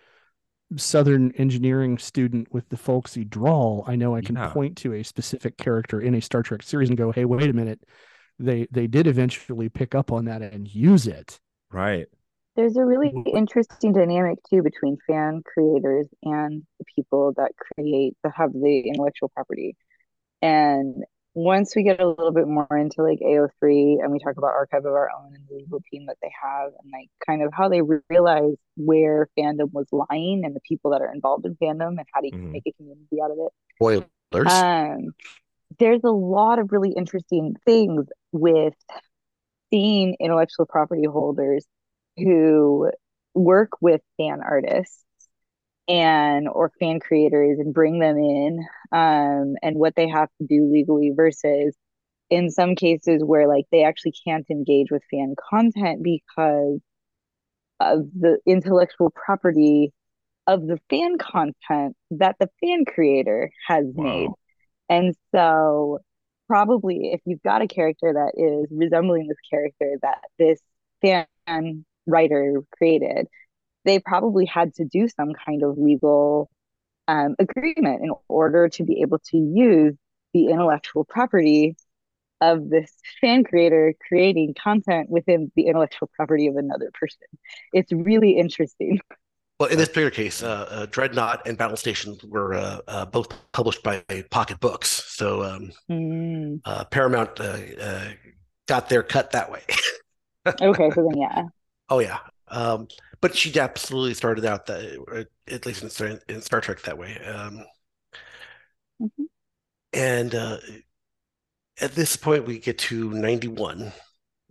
Southern 0.76 1.32
engineering 1.32 1.98
student 1.98 2.52
with 2.52 2.68
the 2.68 2.76
folksy 2.76 3.24
drawl, 3.24 3.84
I 3.86 3.96
know 3.96 4.14
I 4.14 4.20
can 4.20 4.36
Yeah. 4.36 4.52
point 4.52 4.76
to 4.78 4.92
a 4.94 5.02
specific 5.02 5.56
character 5.56 6.00
in 6.00 6.14
a 6.14 6.20
Star 6.20 6.42
Trek 6.42 6.62
series 6.62 6.88
and 6.90 6.98
go, 6.98 7.10
"Hey, 7.10 7.24
wait 7.24 7.48
a 7.48 7.54
minute." 7.54 7.80
They 8.38 8.66
they 8.70 8.86
did 8.86 9.06
eventually 9.06 9.68
pick 9.68 9.94
up 9.94 10.12
on 10.12 10.26
that 10.26 10.42
and 10.42 10.72
use 10.72 11.06
it. 11.06 11.40
Right. 11.72 12.08
There's 12.56 12.76
a 12.76 12.84
really 12.84 13.14
interesting 13.26 13.92
dynamic 13.92 14.38
too 14.50 14.62
between 14.62 14.98
fan 15.06 15.42
creators 15.44 16.08
and 16.22 16.66
the 16.78 16.84
people 16.96 17.32
that 17.36 17.52
create 17.56 18.16
that 18.24 18.32
have 18.36 18.52
the 18.52 18.80
intellectual 18.80 19.28
property. 19.28 19.76
And 20.42 21.04
once 21.34 21.74
we 21.76 21.82
get 21.84 22.00
a 22.00 22.08
little 22.08 22.32
bit 22.32 22.48
more 22.48 22.66
into 22.76 23.02
like 23.02 23.20
AO3 23.22 24.00
and 24.02 24.10
we 24.10 24.18
talk 24.18 24.36
about 24.36 24.48
Archive 24.48 24.84
of 24.84 24.92
Our 24.92 25.10
Own 25.10 25.34
and 25.34 25.44
the 25.48 25.54
legal 25.56 25.80
team 25.90 26.06
that 26.06 26.16
they 26.22 26.30
have 26.42 26.72
and 26.82 26.92
like 26.92 27.08
kind 27.24 27.42
of 27.42 27.52
how 27.52 27.68
they 27.68 27.82
re- 27.82 28.00
realize 28.10 28.54
where 28.76 29.28
fandom 29.38 29.72
was 29.72 29.86
lying 29.92 30.42
and 30.44 30.54
the 30.56 30.60
people 30.60 30.90
that 30.92 31.00
are 31.02 31.12
involved 31.12 31.46
in 31.46 31.54
fandom 31.56 31.98
and 31.98 32.06
how 32.12 32.20
to 32.20 32.30
Mhm. 32.30 32.52
make 32.52 32.64
a 32.66 32.72
community 32.72 33.20
out 33.22 33.30
of 33.30 33.38
it. 33.38 33.52
Spoilers. 33.74 34.52
Um, 34.52 35.14
there's 35.78 36.02
a 36.04 36.10
lot 36.10 36.58
of 36.58 36.72
really 36.72 36.92
interesting 36.92 37.54
things 37.64 38.06
with 38.32 38.74
seeing 39.70 40.16
intellectual 40.20 40.66
property 40.66 41.04
holders 41.04 41.64
who 42.16 42.90
work 43.34 43.70
with 43.80 44.00
fan 44.16 44.40
artists 44.42 45.04
and 45.88 46.48
or 46.48 46.72
fan 46.80 47.00
creators 47.00 47.58
and 47.58 47.74
bring 47.74 47.98
them 47.98 48.16
in 48.18 48.60
um, 48.92 49.54
and 49.62 49.76
what 49.76 49.94
they 49.96 50.08
have 50.08 50.28
to 50.40 50.46
do 50.46 50.70
legally 50.72 51.12
versus 51.16 51.76
in 52.30 52.50
some 52.50 52.74
cases 52.76 53.22
where 53.24 53.48
like 53.48 53.66
they 53.72 53.84
actually 53.84 54.14
can't 54.26 54.46
engage 54.50 54.88
with 54.90 55.02
fan 55.10 55.34
content 55.50 56.02
because 56.02 56.80
of 57.80 58.00
the 58.18 58.38
intellectual 58.46 59.10
property 59.10 59.92
of 60.46 60.66
the 60.66 60.78
fan 60.90 61.18
content 61.18 61.96
that 62.12 62.36
the 62.40 62.50
fan 62.60 62.84
creator 62.84 63.50
has 63.68 63.86
Wow. 63.94 63.96
made. 63.96 64.34
And 64.88 65.14
so 65.34 66.00
probably 66.48 67.12
if 67.12 67.20
you've 67.26 67.42
got 67.42 67.62
a 67.62 67.68
character 67.68 68.12
that 68.14 68.32
is 68.36 68.68
resembling 68.76 69.28
this 69.28 69.38
character 69.50 69.96
that 70.02 70.20
this 70.38 70.60
fan 71.02 71.84
writer 72.06 72.62
created, 72.76 73.28
they 73.88 73.98
probably 73.98 74.44
had 74.44 74.74
to 74.74 74.84
do 74.84 75.08
some 75.08 75.32
kind 75.32 75.62
of 75.62 75.78
legal 75.78 76.50
um, 77.08 77.34
agreement 77.38 78.02
in 78.04 78.12
order 78.28 78.68
to 78.68 78.84
be 78.84 79.00
able 79.00 79.18
to 79.18 79.36
use 79.38 79.94
the 80.34 80.46
intellectual 80.48 81.04
property 81.04 81.76
of 82.40 82.68
this 82.68 82.92
fan 83.20 83.42
creator 83.42 83.94
creating 84.06 84.54
content 84.62 85.08
within 85.10 85.50
the 85.56 85.66
intellectual 85.66 86.08
property 86.14 86.46
of 86.46 86.56
another 86.56 86.90
person. 86.92 87.26
It's 87.72 87.90
really 87.90 88.32
interesting. 88.36 89.00
Well, 89.58 89.70
in 89.70 89.78
this 89.78 89.88
particular 89.88 90.10
case, 90.10 90.42
uh, 90.42 90.68
uh, 90.70 90.86
Dreadnought 90.86 91.48
and 91.48 91.58
Battle 91.58 91.76
Station 91.76 92.16
were 92.28 92.54
uh, 92.54 92.78
uh, 92.86 93.06
both 93.06 93.32
published 93.52 93.82
by 93.82 94.04
Pocket 94.30 94.60
Books, 94.60 94.88
so 95.08 95.42
um, 95.42 95.72
Mm. 95.90 96.60
uh, 96.64 96.84
Paramount 96.84 97.40
uh, 97.40 97.56
uh, 97.80 98.04
got 98.66 98.88
their 98.88 99.02
cut 99.02 99.32
that 99.32 99.50
way. 99.50 99.62
Okay, 100.62 100.90
so 100.94 101.06
then 101.10 101.20
yeah. 101.20 101.42
Oh 101.90 101.98
yeah, 101.98 102.18
um, 102.50 102.88
but 103.20 103.36
she 103.36 103.58
absolutely 103.58 104.14
started 104.14 104.44
out 104.44 104.66
that, 104.66 105.26
at 105.48 105.66
least 105.66 105.82
in, 105.82 105.90
Star- 105.90 106.20
in 106.28 106.40
Star 106.42 106.60
Trek, 106.60 106.82
that 106.82 106.98
way. 106.98 107.18
Um, 107.24 107.64
Mhm. 109.00 109.28
and 109.92 110.34
uh, 110.34 110.58
at 111.80 111.92
this 111.92 112.16
point, 112.16 112.46
we 112.46 112.58
get 112.58 112.78
to 112.78 113.10
'91. 113.10 113.92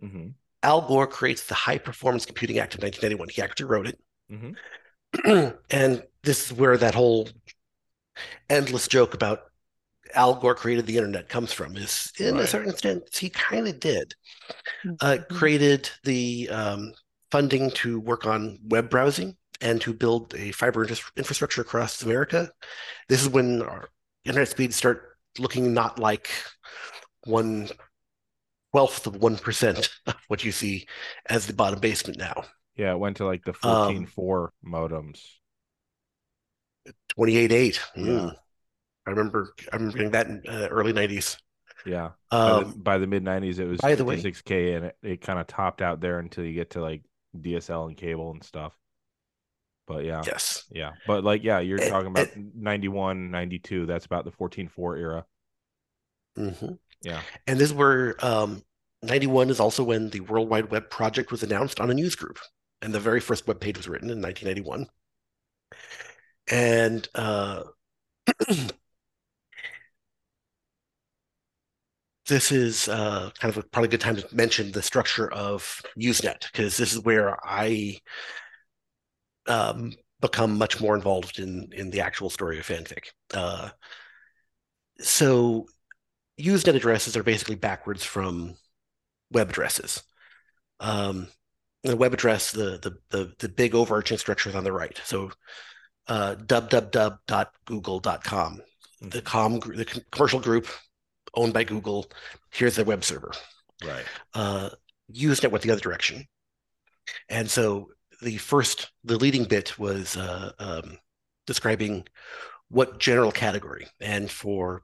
hmm 0.00 0.28
Al 0.62 0.82
Gore 0.88 1.06
creates 1.06 1.44
the 1.44 1.54
High 1.54 1.78
Performance 1.78 2.26
Computing 2.26 2.58
Act 2.58 2.74
of 2.74 2.82
1991. 2.82 3.28
He 3.28 3.42
actually 3.42 3.66
wrote 3.66 3.86
it. 3.86 3.98
hmm 4.28 4.52
and 5.70 6.02
this 6.22 6.46
is 6.46 6.52
where 6.52 6.76
that 6.76 6.94
whole 6.94 7.28
endless 8.50 8.88
joke 8.88 9.14
about 9.14 9.42
Al 10.14 10.34
Gore 10.36 10.54
created 10.54 10.86
the 10.86 10.96
internet 10.96 11.28
comes 11.28 11.52
from. 11.52 11.76
Is 11.76 12.12
in 12.18 12.36
a 12.38 12.46
certain 12.46 12.76
sense 12.76 13.18
he 13.18 13.30
kind 13.30 13.68
of 13.68 13.80
did. 13.80 14.14
Uh, 15.00 15.18
Mhm. 15.18 15.28
created 15.38 15.90
the 16.04 16.48
um, 16.50 16.92
funding 17.30 17.70
to 17.72 18.00
work 18.00 18.26
on 18.26 18.58
web 18.64 18.88
browsing 18.90 19.36
and 19.60 19.80
to 19.80 19.92
build 19.92 20.34
a 20.34 20.52
fiber 20.52 20.86
infrastructure 21.16 21.60
across 21.62 22.02
America. 22.02 22.50
This 23.08 23.22
is 23.22 23.28
when 23.28 23.62
our 23.62 23.88
internet 24.24 24.48
speeds 24.48 24.76
start 24.76 25.16
looking 25.38 25.74
not 25.74 25.98
like 25.98 26.28
one 27.24 27.68
twelfth 28.72 29.06
of 29.06 29.16
one 29.16 29.36
percent 29.36 29.88
of 30.06 30.14
what 30.28 30.44
you 30.44 30.52
see 30.52 30.86
as 31.28 31.46
the 31.46 31.52
bottom 31.52 31.80
basement 31.80 32.18
now. 32.18 32.44
Yeah, 32.76 32.92
it 32.92 32.98
went 32.98 33.16
to 33.16 33.26
like 33.26 33.44
the 33.44 33.54
Um, 33.66 34.06
14.4 34.06 34.48
modems. 34.64 35.20
28.8. 37.18 37.78
Yeah. 37.96 38.02
Mm. 38.04 38.34
I 39.06 39.10
remember 39.10 39.54
I 39.72 39.76
remember 39.76 39.96
getting 39.96 40.12
that 40.12 40.26
in 40.28 40.42
uh, 40.48 40.68
early 40.70 40.92
90s. 40.92 41.36
Yeah. 41.86 42.10
By 42.30 42.46
the, 42.48 42.54
Um, 42.66 42.74
by 42.76 42.98
the 42.98 43.06
mid 43.06 43.24
90s, 43.24 43.58
it 43.58 43.66
was 43.66 43.80
by 43.80 43.94
the 43.94 44.04
way- 44.04 44.20
56K 44.20 44.76
and 44.76 44.84
it, 44.86 44.96
it 45.02 45.20
kind 45.20 45.38
of 45.38 45.46
topped 45.46 45.82
out 45.82 46.00
there 46.00 46.18
until 46.18 46.44
you 46.44 46.52
get 46.54 46.70
to 46.70 46.80
like 46.82 47.02
DSL 47.38 47.88
and 47.88 47.96
cable 47.96 48.30
and 48.30 48.42
stuff. 48.42 48.76
But 49.86 50.04
yeah. 50.04 50.22
yes. 50.26 50.64
Yeah. 50.70 50.92
But 51.06 51.24
like, 51.24 51.42
yeah, 51.42 51.60
you're 51.60 51.78
talking 51.78 52.10
about 52.10 52.28
91, 52.36 53.30
92. 53.30 53.86
That's 53.86 54.04
about 54.04 54.24
the 54.24 54.30
14.4 54.30 54.98
era. 54.98 55.24
Mm-hmm. 56.38 56.74
Yeah. 57.02 57.20
And 57.46 57.58
this 57.58 57.70
is 57.70 57.74
where 57.74 58.14
um, 58.24 58.62
91 59.02 59.50
is 59.50 59.60
also 59.60 59.82
when 59.82 60.10
the 60.10 60.20
World 60.20 60.48
Wide 60.48 60.70
Web 60.70 60.90
project 60.90 61.30
was 61.30 61.42
announced 61.42 61.80
on 61.80 61.90
a 61.90 61.94
news 61.94 62.14
group. 62.14 62.38
And 62.82 62.92
the 62.92 63.00
very 63.00 63.20
first 63.20 63.48
web 63.48 63.60
page 63.60 63.76
was 63.76 63.88
written 63.88 64.10
in 64.10 64.22
1991. 64.22 64.88
And 66.50 67.08
uh, 67.14 67.64
this 72.28 72.52
is 72.52 72.88
uh, 72.88 73.30
kind 73.40 73.50
of 73.50 73.64
a, 73.64 73.68
probably 73.68 73.88
a 73.88 73.90
good 73.90 74.00
time 74.00 74.16
to 74.16 74.34
mention 74.34 74.70
the 74.70 74.82
structure 74.82 75.32
of 75.32 75.82
Usenet, 75.98 76.42
because 76.52 76.76
this 76.76 76.92
is 76.92 77.00
where 77.00 77.36
I 77.44 77.98
um, 79.46 79.94
become 80.20 80.58
much 80.58 80.80
more 80.80 80.94
involved 80.94 81.38
in, 81.38 81.70
in 81.72 81.90
the 81.90 82.02
actual 82.02 82.30
story 82.30 82.58
of 82.58 82.66
fanfic. 82.66 83.06
Uh, 83.34 83.70
so 85.00 85.66
Usenet 86.38 86.76
addresses 86.76 87.16
are 87.16 87.22
basically 87.22 87.56
backwards 87.56 88.04
from 88.04 88.54
web 89.32 89.50
addresses. 89.50 90.02
Um, 90.80 91.28
the 91.82 91.96
web 91.96 92.12
address, 92.12 92.52
the, 92.52 92.78
the 92.82 92.98
the 93.10 93.32
the 93.38 93.48
big 93.48 93.74
overarching 93.74 94.18
structure 94.18 94.50
is 94.50 94.56
on 94.56 94.64
the 94.64 94.72
right. 94.72 95.00
So 95.04 95.30
uh, 96.08 96.34
www.google.com, 96.36 98.60
the 99.00 99.22
com 99.22 99.60
the 99.60 100.02
commercial 100.10 100.40
group 100.40 100.66
owned 101.34 101.52
by 101.52 101.64
Google. 101.64 102.06
Here's 102.50 102.76
their 102.76 102.84
web 102.84 103.04
server. 103.04 103.32
Right. 103.84 104.04
Uh, 104.34 104.70
Usenet 105.12 105.50
went 105.50 105.62
the 105.62 105.70
other 105.70 105.80
direction, 105.80 106.26
and 107.28 107.48
so 107.48 107.90
the 108.20 108.36
first 108.36 108.90
the 109.04 109.16
leading 109.16 109.44
bit 109.44 109.78
was 109.78 110.16
uh, 110.16 110.52
um, 110.58 110.98
describing 111.46 112.06
what 112.68 112.98
general 112.98 113.32
category, 113.32 113.86
and 114.00 114.30
for 114.30 114.82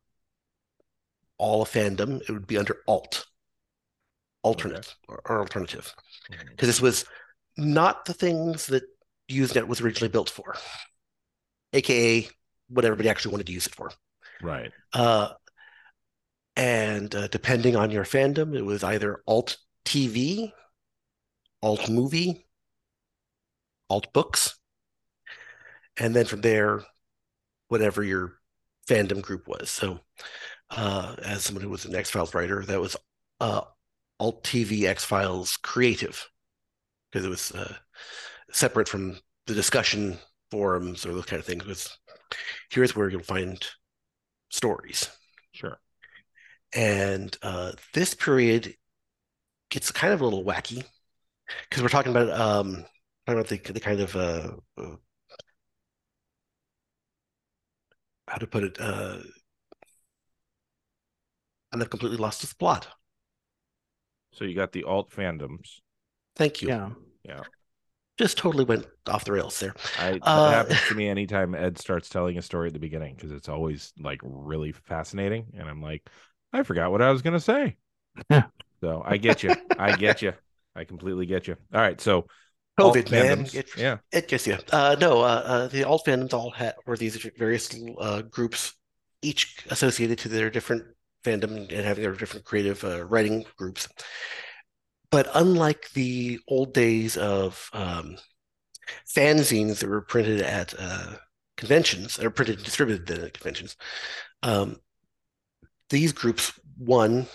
all 1.37 1.63
of 1.63 1.71
fandom, 1.71 2.23
it 2.23 2.31
would 2.31 2.47
be 2.47 2.57
under 2.57 2.79
alt, 2.87 3.27
alternate 4.43 4.95
or, 5.09 5.21
or 5.27 5.41
alternative, 5.41 5.93
because 6.51 6.69
this 6.69 6.81
was 6.81 7.05
not 7.57 8.05
the 8.05 8.15
things 8.15 8.67
that 8.67 8.85
Usenet 9.31 9.67
was 9.67 9.81
originally 9.81 10.11
built 10.11 10.31
for, 10.31 10.55
aka 11.73 12.29
what 12.69 12.85
everybody 12.85 13.09
actually 13.09 13.33
wanted 13.33 13.47
to 13.47 13.53
use 13.53 13.67
it 13.67 13.75
for. 13.75 13.91
Right. 14.43 14.71
Uh, 14.93 15.31
and 16.57 17.15
uh, 17.15 17.29
depending 17.29 17.77
on 17.77 17.91
your 17.91 18.05
fandom, 18.05 18.57
it 18.57 18.63
was 18.63 18.85
either 18.85 19.23
alt 19.27 19.57
TV, 19.85 20.53
alt 21.63 21.89
movie, 21.91 22.47
alt 23.89 24.13
books, 24.13 24.59
and 25.97 26.15
then 26.15 26.27
from 26.27 26.41
there, 26.41 26.83
whatever 27.69 28.03
your 28.03 28.35
fandom 28.89 29.23
group 29.23 29.49
was. 29.49 29.71
So, 29.71 30.01
uh, 30.71 31.17
as 31.25 31.45
someone 31.45 31.65
who 31.65 31.71
was 31.71 31.85
an 31.85 31.95
X 31.95 32.11
Files 32.11 32.35
writer, 32.35 32.65
that 32.65 32.81
was 32.81 32.97
uh, 33.41 33.63
alt 34.21 34.45
TV 34.45 34.85
X 34.85 35.05
Files 35.05 35.57
creative 35.59 36.29
because 37.11 37.27
it 37.27 37.31
was 37.31 37.53
uh, 37.53 37.75
separate 38.53 38.89
from 38.89 39.19
the 39.47 39.55
discussion 39.55 40.19
forums 40.51 41.07
or 41.07 41.15
those 41.15 41.27
kind 41.27 41.41
of 41.41 41.47
things. 41.47 41.65
It 41.65 41.69
was 41.69 41.99
here's 42.71 42.97
where 42.97 43.11
you'll 43.11 43.23
find 43.23 43.65
stories. 44.51 45.11
Sure. 46.83 47.05
And 47.15 47.37
uh, 47.43 47.73
this 47.93 48.15
period 48.15 48.75
gets 49.71 49.93
kind 49.93 50.13
of 50.15 50.21
a 50.21 50.25
little 50.25 50.45
wacky 50.45 50.85
because 51.69 51.83
we're 51.83 51.91
talking 51.91 52.13
about 52.13 52.31
um, 52.31 52.85
talking 53.27 53.41
about 53.41 53.49
the, 53.49 53.73
the 53.73 53.81
kind 53.81 54.01
of 54.01 54.17
uh, 54.17 54.53
uh, 54.79 54.97
how 58.29 58.37
to 58.39 58.47
put 58.47 58.65
it. 58.65 58.77
Uh, 58.81 59.19
and 61.73 61.83
I've 61.83 61.91
completely 61.91 62.17
lost 62.19 62.43
its 62.43 62.55
plot. 62.55 62.89
So 64.33 64.45
you 64.45 64.55
got 64.55 64.73
the 64.73 64.85
alt 64.85 65.11
fandoms. 65.11 65.81
Thank 66.37 66.63
you. 66.63 66.69
Yeah. 66.69 66.91
Yeah. 67.25 67.45
just 68.19 68.39
totally 68.39 68.65
went 68.65 68.87
off 69.07 69.25
the 69.25 69.33
rails 69.33 69.59
there. 69.61 69.75
I 69.97 70.23
that 70.33 70.45
Uh, 70.47 70.53
happens 70.53 70.85
to 70.87 70.95
me 70.95 71.09
anytime 71.09 71.55
Ed 71.55 71.79
starts 71.79 72.09
telling 72.09 72.37
a 72.39 72.43
story 72.43 72.69
at 72.69 72.73
the 72.73 72.79
beginning 72.81 73.15
because 73.15 73.31
it's 73.31 73.49
always 73.49 73.93
like 73.99 74.21
really 74.25 74.73
fascinating, 74.73 75.53
and 75.57 75.69
I'm 75.69 75.81
like, 75.83 76.09
I 76.55 76.63
forgot 76.63 76.91
what 76.91 77.03
I 77.03 77.11
was 77.11 77.21
gonna 77.21 77.41
say. 77.41 77.77
Yeah. 78.31 78.45
So 78.81 79.03
I 79.05 79.17
get 79.17 79.43
you. 79.43 79.55
I 79.79 79.97
get 79.97 80.23
you. 80.23 80.33
I 80.77 80.85
completely 80.85 81.27
get 81.27 81.49
you. 81.49 81.57
All 81.73 81.81
right. 81.81 82.01
So 82.01 82.27
alt 82.79 82.97
COVID, 82.97 83.11
man. 83.11 83.45
fandoms. 83.45 83.55
It, 83.55 83.71
yeah. 83.77 83.99
it 84.13 84.29
gets 84.29 84.47
you. 84.47 84.59
Uh, 84.73 84.97
no, 85.01 85.21
uh, 85.21 85.43
uh, 85.45 85.67
the 85.69 85.85
alt 85.85 86.05
fandoms 86.07 86.33
all 86.33 86.51
had 86.51 86.75
were 86.87 86.97
these 86.97 87.17
various 87.37 87.75
uh, 87.99 88.23
groups, 88.23 88.75
each 89.23 89.65
associated 89.71 90.19
to 90.19 90.29
their 90.29 90.51
different 90.51 90.85
fandom 91.25 91.57
and 91.57 91.71
having 91.71 92.05
their 92.05 92.15
different 92.15 92.45
creative 92.45 92.85
uh, 92.85 93.05
writing 93.05 93.45
groups. 93.57 93.89
But 95.11 95.29
unlike 95.35 95.91
the 95.95 96.41
old 96.49 96.75
days 96.75 97.17
of 97.17 97.69
um, 97.73 98.17
fanzines 99.09 99.79
that 99.79 99.89
were 99.89 100.03
printed 100.03 100.41
at 100.41 100.75
uh, 100.79 101.15
conventions, 101.57 102.19
or 102.19 102.31
printed 102.31 102.57
and 102.57 102.65
distributed 102.65 103.11
at 103.11 103.35
conventions, 103.35 103.77
um, 104.43 104.77
these 105.95 106.13
groups, 106.13 106.53
one, 106.77 107.27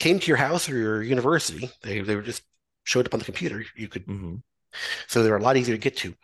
came 0.00 0.18
to 0.18 0.26
your 0.26 0.36
house 0.36 0.68
or 0.68 0.76
your 0.76 1.02
university. 1.02 1.70
They, 1.82 2.00
they 2.00 2.16
were 2.16 2.22
just 2.32 2.42
showed 2.84 3.06
up 3.06 3.14
on 3.14 3.20
the 3.20 3.24
computer. 3.32 3.64
You 3.76 3.88
could 3.88 4.06
Mhm. 4.06 4.42
so 5.08 5.22
they 5.22 5.30
were 5.30 5.38
a 5.38 5.42
lot 5.42 5.56
easier 5.56 5.76
to 5.76 5.80
get 5.88 5.96
to. 5.98 6.14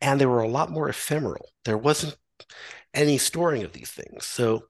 And 0.00 0.20
they 0.20 0.26
were 0.26 0.40
a 0.42 0.48
lot 0.48 0.70
more 0.70 0.88
ephemeral. 0.88 1.46
There 1.64 1.78
wasn't 1.78 2.16
any 2.94 3.18
storing 3.18 3.62
of 3.64 3.72
these 3.72 3.90
things. 3.90 4.26
So 4.26 4.66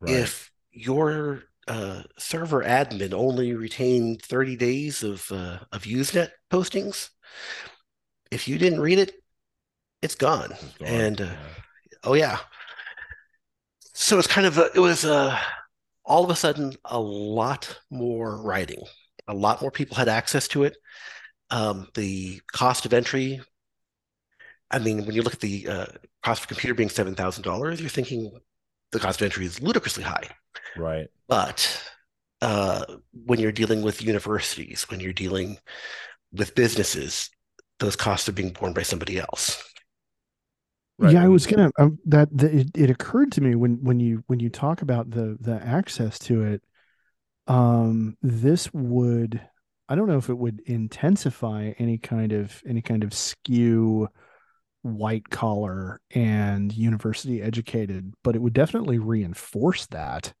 Right. 0.00 0.22
if 0.22 0.50
your 0.72 1.44
uh, 1.66 2.02
server 2.18 2.62
admin 2.62 3.14
only 3.14 3.54
retained 3.54 4.22
30 4.22 4.56
days 4.56 5.02
of, 5.02 5.32
uh, 5.32 5.60
of 5.72 5.84
Usenet 5.84 6.30
postings, 6.50 7.08
if 8.30 8.46
you 8.48 8.58
didn't 8.58 8.80
read 8.80 8.98
it, 8.98 9.12
it's 10.02 10.14
gone. 10.16 10.52
It's 10.52 10.78
gone. 10.78 10.88
And 10.88 11.20
uh, 11.20 11.24
Yeah. 11.24 11.54
oh, 12.04 12.14
yeah. 12.14 12.38
So 13.94 14.18
it's 14.18 14.28
kind 14.28 14.46
of, 14.46 14.58
a, 14.58 14.70
it 14.74 14.80
was 14.80 15.04
uh, 15.04 15.38
all 16.04 16.24
of 16.24 16.30
a 16.30 16.36
sudden 16.36 16.74
a 16.84 16.98
lot 17.00 17.78
more 17.90 18.40
writing. 18.42 18.82
A 19.26 19.34
lot 19.34 19.62
more 19.62 19.70
people 19.70 19.96
had 19.96 20.08
access 20.08 20.48
to 20.48 20.64
it. 20.64 20.76
Um, 21.50 21.88
the 21.94 22.40
cost 22.52 22.86
of 22.86 22.92
entry 22.92 23.40
I 24.70 24.78
mean, 24.78 25.06
when 25.06 25.14
you 25.14 25.22
look 25.22 25.34
at 25.34 25.40
the 25.40 25.68
uh, 25.68 25.86
cost 26.22 26.40
of 26.40 26.44
a 26.46 26.48
computer 26.48 26.74
being 26.74 26.88
seven 26.88 27.14
thousand 27.14 27.44
dollars, 27.44 27.80
you're 27.80 27.88
thinking 27.88 28.32
the 28.92 28.98
cost 28.98 29.20
of 29.20 29.24
entry 29.24 29.46
is 29.46 29.60
ludicrously 29.62 30.02
high. 30.02 30.28
right. 30.76 31.08
But 31.28 31.82
uh, 32.40 32.84
when 33.12 33.38
you're 33.38 33.52
dealing 33.52 33.82
with 33.82 34.02
universities, 34.02 34.82
when 34.90 35.00
you're 35.00 35.12
dealing 35.12 35.58
with 36.32 36.54
businesses, 36.54 37.30
those 37.78 37.96
costs 37.96 38.28
are 38.28 38.32
being 38.32 38.50
borne 38.52 38.72
by 38.72 38.82
somebody 38.82 39.18
else. 39.18 39.62
Right. 40.98 41.12
Yeah, 41.14 41.24
I 41.24 41.28
was 41.28 41.46
gonna 41.46 41.70
um, 41.78 41.98
that, 42.06 42.28
that 42.38 42.54
it, 42.54 42.68
it 42.76 42.90
occurred 42.90 43.32
to 43.32 43.40
me 43.40 43.56
when 43.56 43.82
when 43.82 43.98
you 43.98 44.22
when 44.28 44.38
you 44.38 44.48
talk 44.48 44.82
about 44.82 45.10
the 45.10 45.36
the 45.40 45.60
access 45.64 46.18
to 46.20 46.42
it, 46.44 46.62
um, 47.48 48.16
this 48.22 48.72
would 48.72 49.40
I 49.88 49.96
don't 49.96 50.06
know 50.06 50.18
if 50.18 50.28
it 50.28 50.38
would 50.38 50.60
intensify 50.66 51.72
any 51.78 51.98
kind 51.98 52.32
of 52.32 52.62
any 52.66 52.80
kind 52.80 53.02
of 53.02 53.12
skew 53.12 54.08
white 54.82 55.28
collar 55.30 56.00
and 56.14 56.72
university 56.72 57.42
educated, 57.42 58.14
but 58.22 58.36
it 58.36 58.42
would 58.42 58.52
definitely 58.52 58.98
reinforce 58.98 59.86
that 59.86 60.32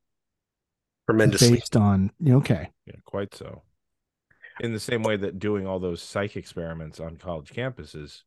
Tremendously. 1.08 1.50
based 1.50 1.76
on 1.76 2.12
okay. 2.28 2.70
Yeah, 2.86 2.94
quite 3.04 3.34
so. 3.34 3.62
In 4.60 4.72
the 4.72 4.80
same 4.80 5.02
way 5.02 5.16
that 5.16 5.40
doing 5.40 5.66
all 5.66 5.80
those 5.80 6.00
psych 6.00 6.36
experiments 6.36 7.00
on 7.00 7.16
college 7.16 7.50
campuses 7.50 8.22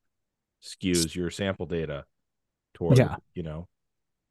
skews 0.61 1.15
your 1.15 1.29
sample 1.29 1.65
data 1.65 2.03
toward, 2.77 2.97
Yeah. 2.97 3.15
you 3.35 3.43
know, 3.43 3.67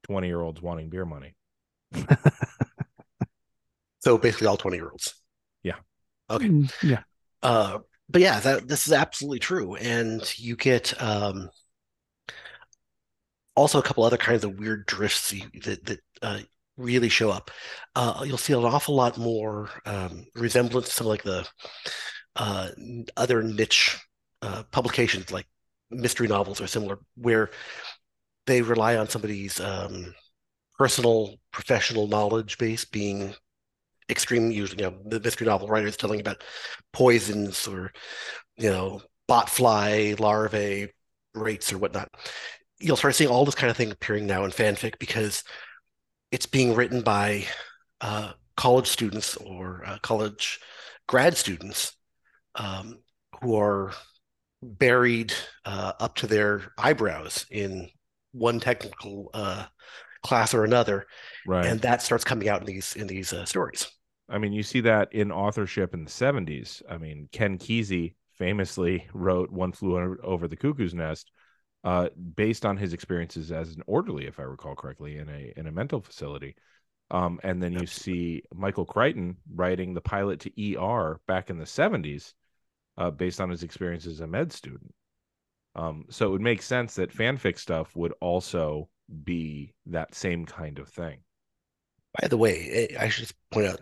20 0.04 0.28
year 0.28 0.40
olds 0.40 0.62
wanting 0.62 0.88
beer 0.90 1.04
money. 1.04 1.34
So 4.00 4.18
basically, 4.18 4.46
all 4.46 4.56
twenty 4.56 4.76
year 4.76 4.90
olds. 4.90 5.14
Yeah 5.62 5.76
okay. 6.30 6.48
Mm, 6.48 6.72
Yeah. 6.82 7.02
Uh, 7.42 7.80
but 8.08 8.22
yeah, 8.22 8.40
that 8.40 8.68
this 8.68 8.86
is 8.86 8.92
absolutely 8.92 9.40
true, 9.40 9.74
and 9.76 10.22
you 10.38 10.56
get 10.56 11.00
um, 11.02 11.50
also 13.54 13.78
a 13.78 13.82
couple 13.82 14.04
other 14.04 14.16
kinds 14.16 14.44
of 14.44 14.58
weird 14.58 14.86
drifts 14.86 15.30
that 15.64 15.84
that 15.86 16.00
uh, 16.22 16.38
really 16.76 17.08
show 17.08 17.30
up. 17.30 17.50
Uh, 17.94 18.22
you'll 18.26 18.36
see 18.38 18.52
an 18.52 18.64
awful 18.64 18.94
lot 18.94 19.18
more 19.18 19.70
um, 19.86 20.26
resemblance 20.34 20.94
to 20.96 21.04
like 21.04 21.22
the 21.22 21.46
uh, 22.36 22.70
other 23.16 23.42
niche 23.42 23.98
uh, 24.42 24.62
publications, 24.70 25.32
like 25.32 25.46
mystery 25.90 26.28
novels 26.28 26.60
or 26.60 26.66
similar, 26.66 26.98
where 27.16 27.50
they 28.46 28.62
rely 28.62 28.96
on 28.96 29.08
somebody's 29.08 29.60
um, 29.60 30.14
personal 30.78 31.36
professional 31.52 32.06
knowledge 32.06 32.58
base 32.58 32.84
being 32.84 33.34
extreme 34.08 34.52
usually 34.52 34.84
you 34.84 34.90
know 34.90 34.96
the 35.06 35.20
mystery 35.20 35.46
novel 35.46 35.66
writers 35.66 35.96
telling 35.96 36.20
about 36.20 36.44
poisons 36.92 37.66
or 37.66 37.92
you 38.56 38.70
know 38.70 39.02
botfly 39.28 40.18
larvae 40.20 40.88
rates 41.36 41.72
or 41.72 41.78
whatnot. 41.78 42.08
You'll 42.78 42.96
start 42.96 43.14
seeing 43.14 43.30
all 43.30 43.44
this 43.44 43.54
kind 43.54 43.70
of 43.70 43.76
thing 43.76 43.90
appearing 43.90 44.26
now 44.26 44.44
in 44.44 44.50
fanfic 44.50 44.98
because 44.98 45.44
it's 46.30 46.46
being 46.46 46.74
written 46.74 47.02
by 47.02 47.44
uh, 48.00 48.32
college 48.56 48.86
students 48.86 49.36
or 49.36 49.82
uh, 49.86 49.98
college 50.02 50.58
grad 51.06 51.36
students 51.36 51.96
um, 52.56 52.98
who 53.40 53.56
are 53.56 53.92
buried 54.62 55.32
uh, 55.64 55.92
up 56.00 56.16
to 56.16 56.26
their 56.26 56.72
eyebrows 56.78 57.46
in 57.50 57.88
one 58.36 58.60
technical 58.60 59.30
uh, 59.34 59.64
class 60.22 60.54
or 60.54 60.64
another 60.64 61.06
Right. 61.46 61.66
and 61.66 61.80
that 61.82 62.02
starts 62.02 62.24
coming 62.24 62.48
out 62.48 62.60
in 62.60 62.66
these 62.66 62.96
in 62.96 63.06
these 63.06 63.32
uh, 63.32 63.44
stories 63.44 63.88
I 64.28 64.38
mean, 64.38 64.52
you 64.52 64.64
see 64.64 64.80
that 64.80 65.12
in 65.12 65.30
authorship 65.30 65.94
in 65.94 66.02
the 66.02 66.10
70s. 66.10 66.82
I 66.90 66.98
mean, 66.98 67.28
Ken 67.30 67.58
Kesey 67.58 68.14
famously 68.38 69.06
wrote 69.14 69.50
One 69.52 69.70
Flew 69.70 70.18
Over- 70.20 70.48
the 70.48 70.56
Cuckoo's 70.56 70.94
Nest 70.94 71.30
uh, 71.84 72.08
based 72.34 72.66
on 72.66 72.76
his 72.76 72.92
experiences 72.92 73.52
as 73.52 73.76
an 73.76 73.82
orderly, 73.86 74.26
if 74.26 74.40
I 74.40 74.42
recall 74.42 74.74
correctly, 74.74 75.18
in 75.18 75.28
a 75.28 75.52
in 75.56 75.68
a 75.68 75.70
mental 75.72 76.00
facility. 76.00 76.56
Um, 77.12 77.38
and 77.44 77.62
then 77.62 77.72
you 77.72 77.82
Absolutely. 77.82 78.14
see 78.14 78.42
Michael 78.52 78.84
Crichton 78.84 79.36
writing 79.54 79.94
the 79.94 80.00
pilot 80.00 80.40
to 80.40 80.74
ER 80.76 81.20
back 81.28 81.48
in 81.48 81.58
the 81.58 81.64
70s 81.64 82.32
uh, 82.98 83.12
based 83.12 83.40
on 83.40 83.48
his 83.48 83.62
experience 83.62 84.06
as 84.06 84.18
a 84.18 84.26
med 84.26 84.52
student. 84.52 84.92
Um, 85.76 86.06
so 86.08 86.26
it 86.26 86.30
would 86.30 86.40
make 86.40 86.62
sense 86.62 86.94
that 86.94 87.12
fanfic 87.12 87.58
stuff 87.58 87.94
would 87.94 88.14
also 88.20 88.88
be 89.24 89.74
that 89.84 90.14
same 90.14 90.46
kind 90.46 90.78
of 90.78 90.88
thing. 90.88 91.18
By 92.18 92.28
the 92.28 92.38
way, 92.38 92.88
eh, 92.90 92.96
I 92.98 93.10
should 93.10 93.30
point 93.50 93.66
out 93.66 93.80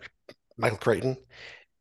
Michael 0.57 0.77
Crichton. 0.77 1.17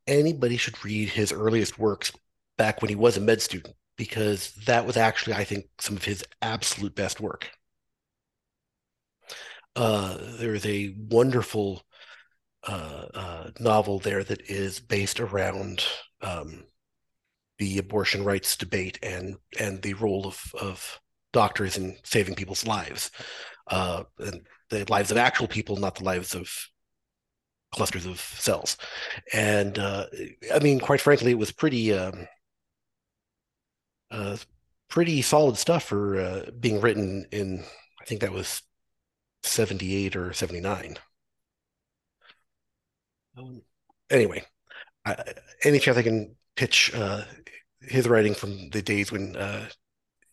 Anybody 0.06 0.56
should 0.56 0.82
read 0.84 1.08
his 1.08 1.32
earliest 1.32 1.78
works 1.78 2.12
back 2.56 2.80
when 2.80 2.90
he 2.90 2.94
was 2.94 3.16
a 3.16 3.20
med 3.20 3.42
student 3.42 3.74
because 3.96 4.52
that 4.66 4.86
was 4.86 4.96
actually, 4.96 5.34
I 5.34 5.44
think, 5.44 5.66
some 5.80 5.96
of 5.96 6.04
his 6.04 6.24
absolute 6.40 6.94
best 6.94 7.20
work. 7.20 7.50
Uh, 9.74 10.16
there 10.38 10.54
is 10.54 10.64
a 10.64 10.94
wonderful 11.10 11.82
uh, 12.68 13.06
uh, 13.14 13.50
novel 13.58 13.98
there 13.98 14.22
that 14.22 14.48
is 14.48 14.78
based 14.78 15.18
around 15.18 15.84
um, 16.22 16.62
the 17.58 17.78
abortion 17.78 18.24
rights 18.24 18.56
debate 18.56 18.98
and 19.02 19.36
and 19.58 19.82
the 19.82 19.94
role 19.94 20.26
of 20.26 20.54
of 20.60 21.00
doctors 21.32 21.76
in 21.76 21.96
saving 22.04 22.34
people's 22.34 22.66
lives, 22.66 23.10
uh, 23.68 24.04
and 24.18 24.46
the 24.70 24.84
lives 24.88 25.10
of 25.10 25.16
actual 25.16 25.48
people, 25.48 25.76
not 25.76 25.96
the 25.96 26.04
lives 26.04 26.34
of 26.34 26.50
clusters 27.72 28.06
of 28.06 28.20
cells. 28.20 28.76
And 29.32 29.78
uh, 29.78 30.06
I 30.54 30.60
mean, 30.60 30.80
quite 30.80 31.00
frankly, 31.00 31.32
it 31.32 31.38
was 31.38 31.52
pretty 31.52 31.92
um, 31.92 32.26
uh, 34.10 34.36
pretty 34.88 35.22
solid 35.22 35.56
stuff 35.58 35.84
for 35.84 36.18
uh, 36.18 36.50
being 36.58 36.80
written 36.80 37.26
in. 37.32 37.64
I 38.00 38.04
think 38.04 38.20
that 38.20 38.32
was 38.32 38.62
seventy 39.42 39.94
eight 40.06 40.16
or 40.16 40.32
seventy 40.32 40.60
nine. 40.60 40.96
Um, 43.36 43.62
anyway, 44.10 44.44
I, 45.04 45.16
any 45.64 45.78
chance 45.78 45.98
I 45.98 46.02
can 46.02 46.36
pitch 46.56 46.94
uh, 46.94 47.22
his 47.88 48.08
writing 48.08 48.34
from 48.34 48.70
the 48.70 48.82
days 48.82 49.12
when 49.12 49.36
uh, 49.36 49.68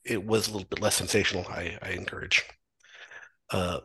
it 0.04 0.24
was 0.24 0.48
a 0.48 0.52
little 0.52 0.68
bit 0.68 0.82
less 0.82 0.96
sensational, 0.96 1.46
I, 1.48 1.78
I 1.82 1.92
encourage. 1.92 2.44
Uh, 3.50 3.80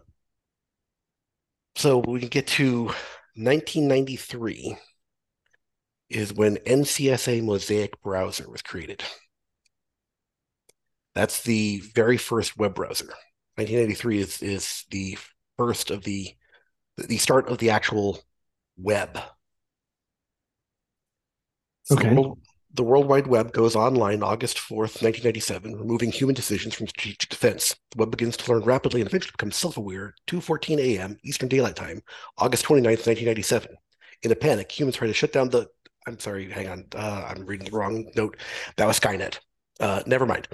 so 1.75 1.99
we 1.99 2.21
get 2.21 2.47
to 2.49 2.85
1993 3.35 4.77
is 6.09 6.33
when 6.33 6.57
NCSA 6.57 7.43
Mosaic 7.43 8.01
Browser 8.03 8.49
was 8.49 8.62
created. 8.62 9.03
That's 11.14 11.43
the 11.43 11.81
very 11.95 12.17
first 12.17 12.57
web 12.57 12.75
browser. 12.75 13.07
1983 13.57 14.21
is 14.21 14.43
is 14.43 14.85
the 14.91 15.19
first 15.57 15.91
of 15.91 16.05
the 16.05 16.35
the 16.97 17.19
start 17.19 17.49
of 17.49 17.59
the 17.59 17.71
actual 17.71 18.23
web. 18.77 19.19
Okay. 21.91 22.14
World, 22.14 22.39
the 22.75 22.83
World 22.83 23.07
Wide 23.07 23.27
Web 23.27 23.53
goes 23.53 23.75
online 23.77 24.23
August 24.23 24.59
4th, 24.59 25.03
1997, 25.03 25.77
removing 25.77 26.12
human 26.12 26.35
decisions 26.35 26.75
from 26.75 26.87
strategic 26.89 27.29
defense. 27.29 27.75
The 27.93 27.99
web 27.99 28.11
begins 28.11 28.37
to 28.37 28.53
learn 28.53 28.62
rapidly 28.62 29.01
and 29.01 29.09
eventually 29.09 29.33
becomes 29.33 29.57
self-aware 29.57 30.14
2.14 30.27 30.79
a.m. 30.79 31.17
Eastern 31.25 31.49
Daylight 31.49 31.77
Time, 31.77 32.03
August 32.39 32.64
29th, 32.64 33.07
1997. 33.07 33.77
In 34.23 34.33
a 34.33 34.37
panic, 34.37 34.71
humans 34.71 34.97
try 34.97 35.07
to 35.07 35.14
shut 35.14 35.33
down 35.33 35.49
the... 35.51 35.69
I'm 36.07 36.19
sorry, 36.19 36.51
hang 36.51 36.69
on. 36.69 36.85
Uh, 36.95 37.27
I'm 37.29 37.47
reading 37.47 37.67
the 37.67 37.77
wrong 37.77 38.11
note. 38.14 38.37
That 38.77 38.87
was 38.87 39.01
Skynet. 39.01 39.39
Uh, 39.81 40.03
never 40.07 40.27
mind. 40.27 40.49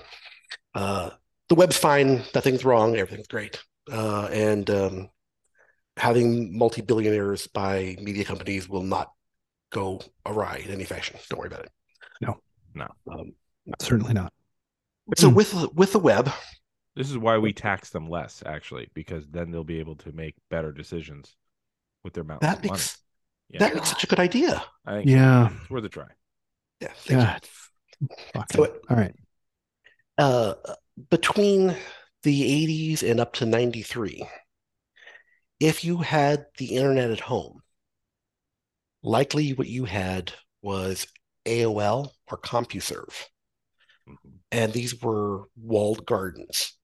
Uh, 0.74 1.10
the 1.48 1.54
web's 1.54 1.76
fine. 1.76 2.22
Nothing's 2.34 2.64
wrong. 2.64 2.96
Everything's 2.96 3.26
great. 3.26 3.62
Uh, 3.90 4.28
and 4.32 4.70
um, 4.70 5.10
having 5.96 6.56
multi-billionaires 6.56 7.46
by 7.48 7.96
media 8.00 8.24
companies 8.24 8.68
will 8.68 8.82
not 8.82 9.12
go 9.70 10.00
awry 10.24 10.62
in 10.64 10.70
any 10.70 10.84
fashion. 10.84 11.18
Don't 11.28 11.38
worry 11.38 11.48
about 11.48 11.64
it. 11.64 11.72
No. 12.74 12.88
No. 13.06 13.20
Um, 13.20 13.32
Certainly 13.80 14.14
not. 14.14 14.32
so 15.16 15.28
Hmm. 15.30 15.34
with 15.36 15.54
with 15.74 15.92
the 15.92 15.98
web, 15.98 16.30
This 16.94 17.10
is 17.10 17.16
why 17.18 17.38
we 17.38 17.52
tax 17.52 17.90
them 17.90 18.08
less, 18.08 18.42
actually, 18.44 18.88
because 18.94 19.26
then 19.28 19.50
they'll 19.50 19.64
be 19.64 19.78
able 19.80 19.96
to 19.96 20.12
make 20.12 20.34
better 20.50 20.72
decisions 20.72 21.36
with 22.04 22.12
their 22.14 22.24
mountains 22.24 22.50
that 22.50 22.58
of 22.58 22.64
money. 22.64 22.72
makes 22.72 22.98
Yeah. 23.48 23.58
that 23.60 23.74
makes 23.74 23.88
such 23.88 24.04
a 24.04 24.06
good 24.06 24.20
idea. 24.20 24.62
I 24.84 24.96
think 24.96 25.08
Yeah. 25.10 25.50
it's 25.60 25.70
worth 25.70 25.84
a 25.84 25.88
try. 25.88 26.08
Yeah. 26.80 26.92
Yeah. 27.08 27.38
Fucking- 28.34 28.64
So- 28.64 28.80
all 28.90 28.96
right. 28.96 29.14
uh, 30.18 30.54
between 31.10 31.76
the 32.24 32.42
80s 32.42 33.02
and 33.02 33.20
up 33.20 33.32
to 33.34 33.46
93, 33.46 34.26
if 35.60 35.84
you 35.84 35.98
had 35.98 36.46
the 36.58 36.76
internet 36.76 37.10
at 37.10 37.20
home, 37.20 37.62
likely 39.02 39.52
what 39.54 39.68
you 39.68 39.84
had 39.84 40.32
was 40.60 41.06
AOL 41.46 42.12
or 42.30 42.38
CompuServe. 42.38 43.14
Mhm. 44.08 44.38
And 44.50 44.72
these 44.72 45.00
were 45.00 45.48
walled 45.56 46.06
gardens. 46.06 46.76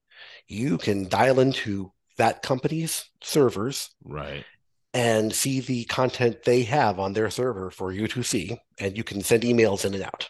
You 0.47 0.77
can 0.77 1.07
dial 1.07 1.39
into 1.39 1.93
that 2.17 2.41
company's 2.41 3.05
servers 3.23 3.89
Right. 4.03 4.45
and 4.93 5.33
see 5.33 5.59
the 5.59 5.85
content 5.85 6.43
they 6.43 6.63
have 6.63 6.99
on 6.99 7.13
their 7.13 7.29
server 7.29 7.71
for 7.71 7.91
you 7.91 8.07
to 8.09 8.23
see, 8.23 8.59
and 8.77 8.97
you 8.97 9.03
can 9.03 9.21
send 9.21 9.43
emails 9.43 9.85
in 9.85 9.93
and 9.93 10.03
out, 10.03 10.29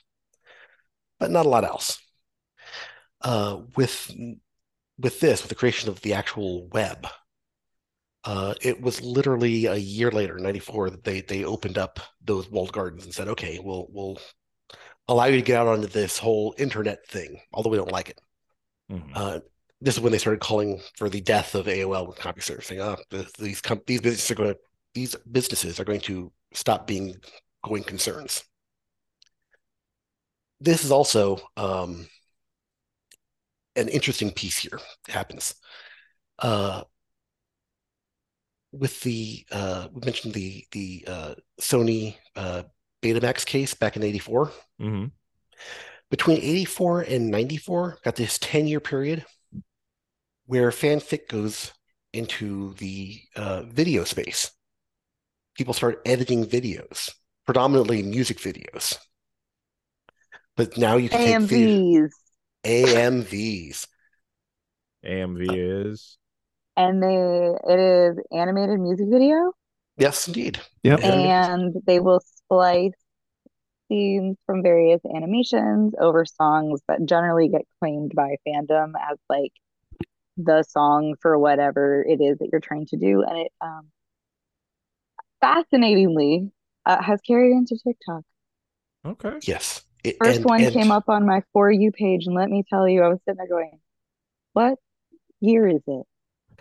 but 1.19 1.31
not 1.31 1.45
a 1.45 1.49
lot 1.49 1.63
else. 1.63 1.99
Uh, 3.21 3.61
with 3.75 4.11
with 4.97 5.21
this, 5.21 5.41
with 5.41 5.49
the 5.49 5.55
creation 5.55 5.87
of 5.89 6.01
the 6.01 6.13
actual 6.13 6.67
web, 6.67 7.07
uh, 8.29 8.53
it 8.61 8.79
was 8.81 9.01
literally 9.01 9.65
a 9.65 9.75
year 9.75 10.11
later, 10.11 10.37
'94, 10.37 10.91
that 10.91 11.03
they 11.03 11.21
they 11.21 11.43
opened 11.43 11.77
up 11.77 11.99
those 12.23 12.49
walled 12.51 12.71
gardens 12.71 13.05
and 13.05 13.13
said, 13.13 13.27
"Okay, 13.29 13.59
we'll 13.59 13.87
we'll 13.91 14.19
allow 15.07 15.25
you 15.25 15.37
to 15.37 15.43
get 15.43 15.59
out 15.59 15.67
onto 15.67 15.87
this 15.87 16.17
whole 16.17 16.55
internet 16.57 17.05
thing, 17.07 17.41
although 17.53 17.69
we 17.71 17.77
don't 17.77 17.91
like 17.91 18.09
it." 18.09 18.19
Mhm. 18.91 19.11
Uh, 19.15 19.39
this 19.81 19.95
is 19.95 20.01
when 20.01 20.11
they 20.11 20.17
started 20.19 20.41
calling 20.41 20.81
for 20.97 21.09
the 21.09 21.21
death 21.21 21.55
of 21.55 21.67
AOL 21.67 22.07
with 22.07 22.17
CompuServe, 22.19 22.63
saying, 22.63 22.81
"Ah, 22.81 22.97
th- 23.11 23.31
these 23.33 23.61
com- 23.61 23.81
these 23.87 24.01
businesses 24.01 24.31
are 24.31 24.35
going 24.35 24.53
to 24.53 24.59
these 24.95 25.15
businesses 25.31 25.79
are 25.79 25.85
going 25.85 26.01
to 26.01 26.31
stop 26.53 26.87
being 26.87 27.15
going 27.63 27.83
concerns." 27.83 28.43
This 30.61 30.83
is 30.83 30.91
also 30.91 31.39
um, 31.57 32.07
an 33.75 33.87
interesting 33.87 34.31
piece 34.31 34.57
here 34.57 34.79
happens. 35.07 35.55
Uh, 36.39 36.83
with 38.71 39.01
the 39.01 39.45
uh, 39.51 39.87
we 39.93 40.01
mentioned 40.05 40.33
the 40.33 40.65
the 40.71 41.03
uh, 41.07 41.33
Sony 41.61 42.15
uh, 42.35 42.63
Betamax 43.01 43.45
case 43.45 43.73
back 43.73 43.95
in 43.95 44.03
'84 44.03 44.51
Mhm. 44.81 45.11
between 46.11 46.37
84 46.41 47.01
and 47.01 47.29
94 47.29 47.97
got 48.03 48.15
this 48.15 48.37
10 48.39 48.67
year 48.67 48.79
period 48.79 49.25
where 50.45 50.69
fanfic 50.71 51.27
goes 51.29 51.71
into 52.13 52.73
the 52.75 53.19
uh, 53.35 53.63
video 53.63 54.03
space. 54.03 54.51
People 55.55 55.73
start 55.73 56.01
editing 56.05 56.45
videos 56.45 57.11
predominantly 57.45 58.03
music 58.03 58.37
videos. 58.39 58.97
But 60.55 60.77
now 60.77 60.97
you 60.97 61.09
can 61.09 61.41
take 61.41 61.49
video- 61.49 62.07
AMVs. 62.65 62.91
amvs 62.93 63.87
AMV 65.05 65.87
is 65.91 66.17
And 66.79 67.03
they 67.03 67.15
it 67.73 67.79
is 67.79 68.17
animated 68.31 68.79
music 68.79 69.07
video 69.09 69.51
yes 69.97 70.27
indeed 70.27 70.59
Yep. 70.83 70.99
Yeah. 71.01 71.53
and 71.53 71.73
they 71.85 71.99
will 71.99 72.21
splice 72.21 72.93
scenes 73.89 74.37
from 74.45 74.63
various 74.63 75.01
animations 75.13 75.93
over 75.99 76.23
songs 76.25 76.79
that 76.87 77.03
generally 77.05 77.49
get 77.49 77.63
claimed 77.81 78.13
by 78.15 78.35
fandom 78.47 78.93
as 79.11 79.17
like 79.29 79.51
the 80.37 80.63
song 80.63 81.15
for 81.21 81.37
whatever 81.37 82.01
it 82.07 82.21
is 82.21 82.37
that 82.39 82.47
you're 82.51 82.61
trying 82.61 82.85
to 82.85 82.97
do 82.97 83.23
and 83.23 83.37
it 83.39 83.51
um 83.59 83.89
fascinatingly 85.41 86.49
uh, 86.85 87.01
has 87.01 87.19
carried 87.21 87.51
into 87.51 87.77
TikTok. 87.85 88.23
okay. 89.05 89.37
yes 89.43 89.83
It- 90.03 90.15
First 90.23 90.37
and- 90.37 90.45
one 90.45 90.63
and- 90.63 90.73
came 90.73 90.91
up 90.91 91.09
on 91.09 91.25
my 91.25 91.41
For 91.51 91.69
You 91.71 91.91
page 91.91 92.25
and 92.25 92.35
let 92.35 92.49
me 92.49 92.63
tell 92.69 92.87
you 92.87 93.03
I 93.03 93.09
was 93.09 93.19
sitting 93.25 93.37
there 93.37 93.47
going, 93.47 93.79
"What 94.53 94.77
year 95.41 95.67
is 95.67 95.81
it?" 95.87 96.05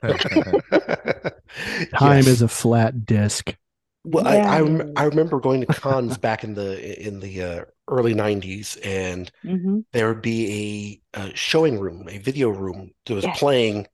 Time 1.92 2.26
Yes. 2.26 2.28
is 2.28 2.42
a 2.42 2.48
flat 2.48 3.04
disc. 3.06 3.56
Well, 4.04 4.24
I, 4.26 4.40
I. 4.46 4.80
I 4.96 5.04
remember 5.04 5.40
going 5.40 5.60
to 5.60 5.66
cons 5.66 6.16
back 6.16 6.44
in 6.44 6.54
the 6.54 7.06
in 7.06 7.20
the 7.20 7.42
uh, 7.42 7.64
early 7.88 8.14
'90s, 8.14 8.76
and 8.76 9.30
hmm 9.44 9.80
there 9.92 10.08
would 10.08 10.22
be 10.22 11.02
a, 11.14 11.20
a 11.20 11.36
showing 11.36 11.78
room, 11.80 12.08
a 12.08 12.18
video 12.18 12.48
room 12.50 12.92
that 13.06 13.14
was 13.14 13.26
Yes. 13.26 13.28
playing 13.28 13.86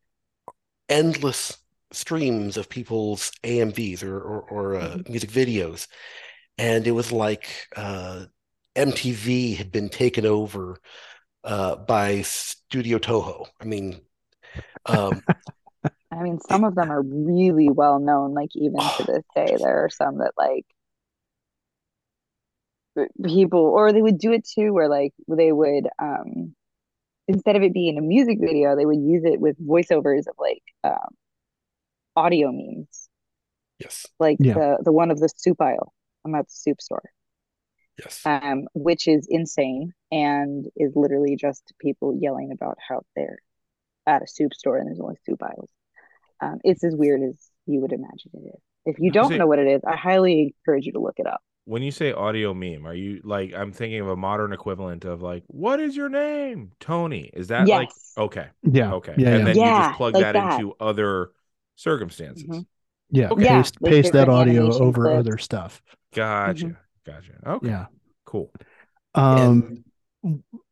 endless 0.89 1.59
streams 1.93 2.57
of 2.57 2.69
people's 2.71 3.33
AMVs 3.45 4.03
or 4.05 4.19
or, 4.21 4.43
or 4.43 4.77
uh, 4.77 4.99
Mhm. 4.99 5.05
music 5.09 5.31
videos, 5.31 5.89
and 6.59 6.87
it 6.87 6.93
was 6.93 7.13
like 7.13 7.49
uh, 7.77 8.27
MTV 8.77 9.55
had 9.57 9.73
been 9.73 9.89
taken 9.91 10.27
over 10.27 10.79
uh, 11.45 11.77
by 11.77 12.23
Studio 12.23 12.99
Toho. 12.99 13.47
I 13.61 13.65
mean, 13.67 14.01
um, 14.87 15.23
I 16.15 16.23
mean, 16.23 16.41
some 16.41 16.65
of 16.65 16.75
them 16.77 16.91
are 16.91 17.03
really 17.03 17.69
well 17.71 17.99
known. 17.99 18.35
Like 18.35 18.51
even 18.57 18.91
to 18.91 19.03
Oh, 19.03 19.07
this 19.07 19.25
day, 19.35 19.57
there 19.61 19.85
are 19.85 19.91
some 19.91 20.19
that 20.19 20.33
like 20.39 20.67
people, 23.25 23.61
or 23.61 23.93
they 23.93 24.03
would 24.03 24.19
do 24.19 24.33
it 24.33 24.47
too, 24.47 24.73
where 24.73 24.89
like 24.89 25.13
they 25.29 25.53
would 25.53 25.89
um 26.01 26.55
instead 27.29 27.57
of 27.57 27.63
it 27.63 27.75
being 27.75 27.99
a 27.99 28.03
music 28.03 28.39
video, 28.41 28.77
they 28.77 28.87
would 28.87 29.01
use 29.01 29.25
it 29.25 29.41
with 29.41 29.59
voiceovers 29.67 30.29
of 30.29 30.37
like 30.39 30.63
um 30.85 31.15
audio 32.17 32.51
memes, 32.53 33.09
yes, 33.79 34.07
like 34.19 34.39
Yeah. 34.39 34.55
the 34.55 34.79
the 34.85 34.93
one 34.93 35.11
of 35.11 35.21
the 35.21 35.29
soup 35.37 35.61
aisle. 35.61 35.93
I'm 36.25 36.35
at 36.35 36.47
the 36.47 36.53
soup 36.55 36.81
store, 36.81 37.03
yes, 37.99 38.27
um, 38.27 38.65
which 38.75 39.07
is 39.07 39.27
insane 39.29 39.93
and 40.11 40.67
is 40.77 40.93
literally 40.97 41.37
just 41.37 41.73
people 41.79 42.17
yelling 42.21 42.53
about 42.53 42.79
how 42.87 43.03
they're 43.15 43.39
at 44.07 44.23
a 44.23 44.29
soup 44.29 44.55
store 44.55 44.79
and 44.79 44.89
there's 44.89 45.01
only 45.01 45.17
soup 45.27 45.43
aisles. 45.43 45.71
Um, 46.45 46.61
it's 46.65 46.85
as 46.85 46.95
weird 46.95 47.23
as 47.23 47.35
you 47.67 47.81
would 47.81 47.93
imagine 47.93 48.31
it 48.35 48.39
is. 48.39 48.61
If 48.87 48.99
you 48.99 49.11
don't 49.11 49.33
it- 49.33 49.39
know 49.39 49.47
what 49.47 49.59
it 49.59 49.67
is, 49.67 49.83
I 49.87 49.97
highly 49.97 50.55
encourage 50.59 50.87
you 50.87 50.93
to 50.93 51.01
look 51.01 51.19
it 51.19 51.27
up. 51.27 51.41
When 51.67 51.83
you 51.83 51.91
say 51.91 52.13
audio 52.13 52.53
meme, 52.53 52.87
are 52.87 52.93
you 52.93 53.23
like 53.25 53.55
I'm 53.55 53.73
thinking 53.73 54.01
of 54.01 54.09
a 54.09 54.17
modern 54.17 54.53
equivalent 54.53 55.07
of 55.07 55.23
like, 55.23 55.45
what 55.47 55.81
is 55.81 55.97
your 55.97 56.11
name? 56.11 56.73
Tony. 56.79 57.31
Is 57.33 57.49
that 57.49 57.67
like 57.67 57.89
okay. 58.19 58.49
Yeah. 58.63 58.93
Okay. 58.95 59.15
Yeah. 59.17 59.29
and 59.31 59.39
yeah. 59.39 59.45
then 59.45 59.57
you 59.57 59.65
just 59.65 59.97
plug 59.97 60.15
like 60.15 60.23
that, 60.25 60.33
that. 60.33 60.61
into 60.61 60.75
other 60.79 61.31
circumstances. 61.77 62.45
Mhm. 62.45 62.67
yeah. 63.11 63.29
Okay. 63.31 63.45
Yeah, 63.45 63.63
Paste, 63.63 63.77
like 63.81 63.93
paste 63.93 64.13
that 64.13 64.29
audio 64.29 64.71
over 64.75 65.05
clips. 65.05 65.19
other 65.21 65.39
stuff. 65.39 65.81
Gotcha. 66.15 66.67
Mhm. 66.67 66.77
Gotcha. 67.07 67.33
Okay. 67.47 67.69
Yeah. 67.69 67.87
Cool. 68.27 68.53
Um, 69.15 69.39
and 69.39 69.85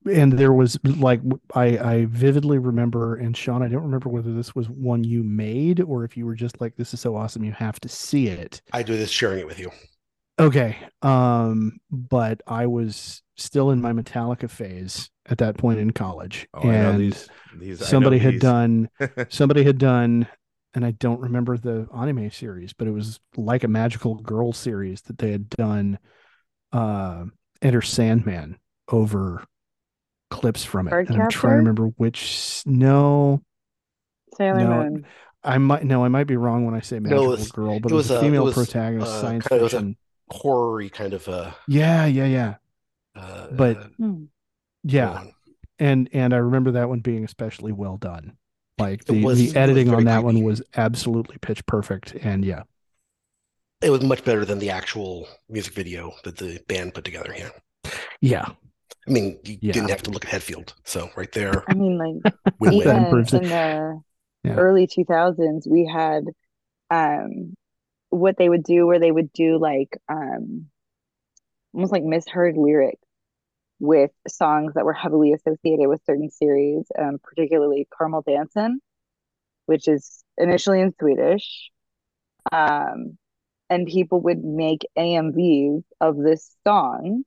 there 0.05 0.53
was 0.53 0.78
like 0.84 1.20
I 1.55 1.78
I 1.78 2.07
vividly 2.09 2.59
remember, 2.59 3.16
and 3.16 3.36
Sean, 3.36 3.62
I 3.62 3.68
don't 3.68 3.82
remember 3.82 4.09
whether 4.09 4.32
this 4.32 4.55
was 4.55 4.68
one 4.68 5.05
you 5.05 5.22
made 5.22 5.80
or 5.80 6.05
if 6.05 6.16
you 6.16 6.26
were 6.26 6.34
just 6.34 6.61
like, 6.61 6.76
"This 6.76 6.94
is 6.94 7.00
so 7.00 7.16
awesome, 7.16 7.44
you 7.44 7.53
have 7.53 7.78
to 7.80 7.88
see 7.88 8.28
it." 8.28 8.62
I 8.72 8.82
do 8.82 8.96
this 8.96 9.11
sharing 9.11 9.40
it 9.40 9.46
with 9.46 9.59
you. 9.59 9.70
Okay. 10.40 10.76
Um, 11.03 11.78
but 11.90 12.40
I 12.46 12.66
was 12.66 13.22
still 13.36 13.70
in 13.70 13.80
my 13.80 13.92
Metallica 13.92 14.48
phase 14.50 15.11
at 15.26 15.38
that 15.38 15.57
point 15.59 15.78
in 15.78 15.90
college, 15.92 16.48
Oh, 16.55 16.68
and 16.68 16.98
these. 16.98 17.28
These 17.57 17.86
somebody 17.86 18.18
had 18.18 18.34
these. 18.34 18.40
done 18.40 18.88
somebody 19.28 19.62
had 19.62 19.76
done 19.78 20.26
and 20.74 20.86
i 20.86 20.90
don't 20.92 21.20
remember 21.20 21.59
the 21.59 21.86
anime 21.94 22.30
series 22.30 22.72
but 22.72 22.88
it 22.88 22.92
was 22.92 23.20
like 23.36 23.62
a 23.62 23.68
magical 23.68 24.14
girl 24.14 24.55
series 24.55 25.03
that 25.03 25.18
they 25.18 25.30
had 25.30 25.50
done 25.50 25.98
uh 26.72 27.24
enter 27.61 27.82
sandman 27.82 28.59
over 28.91 29.45
clips 30.30 30.64
from 30.64 30.89
it 30.89 30.91
Bird 30.91 31.11
and 31.11 31.22
i'm 31.22 31.28
trying 31.28 31.53
to 31.53 31.57
remember 31.59 31.87
which 31.99 32.62
no 32.66 33.43
Sailor 34.37 34.59
No, 34.61 34.83
Moon. 34.85 35.07
i 35.45 35.59
might 35.59 35.85
no 35.85 36.05
i 36.05 36.09
might 36.09 36.26
be 36.26 36.37
wrong 36.37 36.64
when 36.64 36.74
i 36.74 36.80
say 36.80 36.99
No, 36.99 37.09
it 37.09 37.11
magical 37.11 37.28
was- 37.30 37.53
girl 37.53 37.80
but 37.80 37.91
it 37.91 37.95
it 37.95 37.97
was, 37.97 38.09
was, 38.09 38.11
a 38.12 38.18
uh, 38.18 38.20
female 38.22 38.45
was, 38.45 38.55
protagonist 38.55 39.12
uh, 39.12 39.20
science 39.20 39.47
kind 39.47 39.62
of 39.62 39.70
fiction 39.70 39.97
Horror 40.30 40.89
kind 40.89 41.12
of 41.12 41.28
uh 41.28 41.51
yeah 41.68 42.07
yeah 42.07 42.24
yeah 42.26 42.55
Uh, 43.14 43.49
But- 43.53 43.76
uh, 43.76 43.87
Hmm. 43.99 44.24
Yeah, 44.85 45.12
one. 45.12 45.33
and 45.78 46.09
and 46.12 46.35
I 46.35 46.39
remember 46.39 46.72
that 46.72 46.89
one 46.89 47.01
being 47.01 47.22
especially 47.24 47.70
well 47.70 47.99
done. 47.99 48.37
Like 48.78 49.05
the, 49.05 49.22
was- 49.22 49.39
the 49.53 49.57
editing 49.57 49.89
on 49.91 49.95
very 49.97 50.05
that 50.07 50.24
one 50.24 50.43
was 50.43 50.61
absolutely 50.74 51.37
pitch 51.39 51.64
perfect, 51.66 52.14
and 52.14 52.45
yeah, 52.45 52.62
it 53.80 53.91
was 53.91 54.01
much 54.03 54.24
better 54.24 54.45
than 54.45 54.59
the 54.59 54.70
actual 54.70 55.28
music 55.49 55.72
video 55.74 56.14
that 56.24 56.37
the 56.39 56.59
band 56.66 56.95
put 56.95 57.05
together. 57.05 57.33
Yeah, 57.37 57.51
yeah, 58.20 58.47
I 59.09 59.11
mean, 59.11 59.38
you 59.44 59.59
Yeah. 59.61 59.72
didn't 59.72 59.90
have 59.90 60.03
to 60.05 60.11
look 60.11 60.24
at 60.24 60.30
Hetfield, 60.30 60.74
so 60.84 61.11
right 61.16 61.30
there, 61.32 61.66
I 61.66 61.72
mean, 61.72 61.98
like 61.98 62.34
win-win. 62.59 62.88
Even 62.88 62.96
improves 62.96 63.34
in 63.34 63.48
the 63.48 64.00
Yeah. 64.44 64.57
early 64.57 64.86
2000s, 64.86 65.66
we 65.68 65.86
had 65.86 66.24
um 66.90 67.55
what 68.11 68.36
they 68.38 68.48
would 68.48 68.64
do 68.64 68.86
where 68.86 69.00
they 69.00 69.12
would 69.12 69.32
do 69.32 69.59
like 69.59 69.98
um 70.09 70.70
almost 71.72 71.92
like 71.92 72.03
misheard 72.05 72.57
lyrics 72.57 73.00
with 73.80 74.11
songs 74.28 74.74
that 74.74 74.84
were 74.84 74.92
heavily 74.94 75.32
associated 75.32 75.88
with 75.88 76.05
certain 76.07 76.30
series, 76.30 76.86
um, 76.98 77.18
particularly 77.22 77.88
Caramelldansen, 77.92 78.76
which 79.66 79.88
is 79.88 80.24
initially 80.38 80.80
in 80.80 80.94
Swedish. 80.98 81.70
Um, 82.53 83.18
and 83.70 83.86
people 83.86 84.20
would 84.22 84.44
make 84.44 84.86
AMVs 84.98 85.84
of 86.00 86.18
this 86.18 86.55
song 86.66 87.24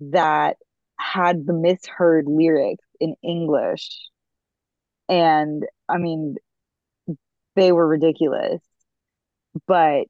that 0.00 0.56
had 0.98 1.46
the 1.46 1.52
misheard 1.52 2.26
lyrics 2.26 2.84
in 3.00 3.14
English. 3.22 3.88
And 5.08 5.64
I 5.88 5.98
mean, 5.98 6.36
they 7.56 7.72
were 7.72 7.86
ridiculous. 7.86 8.60
But 9.66 10.06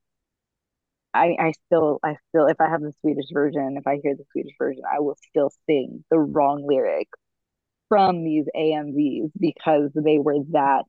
I 1.14 1.36
I 1.38 1.52
still 1.66 2.00
I 2.02 2.16
still 2.28 2.46
if 2.46 2.60
I 2.60 2.68
have 2.68 2.82
the 2.82 2.92
Swedish 3.00 3.26
version, 3.32 3.76
if 3.78 3.86
I 3.86 3.98
hear 4.02 4.14
the 4.14 4.24
Swedish 4.32 4.54
version, 4.58 4.82
I 4.90 5.00
will 5.00 5.16
still 5.30 5.50
sing 5.66 6.04
the 6.10 6.18
wrong 6.18 6.66
lyrics 6.66 7.18
from 7.88 8.24
these 8.24 8.44
AMVs 8.54 9.30
because 9.38 9.90
they 9.94 10.18
were 10.18 10.38
that 10.50 10.84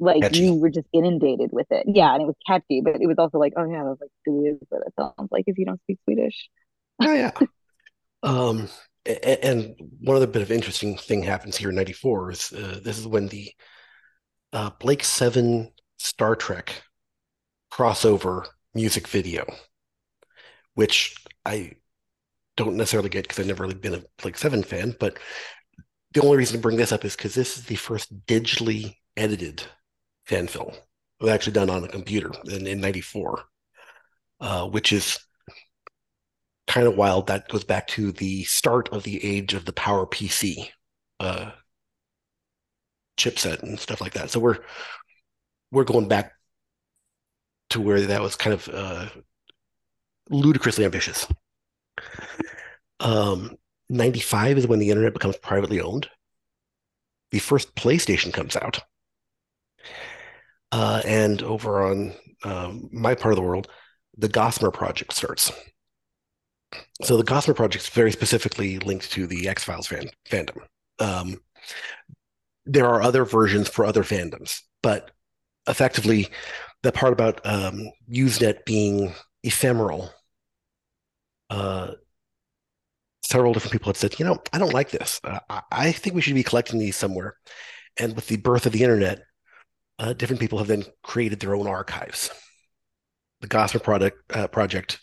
like 0.00 0.22
Catchy. 0.22 0.40
you 0.40 0.54
were 0.54 0.70
just 0.70 0.86
inundated 0.92 1.50
with 1.52 1.66
it. 1.70 1.84
Yeah, 1.86 2.12
and 2.12 2.22
it 2.22 2.26
was 2.26 2.36
catchy, 2.46 2.80
but 2.80 3.00
it 3.00 3.06
was 3.06 3.18
also 3.18 3.38
like, 3.38 3.54
oh 3.56 3.64
yeah, 3.68 3.84
that's 3.84 4.00
like 4.00 4.10
who 4.24 4.44
is 4.44 4.58
what 4.68 4.82
it 4.86 4.94
sounds 4.98 5.30
like 5.30 5.44
if 5.46 5.58
you 5.58 5.64
don't 5.66 5.80
speak 5.82 5.98
Swedish. 6.04 6.48
Oh 7.00 7.12
yeah. 7.12 7.30
Um, 8.22 8.68
and 9.06 9.74
one 10.00 10.16
other 10.16 10.26
bit 10.26 10.42
of 10.42 10.50
interesting 10.52 10.96
thing 10.96 11.22
happens 11.22 11.56
here 11.56 11.70
in 11.70 11.76
'94 11.76 12.32
is 12.32 12.52
uh, 12.52 12.80
this 12.82 12.98
is 12.98 13.06
when 13.06 13.28
the 13.28 13.52
uh, 14.52 14.70
Blake 14.80 15.04
Seven 15.04 15.72
Star 15.98 16.36
Trek 16.36 16.82
crossover 17.72 18.46
music 18.74 19.08
video, 19.08 19.46
which 20.74 21.16
I 21.44 21.72
don't 22.56 22.76
necessarily 22.76 23.08
get 23.08 23.24
because 23.24 23.38
I've 23.38 23.46
never 23.46 23.64
really 23.64 23.76
been 23.76 23.94
a 23.94 24.02
Blake 24.22 24.38
Seven 24.38 24.62
fan, 24.62 24.96
but 24.98 25.18
the 26.14 26.22
only 26.22 26.38
reason 26.38 26.56
to 26.56 26.62
bring 26.62 26.76
this 26.76 26.92
up 26.92 27.04
is 27.04 27.16
because 27.16 27.34
this 27.34 27.58
is 27.58 27.64
the 27.66 27.76
first 27.76 28.26
digitally 28.26 28.96
edited 29.16 29.62
fan 30.26 30.46
film. 30.48 30.72
Was 31.20 31.30
actually 31.30 31.54
done 31.54 31.70
on 31.70 31.84
a 31.84 31.88
computer 31.88 32.32
in, 32.46 32.66
in 32.66 32.80
'94, 32.80 33.44
uh, 34.40 34.68
which 34.68 34.92
is 34.92 35.18
kind 36.68 36.86
of 36.86 36.96
wild. 36.96 37.26
That 37.26 37.48
goes 37.48 37.64
back 37.64 37.88
to 37.88 38.12
the 38.12 38.44
start 38.44 38.90
of 38.90 39.02
the 39.02 39.24
age 39.24 39.54
of 39.54 39.64
the 39.64 39.72
Power 39.72 40.06
PC 40.06 40.68
uh, 41.18 41.50
chipset 43.16 43.62
and 43.62 43.80
stuff 43.80 44.00
like 44.00 44.12
that. 44.12 44.30
So 44.30 44.38
we're 44.38 44.58
we're 45.72 45.84
going 45.84 46.08
back 46.08 46.32
to 47.70 47.80
where 47.80 48.00
that 48.02 48.22
was 48.22 48.36
kind 48.36 48.54
of 48.54 48.68
uh, 48.72 49.06
ludicrously 50.30 50.84
ambitious. 50.84 51.26
Um, 53.00 53.56
95 53.88 54.58
is 54.58 54.66
when 54.66 54.78
the 54.78 54.90
internet 54.90 55.12
becomes 55.12 55.36
privately 55.36 55.80
owned. 55.80 56.08
The 57.30 57.38
first 57.38 57.74
PlayStation 57.74 58.32
comes 58.32 58.56
out. 58.56 58.80
Uh, 60.72 61.02
and 61.04 61.42
over 61.42 61.82
on 61.82 62.14
um, 62.44 62.88
my 62.92 63.14
part 63.14 63.32
of 63.32 63.36
the 63.36 63.42
world, 63.42 63.68
the 64.16 64.28
Gossamer 64.28 64.70
project 64.70 65.12
starts. 65.12 65.52
So 67.02 67.16
the 67.16 67.24
Gossamer 67.24 67.54
project 67.54 67.84
is 67.84 67.90
very 67.90 68.12
specifically 68.12 68.78
linked 68.78 69.10
to 69.12 69.26
the 69.26 69.48
X 69.48 69.64
Files 69.64 69.86
fan 69.86 70.10
fandom. 70.28 70.62
Um, 70.98 71.40
there 72.66 72.86
are 72.86 73.02
other 73.02 73.24
versions 73.24 73.68
for 73.68 73.84
other 73.84 74.02
fandoms, 74.02 74.60
but 74.82 75.10
effectively, 75.66 76.28
the 76.82 76.92
part 76.92 77.12
about 77.12 77.40
um, 77.44 77.90
Usenet 78.10 78.64
being 78.64 79.14
ephemeral, 79.42 80.10
uh, 81.50 81.92
several 83.22 83.52
different 83.52 83.72
people 83.72 83.88
had 83.88 83.96
said, 83.96 84.18
you 84.18 84.24
know, 84.24 84.38
I 84.52 84.58
don't 84.58 84.74
like 84.74 84.90
this. 84.90 85.20
Uh, 85.24 85.40
I, 85.70 85.92
think 85.92 86.14
we 86.14 86.20
should 86.20 86.34
be 86.34 86.42
collecting 86.42 86.78
these 86.78 86.96
somewhere. 86.96 87.36
And 87.98 88.14
with 88.14 88.28
the 88.28 88.36
birth 88.36 88.66
of 88.66 88.72
the 88.72 88.82
internet, 88.82 89.22
uh, 89.98 90.12
different 90.12 90.40
people 90.40 90.58
have 90.58 90.68
then 90.68 90.84
created 91.02 91.40
their 91.40 91.54
own 91.54 91.66
archives. 91.66 92.30
The 93.40 93.48
Gossamer 93.48 93.82
product 93.82 94.18
uh, 94.34 94.48
project 94.48 95.00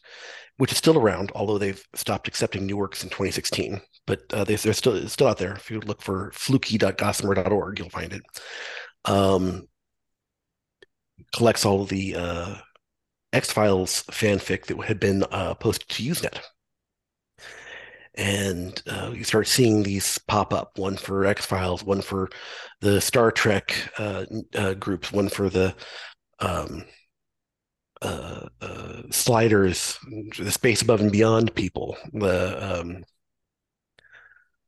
which 0.58 0.72
is 0.72 0.78
still 0.78 0.98
around, 0.98 1.32
although 1.36 1.58
they've 1.58 1.84
stopped 1.96 2.28
accepting 2.28 2.66
new 2.66 2.78
works 2.78 3.04
in 3.04 3.10
2016. 3.10 3.82
But 4.08 4.22
uh, 4.32 4.44
they, 4.44 4.56
they're 4.56 4.74
still 4.74 5.08
still 5.08 5.28
out 5.28 5.38
there. 5.38 5.54
If 5.54 5.70
you 5.70 5.80
look 5.82 6.02
for 6.02 6.32
fluky.gossamer.org, 6.34 7.80
you'll 7.80 7.90
find 7.90 8.14
it. 8.14 8.22
Um, 9.06 9.68
collects 11.34 11.66
all 11.66 11.86
the 11.86 12.16
uh, 12.16 12.56
X 13.34 13.52
Files 13.52 14.04
fanfic 14.12 14.66
that 14.66 14.80
had 14.86 15.00
been 15.00 15.24
uh, 15.32 15.56
posted 15.56 15.90
to 15.90 16.04
Usenet. 16.04 16.40
And 18.18 18.82
uh, 18.88 19.12
you 19.14 19.26
start 19.26 19.48
seeing 19.48 19.84
these 19.84 20.18
pop 20.20 20.54
up 20.54 20.78
one 20.78 20.96
for 20.96 21.26
X 21.26 21.46
Files, 21.46 21.84
one 21.84 22.02
for 22.02 22.30
the 22.80 23.02
Star 23.02 23.30
Trek 23.30 23.76
uh, 23.98 24.26
uh, 24.56 24.74
groups, 24.76 25.12
one 25.12 25.28
for 25.28 25.50
the 25.50 25.76
um, 26.40 26.86
uh, 28.06 28.48
uh, 28.62 29.02
sliders, 29.12 29.98
the 30.38 30.52
space 30.52 30.82
above 30.82 31.02
and 31.02 31.12
beyond 31.12 31.56
people, 31.56 31.98
the 32.14 32.80
um, 32.80 33.04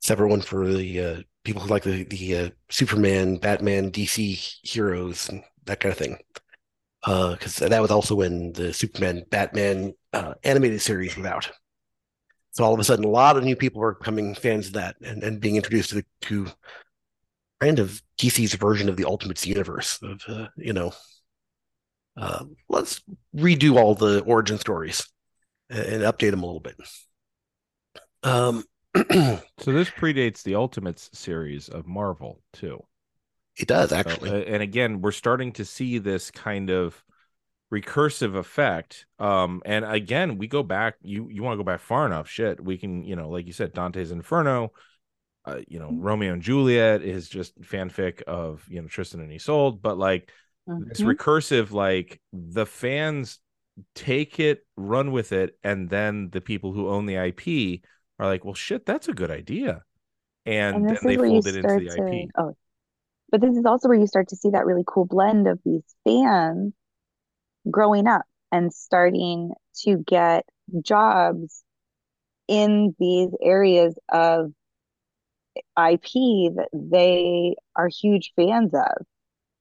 separate 0.02 0.30
one 0.30 0.42
for 0.42 0.68
the 0.68 1.02
uh, 1.02 1.22
people 1.44 1.62
who 1.62 1.70
like 1.70 1.84
the 1.84 2.04
the 2.04 2.38
uh, 2.38 2.50
Superman, 2.70 3.38
Batman, 3.38 3.92
DC 3.92 4.58
heroes, 4.64 5.30
that 5.66 5.80
kind 5.80 5.92
of 5.92 5.98
thing. 5.98 6.18
Because 7.04 7.58
that 7.58 7.82
was 7.82 7.92
also 7.92 8.16
when 8.16 8.52
the 8.54 8.74
Superman, 8.74 9.24
Batman 9.30 9.94
uh, 10.12 10.34
animated 10.44 10.82
series 10.82 11.16
was 11.16 11.26
out. 11.26 11.50
So 12.52 12.64
all 12.64 12.74
of 12.74 12.80
a 12.80 12.84
sudden, 12.84 13.06
a 13.06 13.10
lot 13.10 13.38
of 13.38 13.44
new 13.44 13.56
people 13.56 13.80
were 13.80 13.96
becoming 13.96 14.34
fans 14.34 14.68
of 14.68 14.74
that 14.74 14.96
and, 15.02 15.24
and 15.24 15.40
being 15.40 15.56
introduced 15.56 15.90
to 15.90 15.96
the 15.96 16.06
to 16.22 16.48
kind 17.62 17.80
of 17.80 18.02
DC's 18.18 18.56
version 18.56 18.90
of 18.90 18.98
the 18.98 19.06
Ultimates 19.06 19.46
universe 19.46 20.00
of 20.02 20.22
uh, 20.28 20.48
you 20.58 20.74
know 20.74 20.92
uh, 22.18 22.46
let's 22.68 23.02
redo 23.36 23.78
all 23.78 23.96
the 23.96 24.22
origin 24.22 24.58
stories 24.58 25.08
and, 25.70 26.02
update 26.02 26.32
them 26.32 26.44
a 26.44 26.46
little 26.46 26.60
bit. 26.62 26.76
Um, 28.24 28.64
So 29.60 29.74
this 29.74 29.90
predates 29.90 30.44
the 30.44 30.56
Ultimates 30.56 31.10
series 31.14 31.68
of 31.68 31.88
Marvel 31.88 32.42
too. 32.54 32.84
It 33.58 33.68
does 33.68 33.92
actually. 33.92 34.30
uh, 34.30 34.36
and 34.36 34.62
again, 34.62 35.02
we're 35.02 35.12
starting 35.12 35.52
to 35.54 35.66
see 35.66 35.98
this 35.98 36.30
kind 36.32 36.70
of 36.70 37.04
recursive 37.74 38.36
effect. 38.36 39.06
Um, 39.20 39.62
and 39.66 39.84
again, 39.84 40.38
we 40.38 40.48
go 40.48 40.64
back. 40.64 40.96
You 41.02 41.28
you 41.30 41.44
want 41.44 41.54
to 41.54 41.64
go 41.64 41.70
back 41.70 41.82
far 41.82 42.06
enough? 42.06 42.30
Shit, 42.30 42.64
we 42.64 42.78
can. 42.78 43.04
You 43.04 43.16
know, 43.16 43.30
like 43.30 43.48
you 43.48 43.54
said, 43.54 43.74
Dante's 43.74 44.12
Inferno. 44.12 44.74
Uh, 45.44 45.60
you 45.68 45.80
know, 45.80 45.90
Romeo 45.92 46.34
and 46.34 46.42
Juliet 46.42 47.02
is 47.02 47.30
just 47.30 47.60
fanfic 47.62 48.22
of 48.24 48.64
you 48.70 48.82
know 48.82 48.88
Tristan 48.88 49.22
and 49.22 49.32
Isolde, 49.32 49.82
but 49.82 49.98
like 49.98 50.32
this 50.78 51.00
Mhm. 51.00 51.12
recursive, 51.12 51.72
like 51.72 52.22
the 52.34 52.66
fans 52.66 53.40
take 53.96 54.40
it, 54.40 54.66
run 54.76 55.12
with 55.12 55.32
it, 55.32 55.58
and 55.64 55.90
then 55.90 56.30
the 56.32 56.42
people 56.42 56.74
who 56.74 56.90
own 56.90 57.06
the 57.06 57.18
IP 57.18 57.84
are 58.20 58.28
like, 58.28 58.46
well, 58.46 58.54
shit, 58.56 58.86
that's 58.86 59.08
a 59.08 59.14
good 59.14 59.32
idea, 59.32 59.84
and, 60.46 60.76
And 60.78 60.90
then 60.90 60.98
they 61.04 61.16
is 61.16 61.18
where 61.18 61.28
you 61.28 61.34
fold 61.34 61.48
it 61.48 61.56
into 61.56 61.76
the 61.80 61.90
to, 61.90 61.94
IP. 61.98 62.32
oh, 62.38 62.56
but 63.32 63.42
this 63.42 63.56
is 63.58 63.66
also 63.66 63.90
where 63.90 63.98
you 64.00 64.08
start 64.08 64.30
to 64.30 64.36
see 64.36 64.52
that 64.52 64.66
really 64.66 64.84
cool 64.88 65.06
blend 65.06 65.48
of 65.48 65.60
these 65.66 65.84
fans 66.06 66.74
growing 67.70 68.08
up 68.08 68.26
and 68.52 68.74
starting 68.74 69.52
to 69.84 69.98
get 70.08 70.46
jobs 70.82 71.64
in 72.48 72.96
these 73.00 73.30
areas 73.42 73.98
of 74.10 74.54
IP 75.76 76.50
that 76.56 76.70
they 76.74 77.56
are 77.76 77.88
huge 77.88 78.34
fans 78.36 78.74
of. 78.74 79.06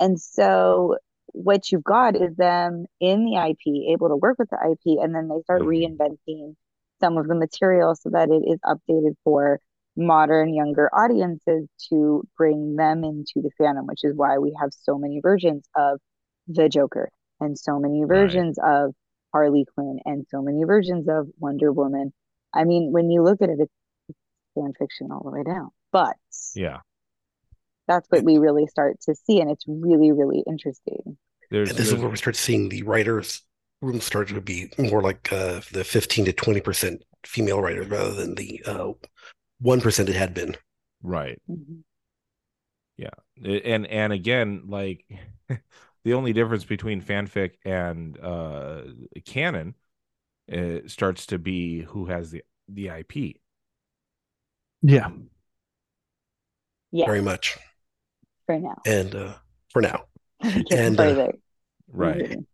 And 0.00 0.20
so 0.20 0.96
what 1.32 1.70
you've 1.70 1.84
got 1.84 2.16
is 2.16 2.34
them 2.36 2.86
in 3.00 3.24
the 3.24 3.36
IP, 3.36 3.92
able 3.92 4.08
to 4.08 4.16
work 4.16 4.38
with 4.38 4.50
the 4.50 4.56
IP, 4.56 4.98
and 5.02 5.14
then 5.14 5.28
they 5.28 5.40
start 5.42 5.62
Mhm. 5.62 5.98
reinventing 5.98 6.56
some 7.00 7.18
of 7.18 7.26
the 7.26 7.34
material 7.34 7.94
so 7.94 8.10
that 8.10 8.30
it 8.30 8.42
is 8.46 8.58
updated 8.60 9.16
for 9.24 9.60
modern 9.96 10.52
younger 10.52 10.88
audiences 10.94 11.68
to 11.88 12.22
bring 12.36 12.76
them 12.76 13.04
into 13.04 13.42
the 13.42 13.50
fandom, 13.58 13.86
which 13.86 14.04
is 14.04 14.14
why 14.14 14.38
we 14.38 14.54
have 14.60 14.72
so 14.72 14.98
many 14.98 15.20
versions 15.20 15.68
of 15.74 16.00
the 16.48 16.68
Joker 16.68 17.10
and 17.40 17.58
so 17.58 17.78
many 17.78 18.04
versions 18.04 18.58
of 18.62 18.94
Harley 19.32 19.64
Quinn 19.74 20.00
and 20.04 20.26
so 20.28 20.42
many 20.42 20.64
versions 20.64 21.08
of 21.08 21.28
Wonder 21.38 21.72
Woman. 21.72 22.12
I 22.54 22.64
mean, 22.64 22.92
when 22.92 23.10
you 23.10 23.22
look 23.22 23.42
at 23.42 23.50
it, 23.50 23.58
it's 23.60 23.72
fan 24.54 24.72
fiction 24.78 25.10
all 25.12 25.22
the 25.22 25.30
way 25.30 25.42
down. 25.42 25.70
But 25.92 26.16
Yeah. 26.54 26.80
That's 27.86 28.06
what 28.08 28.24
we 28.24 28.38
really 28.38 28.66
start 28.66 29.00
to 29.02 29.14
see, 29.14 29.40
and 29.40 29.50
it's 29.50 29.64
really, 29.66 30.12
really 30.12 30.42
interesting. 30.46 31.18
There's, 31.50 31.70
And 31.70 31.78
this 31.78 31.92
is 31.92 32.00
where 32.00 32.10
we 32.10 32.16
start 32.16 32.36
seeing 32.36 32.68
the 32.68 32.82
writers 32.82 33.42
room 33.82 34.00
start 34.00 34.28
to 34.28 34.40
be 34.40 34.70
more 34.78 35.02
like 35.02 35.32
uh, 35.32 35.60
the 35.72 35.84
15 35.84 36.24
to 36.24 36.32
20 36.32 36.60
percent 36.60 37.02
female 37.24 37.60
writers 37.60 37.88
rather 37.88 38.12
than 38.12 38.34
the 38.34 38.62
uh, 38.66 38.92
one 39.60 39.80
percent 39.80 40.08
it 40.08 40.16
had 40.16 40.34
been. 40.34 40.56
right. 41.02 41.40
Mhm. 41.48 41.84
and 43.44 43.86
and 43.86 44.12
again 44.12 44.62
like 44.66 45.04
the 46.04 46.14
only 46.14 46.32
difference 46.32 46.64
between 46.64 47.02
fanfic 47.02 47.52
and 47.64 48.18
uh 48.20 48.82
canon 49.24 49.74
uh, 50.52 50.78
starts 50.86 51.26
to 51.26 51.38
be 51.38 51.82
who 51.82 52.06
has 52.06 52.30
the 52.30 52.42
the 52.68 52.88
ip 52.88 53.36
Yeah. 54.82 55.10
Yeah, 56.92 57.06
Very 57.06 57.20
much. 57.20 57.58
For 58.46 58.58
now. 58.58 58.80
And 58.86 59.14
uh, 59.14 59.34
for 59.72 59.82
now. 59.82 60.04
And, 60.70 60.98
uh, 61.00 61.32
right 61.92 62.22
Mhm. 62.30 62.46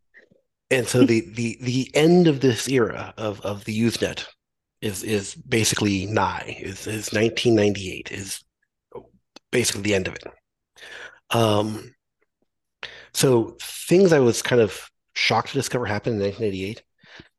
And 0.71 0.89
so 0.89 1.05
the 1.05 1.21
the 1.33 1.59
the 1.61 1.91
end 1.95 2.29
of 2.29 2.41
this 2.41 2.67
era 2.69 3.13
of 3.19 3.41
of 3.43 3.65
the 3.67 3.79
Usenet 3.79 4.27
is 4.81 5.03
is 5.03 5.35
basically 5.35 6.07
nigh. 6.07 6.59
Is 6.61 6.87
is 6.87 7.13
1998 7.13 8.11
is 8.11 8.43
basically 9.51 9.83
the 9.83 9.95
end 9.95 10.09
of 10.09 10.15
it. 10.15 10.25
Um, 11.31 11.95
so 13.13 13.57
things 13.61 14.13
I 14.13 14.19
was 14.21 14.43
kind 14.43 14.63
of 14.63 14.91
shocked 15.15 15.49
to 15.49 15.55
discover 15.55 15.85
happened 15.85 16.17
in 16.17 16.23
1988. 16.23 16.83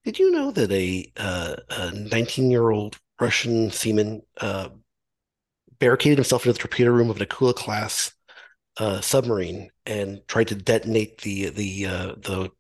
Did 0.06 0.20
you 0.20 0.32
know 0.32 0.52
that 0.52 0.72
a 0.72 1.12
uh, 1.18 1.56
a 1.70 1.92
19 1.92 2.52
year 2.52 2.70
old 2.70 3.00
Russian 3.20 3.72
seaman 3.72 4.22
uh, 4.40 4.70
barricaded 5.80 6.18
himself 6.18 6.46
into 6.46 6.54
the 6.54 6.60
torpedo 6.60 6.92
room 6.92 7.10
of 7.10 7.20
an 7.20 7.26
Akula 7.26 7.56
class 7.56 8.12
uh, 8.78 9.02
submarine 9.02 9.70
and 9.86 10.22
tried 10.28 10.48
to 10.48 10.56
detonate 10.56 11.20
the 11.22 11.50
the 11.50 11.86
uh, 11.86 12.16
the 12.18 12.52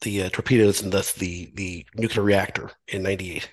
the 0.00 0.24
uh, 0.24 0.28
torpedoes 0.30 0.82
and 0.82 0.92
thus 0.92 1.12
the 1.12 1.50
the 1.54 1.86
nuclear 1.94 2.24
reactor 2.24 2.70
in 2.88 3.02
98 3.02 3.48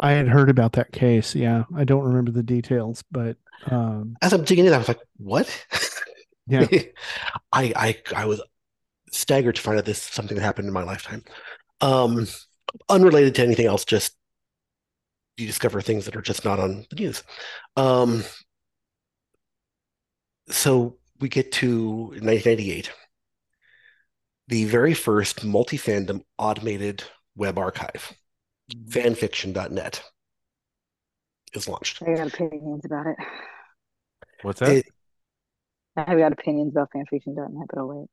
I 0.00 0.12
had 0.12 0.28
heard 0.28 0.48
about 0.48 0.74
that 0.74 0.92
case. 0.92 1.34
Yeah. 1.34 1.64
I 1.74 1.82
don't 1.82 2.04
remember 2.04 2.30
the 2.30 2.44
details, 2.44 3.02
but 3.10 3.36
um, 3.66 4.16
as 4.22 4.32
i'm 4.32 4.44
digging 4.44 4.66
in 4.66 4.72
i 4.72 4.78
was 4.78 4.88
like 4.88 5.00
what 5.16 5.66
yeah. 6.46 6.66
I, 7.52 7.72
I 7.74 7.96
i 8.14 8.24
was 8.26 8.40
staggered 9.10 9.56
to 9.56 9.62
find 9.62 9.78
out 9.78 9.84
this 9.84 10.02
something 10.02 10.36
that 10.36 10.44
happened 10.44 10.68
in 10.68 10.74
my 10.74 10.82
lifetime 10.82 11.24
um 11.80 12.26
unrelated 12.88 13.34
to 13.36 13.42
anything 13.42 13.66
else 13.66 13.84
just 13.84 14.14
you 15.36 15.46
discover 15.46 15.80
things 15.80 16.04
that 16.04 16.16
are 16.16 16.22
just 16.22 16.44
not 16.44 16.60
on 16.60 16.86
the 16.90 16.96
news 16.96 17.22
um 17.76 18.22
so 20.50 20.96
we 21.20 21.28
get 21.28 21.52
to 21.52 21.86
1998 22.20 22.90
the 24.48 24.64
very 24.64 24.94
first 24.94 25.44
multi-fandom 25.44 26.22
automated 26.38 27.04
web 27.36 27.58
archive 27.58 28.12
fanfiction.net 28.88 30.02
is 31.54 31.68
launched 31.68 32.02
I 32.02 32.14
got 32.14 32.26
opinions 32.28 32.84
about 32.84 33.06
it. 33.06 33.16
what's 34.42 34.60
that 34.60 34.70
It- 34.70 34.86
I 35.96 36.04
have 36.10 36.18
got 36.18 36.32
opinions 36.32 36.72
about 36.74 36.90
fanfiction.net, 36.94 37.66
but 37.70 37.78
I'll 37.78 37.88
wait. 37.88 38.08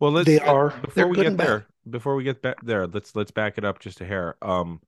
well 0.00 0.10
let's 0.12 0.26
they 0.26 0.38
are- 0.38 0.70
before 0.70 0.92
they're 0.94 1.08
we 1.08 1.14
good 1.16 1.22
get 1.22 1.28
and 1.28 1.36
bad. 1.36 1.46
there 1.48 1.66
before 1.90 2.16
we 2.16 2.24
get 2.24 2.40
back 2.42 2.56
there 2.64 2.86
let's 2.86 3.14
let's 3.14 3.30
back 3.30 3.58
it 3.58 3.64
up 3.64 3.78
just 3.78 4.00
a 4.00 4.04
hair 4.06 4.36
um 4.42 4.80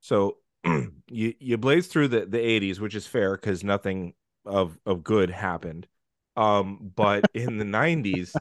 so 0.00 0.36
you 1.08 1.34
you 1.40 1.58
blaze 1.58 1.88
through 1.88 2.08
the 2.08 2.24
the 2.24 2.38
80s 2.38 2.78
which 2.80 2.94
is 2.94 3.06
fair 3.06 3.34
because 3.36 3.64
nothing 3.64 4.14
of 4.46 4.78
of 4.86 5.02
good 5.04 5.30
happened 5.30 5.86
um 6.36 6.90
but 6.94 7.26
in 7.34 7.58
the 7.58 7.64
90s 7.64 8.40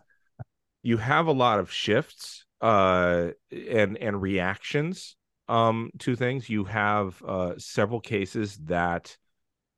you 0.83 0.97
have 0.97 1.27
a 1.27 1.31
lot 1.31 1.59
of 1.59 1.71
shifts 1.71 2.45
uh 2.61 3.29
and 3.51 3.97
and 3.97 4.21
reactions 4.21 5.15
um 5.47 5.91
to 5.99 6.15
things. 6.15 6.49
You 6.49 6.65
have 6.65 7.21
uh 7.23 7.53
several 7.57 7.99
cases 7.99 8.57
that 8.65 9.17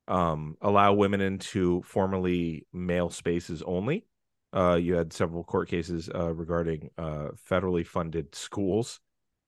um 0.08 0.58
allow 0.62 0.94
women 0.94 1.22
into 1.22 1.82
formerly 1.84 2.68
male 2.74 3.10
spaces 3.10 3.64
only. 3.64 4.06
Uh 4.54 4.76
you 4.76 4.96
had 4.96 5.14
several 5.14 5.44
court 5.44 5.70
cases 5.70 6.10
uh 6.14 6.34
regarding 6.34 6.90
uh 6.98 7.30
federally 7.50 7.86
funded 7.86 8.36
schools 8.36 9.00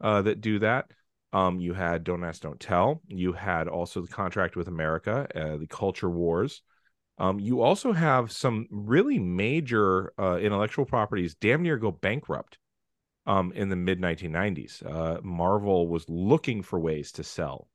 uh 0.01 0.22
that 0.22 0.41
do 0.41 0.59
that. 0.59 0.91
Um 1.34 1.59
you 1.59 1.74
had 1.74 2.03
don't 2.03 2.24
ask 2.24 2.41
don't 2.41 2.59
tell. 2.59 3.01
You 3.07 3.34
had 3.34 3.68
also 3.68 4.01
the 4.01 4.07
contract 4.07 4.55
with 4.55 4.68
america 4.68 5.28
the 5.34 5.68
culture 5.70 6.09
wars 6.09 6.61
um, 7.18 7.39
you 7.39 7.61
also 7.61 7.93
have 7.93 8.32
some 8.32 8.68
really 8.70 9.20
major 9.20 10.13
uh, 10.20 10.38
intellectual 10.38 10.86
properties 10.86 11.36
damn 11.36 11.61
near 11.63 11.78
go 11.78 11.91
bankrupt 11.91 12.57
um, 13.26 13.51
in 13.53 13.70
the 13.70 13.76
mid 13.76 13.99
1990s. 13.99 14.84
Uh, 14.84 15.20
Marvel 15.24 15.88
was 15.88 16.05
looking 16.09 16.61
for 16.61 16.80
ways 16.80 17.11
to 17.13 17.24
sell 17.24 17.68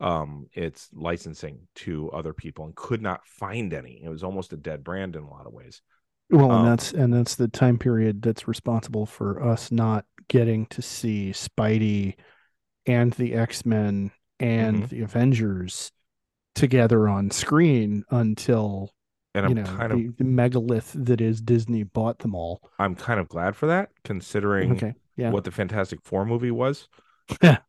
um, 0.00 0.46
its 0.52 0.88
licensing 0.92 1.60
to 1.74 2.10
other 2.12 2.32
people 2.32 2.64
and 2.64 2.74
could 2.76 3.02
not 3.02 3.26
find 3.26 3.72
any. 3.74 4.00
It 4.02 4.08
was 4.08 4.22
almost 4.24 4.52
a 4.52 4.56
dead 4.56 4.84
brand 4.84 5.16
in 5.16 5.22
a 5.22 5.30
lot 5.30 5.46
of 5.46 5.52
ways. 5.52 5.82
Well, 6.30 6.50
Um, 6.50 6.66
and 6.66 6.66
that's 6.66 6.92
and 6.92 7.12
that's 7.12 7.34
the 7.36 7.48
time 7.48 7.78
period 7.78 8.22
that's 8.22 8.46
responsible 8.46 9.06
for 9.06 9.42
us 9.42 9.72
not 9.72 10.04
getting 10.28 10.66
to 10.66 10.82
see 10.82 11.30
Spidey 11.30 12.16
and 12.86 13.12
the 13.14 13.34
X-Men 13.34 14.10
and 14.40 14.84
Mhm. 14.84 14.88
the 14.88 15.00
Avengers 15.02 15.90
together 16.58 17.08
on 17.08 17.30
screen 17.30 18.04
until 18.10 18.90
And 19.34 19.46
I'm 19.46 19.56
you 19.56 19.62
know 19.62 19.76
kind 19.76 19.92
of 19.92 19.98
the, 19.98 20.08
the 20.18 20.24
megalith 20.24 20.92
that 20.94 21.20
is 21.20 21.40
Disney 21.40 21.84
bought 21.84 22.18
them 22.18 22.34
all. 22.34 22.60
I'm 22.78 22.94
kind 22.94 23.20
of 23.20 23.28
glad 23.28 23.56
for 23.56 23.66
that, 23.66 23.90
considering 24.04 24.72
Okay, 24.72 24.94
yeah. 25.16 25.30
what 25.30 25.44
the 25.44 25.50
Fantastic 25.50 26.00
Four 26.02 26.26
movie 26.26 26.50
was. 26.50 26.88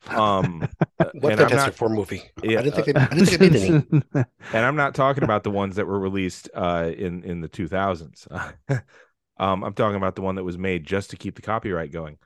Um, 0.08 0.62
what 0.98 1.34
and 1.34 1.34
I'm 1.34 1.38
fantastic 1.38 1.58
not 1.58 1.76
four 1.76 1.90
movie 1.90 2.24
Yeah, 2.42 2.60
i 2.60 2.62
didn't 2.62 2.76
think 2.76 2.96
they, 2.96 3.02
i 3.02 3.08
didn't 3.08 3.26
think 3.26 3.40
they 3.40 3.50
did 3.50 3.84
any 4.14 4.26
and 4.54 4.66
I'm 4.66 4.78
not 4.78 4.96
talking 4.96 5.24
about 5.24 5.44
the 5.44 5.52
ones 5.52 5.76
that 5.76 5.86
were 5.86 6.00
released 6.00 6.50
uh, 6.54 6.92
in 6.98 7.24
in 7.24 7.42
the 7.42 7.50
2000s. 7.50 8.28
um, 9.38 9.64
I'm 9.64 9.74
talking 9.74 9.98
about 9.98 10.16
the 10.16 10.22
one 10.22 10.36
that 10.36 10.46
was 10.46 10.58
made 10.58 10.86
just 10.86 11.10
to 11.10 11.18
keep 11.18 11.36
the 11.36 11.42
copyright 11.42 11.92
going. 11.92 12.18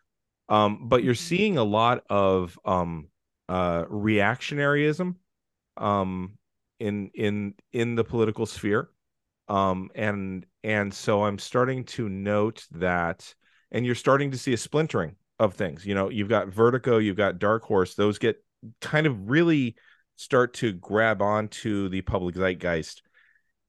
Um, 0.47 0.87
but 0.87 1.03
you're 1.03 1.15
seeing 1.15 1.57
a 1.57 1.63
lot 1.63 2.03
of 2.09 2.59
um, 2.65 3.07
uh, 3.49 3.85
reactionaryism 3.85 5.15
um, 5.77 6.37
in 6.83 7.09
in 7.13 7.53
in 7.71 7.95
the 7.95 8.03
political 8.03 8.45
sphere, 8.45 8.89
um, 9.47 9.89
and 9.95 10.45
and 10.63 10.93
so 10.93 11.23
I'm 11.23 11.39
starting 11.39 11.85
to 11.85 12.09
note 12.09 12.65
that, 12.71 13.33
and 13.71 13.85
you're 13.85 13.95
starting 13.95 14.31
to 14.31 14.37
see 14.37 14.53
a 14.53 14.57
splintering 14.57 15.15
of 15.39 15.53
things. 15.53 15.85
You 15.85 15.95
know, 15.95 16.09
you've 16.09 16.29
got 16.29 16.49
Vertigo, 16.49 16.97
you've 16.97 17.15
got 17.17 17.39
Dark 17.39 17.63
Horse; 17.63 17.95
those 17.95 18.19
get 18.19 18.43
kind 18.81 19.07
of 19.07 19.29
really 19.29 19.75
start 20.17 20.53
to 20.55 20.73
grab 20.73 21.21
onto 21.21 21.89
the 21.89 22.01
public 22.01 22.35
zeitgeist 22.35 23.01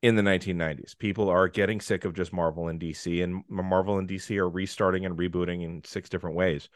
in 0.02 0.16
the 0.16 0.22
1990s. 0.22 0.94
People 0.98 1.28
are 1.28 1.48
getting 1.48 1.80
sick 1.80 2.04
of 2.04 2.14
just 2.14 2.32
Marvel 2.32 2.68
and 2.68 2.80
DC, 2.80 3.22
and 3.22 3.44
Marvel 3.48 3.98
and 3.98 4.08
DC 4.08 4.36
are 4.38 4.50
restarting 4.50 5.06
and 5.06 5.16
rebooting 5.16 5.62
in 5.62 5.82
six 5.84 6.08
different 6.08 6.36
ways. 6.36 6.68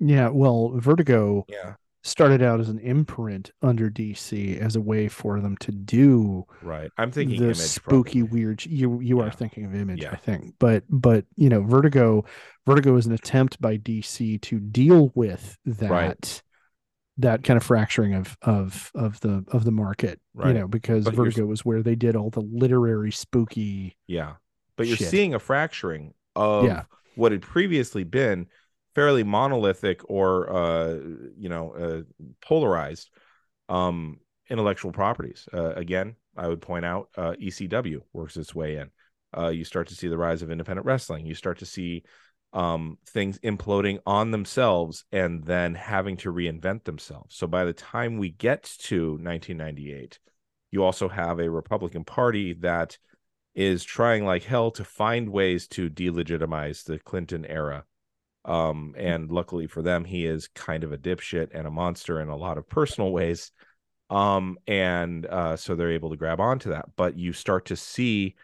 Yeah, 0.00 0.30
well, 0.30 0.72
Vertigo 0.74 1.44
Yeah, 1.48 1.74
started 2.02 2.40
out 2.42 2.60
as 2.60 2.68
an 2.70 2.78
imprint 2.78 3.50
under 3.60 3.90
DC 3.90 4.58
as 4.58 4.74
a 4.76 4.80
way 4.80 5.06
for 5.08 5.38
them 5.40 5.56
to 5.58 5.70
do 5.70 6.44
right. 6.62 6.90
I'm 6.96 7.10
thinking 7.12 7.38
the 7.38 7.44
image 7.46 7.56
spooky 7.58 8.20
probably. 8.20 8.40
weird 8.44 8.64
you 8.66 9.00
you 9.00 9.18
Yeah. 9.18 9.24
are 9.26 9.30
thinking 9.30 9.64
of 9.66 9.74
image 9.74 10.02
Yeah. 10.02 10.12
i 10.12 10.16
think 10.16 10.54
but 10.58 10.84
but 10.88 11.26
you 11.36 11.48
know 11.50 11.62
vertigo 11.62 12.24
vertigo 12.66 12.96
is 12.96 13.04
an 13.06 13.12
attempt 13.12 13.60
by 13.60 13.76
dc 13.76 14.40
to 14.40 14.58
deal 14.60 15.12
with 15.14 15.58
that 15.66 15.90
Right. 15.90 16.42
that 17.18 17.44
kind 17.44 17.58
of 17.58 17.62
fracturing 17.62 18.14
of 18.14 18.34
of 18.40 18.90
of 18.94 19.20
the 19.20 19.44
of 19.48 19.64
the 19.64 19.72
market 19.72 20.20
right. 20.34 20.48
you 20.48 20.54
know 20.54 20.68
because 20.68 21.04
But 21.04 21.14
vertigo 21.14 21.44
was 21.44 21.64
where 21.66 21.82
they 21.82 21.96
did 21.96 22.16
all 22.16 22.30
the 22.30 22.40
literary 22.40 23.12
spooky 23.12 23.96
Yeah, 24.06 24.34
but 24.76 24.86
you're 24.86 24.96
Shit. 24.96 25.08
seeing 25.08 25.34
a 25.34 25.38
fracturing 25.38 26.14
of 26.34 26.64
Yeah. 26.64 26.84
what 27.14 27.32
had 27.32 27.42
previously 27.42 28.04
been 28.04 28.46
fairly 28.94 29.24
monolithic 29.24 30.00
or 30.08 30.50
uh, 30.50 30.94
you 31.36 31.48
know 31.48 31.72
uh, 31.72 32.24
polarized 32.44 33.10
um, 33.68 34.18
intellectual 34.48 34.92
properties. 34.92 35.48
Uh, 35.52 35.72
again, 35.74 36.16
I 36.36 36.48
would 36.48 36.60
point 36.60 36.84
out 36.84 37.08
uh, 37.16 37.34
ECW 37.40 38.00
works 38.12 38.36
its 38.36 38.54
way 38.54 38.76
in. 38.76 38.90
Uh, 39.36 39.48
you 39.48 39.64
start 39.64 39.88
to 39.88 39.94
see 39.94 40.08
the 40.08 40.18
rise 40.18 40.42
of 40.42 40.50
independent 40.50 40.86
wrestling. 40.86 41.24
You 41.24 41.34
start 41.34 41.58
to 41.58 41.66
see 41.66 42.02
um, 42.52 42.98
things 43.06 43.38
imploding 43.38 44.00
on 44.06 44.32
themselves 44.32 45.04
and 45.12 45.44
then 45.44 45.74
having 45.74 46.16
to 46.18 46.32
reinvent 46.32 46.84
themselves. 46.84 47.36
So 47.36 47.46
by 47.46 47.64
the 47.64 47.72
time 47.72 48.18
we 48.18 48.30
get 48.30 48.64
to 48.80 49.12
1998, 49.12 50.18
you 50.72 50.82
also 50.82 51.08
have 51.08 51.38
a 51.38 51.50
Republican 51.50 52.04
Party 52.04 52.54
that 52.54 52.98
is 53.54 53.84
trying 53.84 54.24
like 54.24 54.42
hell 54.42 54.70
to 54.72 54.84
find 54.84 55.28
ways 55.28 55.68
to 55.68 55.90
delegitimize 55.90 56.84
the 56.84 56.98
Clinton 56.98 57.44
era 57.44 57.84
Um, 58.44 58.94
and 58.96 59.30
luckily 59.30 59.66
for 59.66 59.82
them, 59.82 60.04
he 60.04 60.26
is 60.26 60.48
kind 60.48 60.84
of 60.84 60.92
a 60.92 60.98
dipshit 60.98 61.48
and 61.52 61.66
a 61.66 61.70
monster 61.70 62.20
in 62.20 62.28
a 62.28 62.36
lot 62.36 62.58
of 62.58 62.68
personal 62.68 63.12
ways. 63.12 63.52
Um, 64.08 64.58
and 64.66 65.26
uh, 65.26 65.56
so 65.56 65.74
they're 65.74 65.92
able 65.92 66.10
to 66.10 66.16
grab 66.16 66.40
onto 66.40 66.70
that. 66.70 66.86
But 66.96 67.16
you 67.16 67.32
start 67.32 67.66
to 67.66 67.76
see 67.76 68.34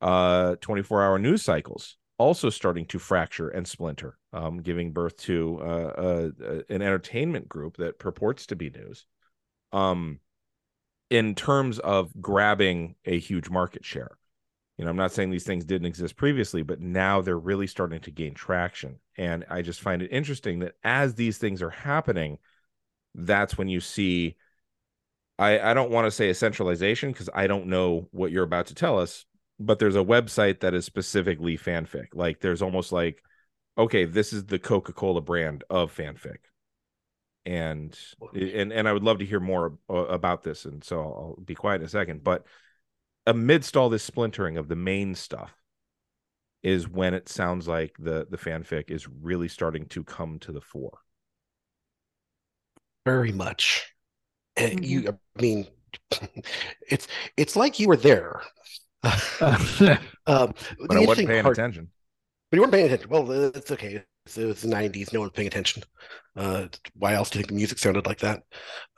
uh 0.00 0.56
24 0.60 1.00
hour 1.00 1.16
news 1.16 1.42
cycles 1.42 1.96
also 2.22 2.50
starting 2.50 2.86
to 2.86 2.98
fracture 3.00 3.48
and 3.48 3.66
splinter, 3.66 4.16
um, 4.32 4.62
giving 4.62 4.92
birth 4.92 5.16
to 5.16 5.58
uh, 5.60 5.64
uh, 5.64 6.30
an 6.68 6.80
entertainment 6.80 7.48
group 7.48 7.76
that 7.78 7.98
purports 7.98 8.46
to 8.46 8.56
be 8.56 8.70
news. 8.70 9.06
Um, 9.72 10.20
in 11.10 11.34
terms 11.34 11.78
of 11.80 12.10
grabbing 12.20 12.94
a 13.04 13.18
huge 13.18 13.50
market 13.50 13.84
share. 13.84 14.16
You 14.82 14.86
know, 14.86 14.90
I'm 14.90 14.96
not 14.96 15.12
saying 15.12 15.30
these 15.30 15.44
things 15.44 15.64
didn't 15.64 15.86
exist 15.86 16.16
previously, 16.16 16.62
but 16.62 16.80
now 16.80 17.20
they're 17.20 17.38
really 17.38 17.68
starting 17.68 18.00
to 18.00 18.10
gain 18.10 18.34
traction. 18.34 18.98
And 19.16 19.44
I 19.48 19.62
just 19.62 19.80
find 19.80 20.02
it 20.02 20.10
interesting 20.10 20.58
that 20.58 20.74
as 20.82 21.14
these 21.14 21.38
things 21.38 21.62
are 21.62 21.70
happening, 21.70 22.38
that's 23.14 23.56
when 23.56 23.68
you 23.68 23.78
see 23.78 24.34
I, 25.38 25.70
I 25.70 25.72
don't 25.72 25.92
want 25.92 26.06
to 26.06 26.10
say 26.10 26.30
a 26.30 26.34
centralization 26.34 27.12
because 27.12 27.30
I 27.32 27.46
don't 27.46 27.68
know 27.68 28.08
what 28.10 28.32
you're 28.32 28.42
about 28.42 28.66
to 28.66 28.74
tell 28.74 28.98
us, 28.98 29.24
but 29.60 29.78
there's 29.78 29.94
a 29.94 30.00
website 30.00 30.58
that 30.60 30.74
is 30.74 30.84
specifically 30.84 31.56
fanfic. 31.56 32.06
Like 32.12 32.40
there's 32.40 32.60
almost 32.60 32.90
like, 32.90 33.22
okay, 33.78 34.04
this 34.04 34.32
is 34.32 34.46
the 34.46 34.58
Coca-Cola 34.58 35.20
brand 35.20 35.62
of 35.70 35.94
fanfic 35.96 36.38
and 37.46 37.96
and 38.34 38.72
and 38.72 38.88
I 38.88 38.92
would 38.92 39.04
love 39.04 39.20
to 39.20 39.26
hear 39.26 39.38
more 39.38 39.78
about 39.88 40.42
this, 40.42 40.64
and 40.64 40.82
so 40.82 40.98
I'll 40.98 41.38
be 41.44 41.54
quiet 41.54 41.80
in 41.80 41.86
a 41.86 41.88
second. 41.88 42.24
But 42.24 42.46
amidst 43.26 43.76
all 43.76 43.88
this 43.88 44.02
splintering 44.02 44.56
of 44.56 44.68
the 44.68 44.76
main 44.76 45.14
stuff, 45.14 45.52
is 46.62 46.88
when 46.88 47.14
it 47.14 47.28
sounds 47.28 47.66
like 47.66 47.94
the 47.98 48.26
the 48.30 48.36
fanfic 48.36 48.90
is 48.90 49.08
really 49.08 49.48
starting 49.48 49.86
to 49.86 50.04
come 50.04 50.38
to 50.40 50.52
the 50.52 50.60
fore. 50.60 50.98
Very 53.04 53.32
much. 53.32 53.92
Mm-hmm. 54.56 54.84
You, 54.84 55.08
I 55.08 55.42
mean, 55.42 55.66
it's 56.88 57.08
it's 57.36 57.56
like 57.56 57.78
you 57.78 57.88
were 57.88 57.96
there. 57.96 58.42
um, 59.02 59.64
but 60.26 60.96
I 60.96 61.04
wasn't 61.04 61.28
paying 61.28 61.42
part, 61.42 61.58
attention. 61.58 61.88
But 62.50 62.56
you 62.56 62.62
weren't 62.62 62.72
paying 62.72 62.86
attention. 62.86 63.10
Well, 63.10 63.30
it's 63.32 63.70
okay. 63.72 64.04
So 64.26 64.42
it 64.42 64.46
was 64.46 64.62
the 64.62 64.68
90s. 64.68 65.12
No 65.12 65.20
one's 65.20 65.32
paying 65.32 65.48
attention. 65.48 65.82
Uh, 66.36 66.66
why 66.94 67.14
else 67.14 67.30
do 67.30 67.38
you 67.38 67.42
think 67.42 67.48
the 67.48 67.56
music 67.56 67.78
sounded 67.78 68.06
like 68.06 68.20
that? 68.20 68.44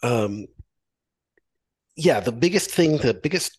Um, 0.02 0.46
yeah, 1.96 2.20
the 2.20 2.32
biggest 2.32 2.70
thing, 2.70 2.98
the 2.98 3.14
biggest 3.14 3.58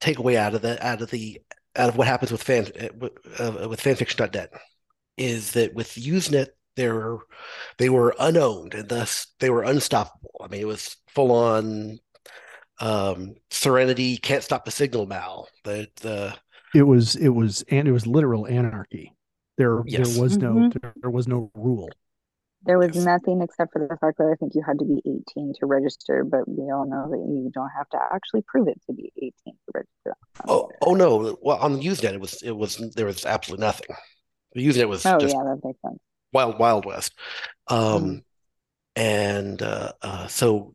takeaway 0.00 0.36
out 0.36 0.54
of 0.54 0.62
the 0.62 0.84
out 0.84 1.02
of 1.02 1.10
the 1.10 1.40
out 1.74 1.88
of 1.88 1.96
what 1.96 2.06
happens 2.06 2.32
with 2.32 2.42
fan 2.42 2.66
uh, 2.82 3.68
with 3.68 3.82
fanfiction.net 3.82 4.52
is 5.16 5.52
that 5.52 5.74
with 5.74 5.88
Usenet 5.90 6.48
they 6.76 6.88
were 6.88 7.20
they 7.78 7.88
were 7.88 8.14
unowned 8.18 8.74
and 8.74 8.88
thus 8.88 9.28
they 9.40 9.50
were 9.50 9.62
unstoppable. 9.62 10.40
I 10.42 10.48
mean, 10.48 10.60
it 10.60 10.66
was 10.66 10.96
full 11.08 11.32
on 11.32 11.98
um, 12.78 13.34
Serenity 13.50 14.18
can't 14.18 14.44
stop 14.44 14.64
the 14.64 14.70
signal 14.70 15.06
mal. 15.06 15.48
The 15.64 15.88
the 15.96 16.36
it 16.74 16.82
was 16.82 17.16
it 17.16 17.30
was 17.30 17.64
and 17.70 17.88
it 17.88 17.92
was 17.92 18.06
literal 18.06 18.46
anarchy. 18.46 19.12
There, 19.56 19.82
yes. 19.86 20.12
there 20.12 20.22
was 20.22 20.36
no, 20.36 20.52
mm-hmm. 20.52 20.88
there 21.00 21.10
was 21.10 21.26
no 21.26 21.50
rule. 21.54 21.88
There 22.66 22.78
was 22.78 22.96
yes. 22.96 23.04
nothing 23.04 23.42
except 23.42 23.72
for 23.72 23.86
the 23.86 23.96
fact 23.96 24.18
that 24.18 24.28
I 24.32 24.34
think 24.34 24.54
you 24.54 24.62
had 24.66 24.78
to 24.80 24.84
be 24.84 25.00
18 25.36 25.54
to 25.60 25.66
register, 25.66 26.24
but 26.24 26.48
we 26.48 26.64
all 26.72 26.84
know 26.88 27.08
that 27.10 27.18
you 27.18 27.50
don't 27.54 27.70
have 27.76 27.88
to 27.90 27.98
actually 28.12 28.42
prove 28.42 28.66
it 28.66 28.80
to 28.86 28.92
be 28.92 29.12
18 29.16 29.32
to 29.44 29.52
register. 29.72 30.16
Oh, 30.48 30.68
oh 30.82 30.94
no! 30.94 31.38
Well, 31.40 31.58
on 31.58 31.74
the 31.74 31.86
Usenet, 31.86 32.14
it 32.14 32.20
was, 32.20 32.42
it 32.42 32.50
was, 32.50 32.78
there 32.96 33.06
was 33.06 33.24
absolutely 33.24 33.64
nothing. 33.64 33.94
The 34.54 34.66
Usenet 34.66 34.88
was 34.88 35.06
oh 35.06 35.18
yeah, 35.20 35.28
that 35.28 35.60
makes 35.62 35.80
sense. 35.80 35.98
Wild, 36.32 36.58
wild 36.58 36.86
west, 36.86 37.14
um, 37.68 37.78
mm-hmm. 37.78 38.16
and 38.96 39.62
uh, 39.62 39.92
uh, 40.02 40.26
so 40.26 40.74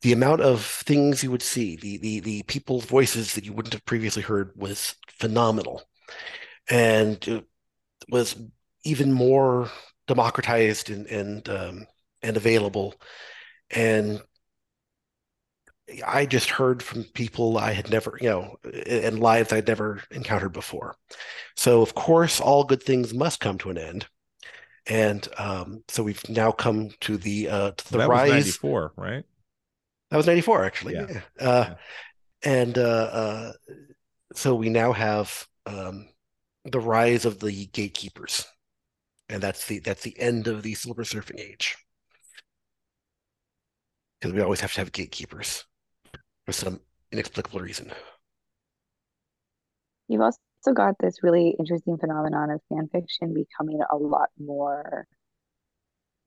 the 0.00 0.12
amount 0.12 0.40
of 0.40 0.64
things 0.64 1.22
you 1.22 1.30
would 1.30 1.42
see, 1.42 1.76
the 1.76 1.98
the 1.98 2.20
the 2.20 2.42
people's 2.44 2.86
voices 2.86 3.34
that 3.34 3.44
you 3.44 3.52
wouldn't 3.52 3.74
have 3.74 3.84
previously 3.84 4.22
heard 4.22 4.52
was 4.56 4.94
phenomenal 5.08 5.82
and 6.70 7.44
was 8.08 8.36
even 8.84 9.12
more 9.12 9.70
democratized 10.08 10.90
and 10.90 11.06
and 11.06 11.48
um, 11.48 11.86
and 12.22 12.36
available. 12.36 12.94
And 13.70 14.20
I 16.06 16.26
just 16.26 16.50
heard 16.50 16.82
from 16.82 17.04
people 17.04 17.56
I 17.56 17.72
had 17.72 17.90
never, 17.90 18.18
you 18.20 18.28
know, 18.28 18.56
and 18.86 19.20
lives 19.20 19.52
I'd 19.52 19.68
never 19.68 20.02
encountered 20.10 20.52
before. 20.52 20.96
So 21.56 21.82
of 21.82 21.94
course, 21.94 22.40
all 22.40 22.64
good 22.64 22.82
things 22.82 23.14
must 23.14 23.40
come 23.40 23.58
to 23.58 23.70
an 23.70 23.78
end. 23.78 24.06
And 24.86 25.26
um, 25.38 25.84
so 25.88 26.02
we've 26.02 26.26
now 26.28 26.50
come 26.50 26.90
to 27.00 27.16
the 27.16 27.48
uh, 27.48 27.70
to 27.72 27.92
the 27.92 27.98
that 27.98 28.08
rise. 28.08 28.30
Was 28.30 28.46
94, 28.46 28.92
right? 28.96 29.24
That 30.10 30.16
was 30.16 30.26
94, 30.26 30.64
actually. 30.64 30.94
Yeah. 30.94 31.06
yeah. 31.10 31.20
Uh, 31.38 31.64
yeah. 31.68 31.74
And 32.42 32.78
uh, 32.78 32.82
uh, 32.82 33.52
so 34.34 34.54
we 34.54 34.70
now 34.70 34.92
have 34.92 35.46
um, 35.66 36.08
the 36.64 36.80
rise 36.80 37.24
of 37.24 37.40
the 37.40 37.66
gatekeepers, 37.66 38.46
and 39.28 39.42
that's 39.42 39.66
the 39.66 39.78
that's 39.80 40.02
the 40.02 40.18
end 40.18 40.46
of 40.46 40.62
the 40.62 40.74
silver 40.74 41.04
surfing 41.04 41.38
age. 41.38 41.76
Because 44.20 44.34
we 44.34 44.40
always 44.40 44.60
have 44.60 44.72
to 44.72 44.80
have 44.80 44.92
gatekeepers 44.92 45.64
for 46.44 46.52
some 46.52 46.80
inexplicable 47.12 47.60
reason. 47.60 47.92
You've 50.08 50.22
also 50.22 50.38
got 50.74 50.96
this 50.98 51.22
really 51.22 51.54
interesting 51.58 51.98
phenomenon 51.98 52.50
of 52.50 52.60
fan 52.68 52.88
fiction 52.90 53.34
becoming 53.34 53.80
a 53.90 53.96
lot 53.96 54.30
more 54.38 55.06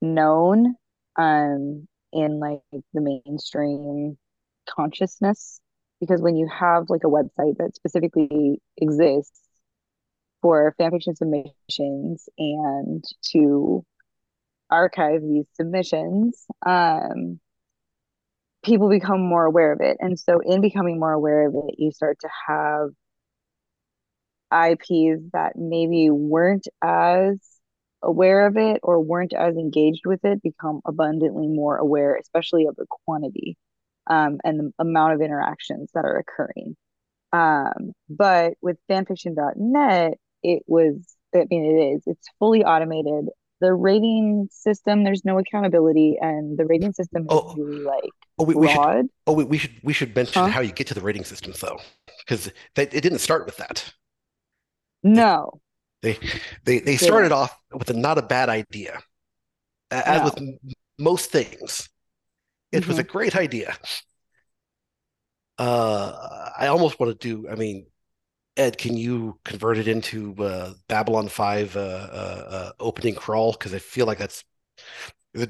known 0.01 0.75
um, 1.17 1.87
in 2.13 2.39
like 2.39 2.61
the 2.93 3.01
mainstream 3.01 4.17
consciousness 4.69 5.59
because 5.99 6.21
when 6.21 6.35
you 6.35 6.47
have 6.47 6.89
like 6.89 7.03
a 7.03 7.07
website 7.07 7.57
that 7.57 7.75
specifically 7.75 8.61
exists 8.77 9.39
for 10.41 10.75
fanfiction 10.79 11.15
submissions 11.15 12.29
and 12.37 13.03
to 13.31 13.85
archive 14.69 15.21
these 15.21 15.45
submissions, 15.53 16.45
um, 16.65 17.39
people 18.63 18.89
become 18.89 19.21
more 19.21 19.45
aware 19.45 19.73
of 19.73 19.81
it. 19.81 19.97
And 19.99 20.19
so, 20.19 20.39
in 20.39 20.61
becoming 20.61 20.99
more 20.99 21.13
aware 21.13 21.47
of 21.47 21.55
it, 21.55 21.75
you 21.77 21.91
start 21.91 22.17
to 22.21 22.29
have 22.47 22.89
IPs 24.53 25.29
that 25.33 25.53
maybe 25.55 26.09
weren't 26.09 26.67
as 26.83 27.39
aware 28.03 28.47
of 28.47 28.57
it 28.57 28.79
or 28.83 28.99
weren't 28.99 29.33
as 29.33 29.55
engaged 29.55 30.05
with 30.05 30.23
it 30.25 30.41
become 30.41 30.81
abundantly 30.85 31.47
more 31.47 31.77
aware, 31.77 32.15
especially 32.15 32.65
of 32.65 32.75
the 32.75 32.85
quantity 33.05 33.57
um, 34.07 34.39
and 34.43 34.59
the 34.59 34.71
amount 34.79 35.13
of 35.13 35.21
interactions 35.21 35.91
that 35.93 36.05
are 36.05 36.17
occurring. 36.17 36.75
Um, 37.31 37.93
but 38.09 38.53
with 38.61 38.77
fanfiction.net, 38.89 40.17
it 40.43 40.63
was 40.67 40.95
i 41.35 41.45
mean 41.49 41.65
it 41.65 41.95
is 41.95 42.03
it's 42.05 42.27
fully 42.39 42.63
automated 42.63 43.29
the 43.61 43.73
rating 43.73 44.47
system 44.51 45.03
there's 45.03 45.23
no 45.23 45.37
accountability 45.37 46.17
and 46.19 46.57
the 46.57 46.65
rating 46.65 46.91
system 46.91 47.21
is 47.21 47.27
oh, 47.29 47.53
really 47.55 47.83
like 47.83 48.09
oh, 48.39 48.43
we, 48.43 48.55
we 48.55 48.67
should, 48.67 49.07
oh 49.27 49.33
we, 49.33 49.43
we 49.43 49.57
should 49.57 49.71
we 49.83 49.93
should 49.93 50.15
mention 50.15 50.41
huh? 50.41 50.49
how 50.49 50.59
you 50.59 50.71
get 50.71 50.87
to 50.87 50.93
the 50.93 51.01
rating 51.01 51.23
system 51.23 51.53
though 51.61 51.79
because 52.25 52.47
it 52.75 52.91
didn't 52.91 53.19
start 53.19 53.45
with 53.45 53.57
that 53.57 53.93
no 55.03 55.61
they 56.01 56.17
they 56.65 56.79
they 56.79 56.97
started 56.97 57.29
yeah. 57.29 57.37
off 57.37 57.57
with 57.71 57.89
a 57.89 57.93
not 57.93 58.17
a 58.17 58.23
bad 58.23 58.49
idea 58.49 58.99
as 59.91 60.19
no. 60.19 60.25
with 60.25 60.73
most 60.97 61.31
things 61.31 61.87
it 62.71 62.79
mm-hmm. 62.79 62.89
was 62.89 62.97
a 62.97 63.03
mm-hmm. 63.03 63.11
great 63.11 63.35
idea 63.35 63.75
uh 65.59 66.49
i 66.57 66.67
almost 66.67 66.99
want 66.99 67.11
to 67.19 67.27
do 67.27 67.47
i 67.47 67.55
mean 67.55 67.85
Ed, 68.57 68.77
can 68.77 68.97
you 68.97 69.39
convert 69.45 69.77
it 69.77 69.87
into 69.87 70.35
uh, 70.43 70.73
Babylon 70.87 71.29
Five 71.29 71.75
uh, 71.75 71.79
uh, 71.79 72.47
uh 72.49 72.71
opening 72.79 73.15
crawl? 73.15 73.53
Because 73.53 73.73
I 73.73 73.79
feel 73.79 74.05
like 74.05 74.17
that's. 74.17 74.43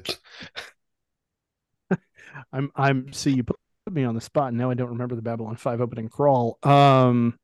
I'm 2.52 2.70
I'm 2.76 3.12
see 3.12 3.32
you 3.32 3.44
put 3.44 3.58
me 3.90 4.04
on 4.04 4.14
the 4.14 4.20
spot 4.20 4.48
and 4.48 4.58
now 4.58 4.70
I 4.70 4.74
don't 4.74 4.90
remember 4.90 5.14
the 5.14 5.22
Babylon 5.22 5.56
Five 5.56 5.80
opening 5.80 6.08
crawl. 6.08 6.58
Um, 6.62 7.38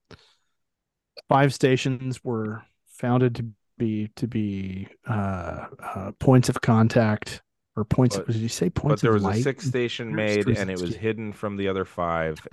five 1.28 1.52
stations 1.52 2.22
were 2.22 2.62
founded 2.86 3.34
to 3.36 3.46
be 3.76 4.10
to 4.16 4.26
be 4.26 4.88
uh, 5.06 5.66
uh, 5.82 6.12
points 6.18 6.48
of 6.48 6.60
contact 6.60 7.42
or 7.78 7.84
points. 7.84 8.16
But, 8.16 8.26
did 8.26 8.36
you 8.36 8.48
say 8.48 8.70
points? 8.70 9.00
But 9.00 9.06
there 9.06 9.12
was 9.12 9.22
light? 9.22 9.38
a 9.38 9.42
sixth 9.42 9.68
station 9.68 10.14
made, 10.14 10.48
and 10.48 10.70
it 10.70 10.80
was 10.80 10.96
hidden 10.96 11.32
from 11.32 11.56
the 11.56 11.68
other 11.68 11.84
five. 11.84 12.40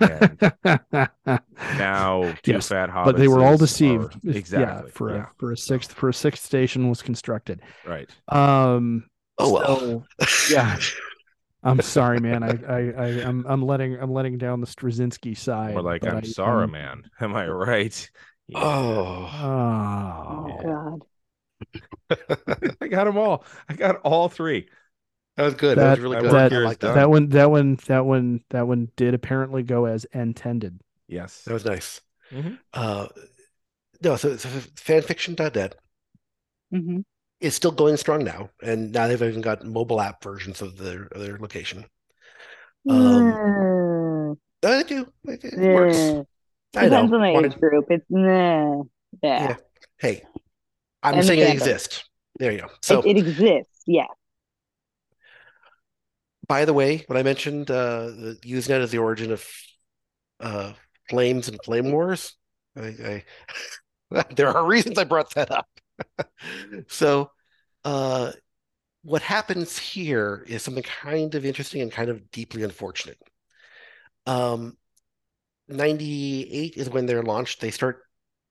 And 1.58 1.78
now 1.78 2.34
two 2.42 2.52
yes, 2.52 2.68
fat 2.68 2.90
hobbits. 2.90 3.04
But 3.06 3.16
they 3.16 3.28
were 3.28 3.42
all 3.42 3.56
deceived. 3.56 4.14
Are, 4.14 4.30
exactly. 4.30 4.84
Yeah, 4.86 4.92
for 4.92 5.10
yeah. 5.10 5.22
a 5.22 5.26
for 5.38 5.52
a 5.52 5.56
sixth 5.56 5.92
for 5.92 6.08
a 6.08 6.14
sixth 6.14 6.44
station 6.44 6.88
was 6.88 7.02
constructed. 7.02 7.60
Right. 7.84 8.08
Um. 8.28 9.04
Oh 9.38 9.52
well. 9.52 10.06
So, 10.26 10.54
yeah. 10.54 10.78
I'm 11.64 11.80
sorry, 11.80 12.20
man. 12.20 12.44
I, 12.44 12.50
I, 12.68 12.78
I, 12.96 13.08
am 13.22 13.44
I'm 13.48 13.60
letting, 13.60 13.98
I'm 14.00 14.12
letting 14.12 14.38
down 14.38 14.60
the 14.60 14.68
Straczynski 14.68 15.36
side. 15.36 15.74
Or 15.74 15.82
like, 15.82 16.06
I'm 16.06 16.18
I, 16.18 16.20
sorry, 16.20 16.64
um, 16.64 16.70
man. 16.70 17.10
Am 17.20 17.34
I 17.34 17.48
right? 17.48 18.10
Yeah. 18.46 18.58
Oh. 18.62 19.30
oh. 19.42 21.00
God. 22.10 22.76
I 22.80 22.86
got 22.86 23.04
them 23.04 23.18
all. 23.18 23.44
I 23.68 23.74
got 23.74 23.96
all 24.02 24.28
three. 24.28 24.68
That 25.36 25.44
was 25.44 25.54
good. 25.54 25.76
That, 25.78 25.82
That- 25.84 25.90
was 25.90 26.00
really 26.00 26.16
good. 26.20 26.32
work 26.32 26.52
I 26.52 26.56
like 26.58 26.78
that. 26.80 26.94
That 26.94 27.10
one, 27.10 27.28
that 27.30 27.50
one, 27.50 27.76
that 27.86 28.06
one, 28.06 28.40
that 28.50 28.66
one 28.66 28.90
did 28.96 29.14
apparently 29.14 29.62
go 29.62 29.84
as 29.86 30.04
intended. 30.06 30.80
Yes. 31.08 31.42
That 31.44 31.52
was 31.54 31.64
nice. 31.64 32.00
Mhm. 32.32 32.58
Uh, 32.72 33.08
no, 34.02 34.16
so, 34.16 34.36
so 34.36 34.48
fanfiction.net 34.48 35.74
hmm 36.72 37.00
is 37.40 37.54
still 37.54 37.70
going 37.70 37.96
strong 37.98 38.24
now, 38.24 38.48
and 38.62 38.92
now 38.92 39.06
they've 39.06 39.22
even 39.22 39.42
got 39.42 39.62
mobile 39.64 40.00
app 40.00 40.24
versions 40.24 40.62
of 40.62 40.78
their 40.78 41.04
of 41.12 41.20
their 41.20 41.38
location. 41.38 41.84
Um, 42.88 44.38
they 44.62 44.82
do. 44.84 45.06
It, 45.24 45.44
it 45.44 45.58
works. 45.74 45.96
I 46.76 46.86
Depends 46.86 46.92
know. 46.92 46.98
on 47.02 47.10
the 47.10 47.18
Why- 47.18 47.44
age 47.44 47.56
group. 47.60 47.86
It's 47.90 48.04
nah. 48.08 48.82
Yeah. 49.22 49.48
Yeah. 49.50 49.56
Hey, 49.98 50.24
I'm 51.02 51.14
And 51.14 51.24
saying 51.26 51.40
it 51.40 51.52
exists. 51.52 52.04
There 52.38 52.52
you 52.52 52.60
go. 52.62 52.68
So, 52.82 53.00
it, 53.00 53.16
it 53.16 53.26
exists. 53.28 53.82
Yeah. 53.86 54.06
By 56.46 56.64
the 56.64 56.72
way, 56.72 57.04
when 57.06 57.18
I 57.18 57.22
mentioned 57.22 57.70
uh, 57.70 58.06
the 58.06 58.38
Usenet 58.44 58.80
as 58.80 58.90
the 58.90 58.98
origin 58.98 59.32
of 59.32 59.46
uh, 60.40 60.72
flames 61.08 61.48
and 61.48 61.58
flame 61.64 61.92
wars, 61.92 62.34
I, 62.76 63.24
I 64.10 64.24
there 64.36 64.56
are 64.56 64.66
reasons 64.66 64.98
I 64.98 65.04
brought 65.04 65.34
that 65.34 65.50
up. 65.50 65.68
so, 66.88 67.30
uh, 67.84 68.32
what 69.02 69.22
happens 69.22 69.78
here 69.78 70.44
is 70.48 70.62
something 70.62 70.82
kind 70.82 71.34
of 71.34 71.44
interesting 71.44 71.80
and 71.80 71.92
kind 71.92 72.10
of 72.10 72.30
deeply 72.32 72.64
unfortunate. 72.64 73.18
Um, 74.26 74.76
98 75.68 76.76
is 76.76 76.90
when 76.90 77.06
they're 77.06 77.22
launched. 77.22 77.60
They 77.60 77.70
start 77.70 78.02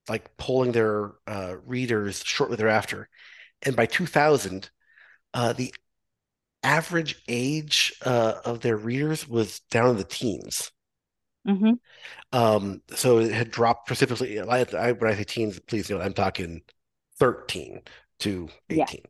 like 0.07 0.37
polling 0.37 0.71
their 0.71 1.13
uh, 1.27 1.55
readers 1.65 2.23
shortly 2.23 2.57
thereafter. 2.57 3.09
And 3.63 3.75
by 3.75 3.85
2000, 3.85 4.69
uh, 5.33 5.53
the 5.53 5.73
average 6.65 7.21
age 7.29 7.93
uh, 8.05 8.41
of 8.45 8.61
their 8.61 8.77
readers 8.77 9.27
was 9.27 9.61
down 9.71 9.91
in 9.91 9.97
the 9.97 10.03
teens. 10.05 10.71
hmm 11.45 11.75
Um, 12.31 12.81
so 12.95 13.19
it 13.19 13.31
had 13.31 13.51
dropped 13.51 13.87
precipitously. 13.87 14.39
I, 14.39 14.65
I, 14.77 14.91
when 14.93 15.11
I 15.11 15.15
say 15.15 15.23
teens, 15.23 15.59
please 15.59 15.89
know 15.89 16.01
I'm 16.01 16.13
talking 16.13 16.61
13 17.17 17.81
to 18.19 18.49
Yeah. 18.69 18.89
18. 18.89 19.05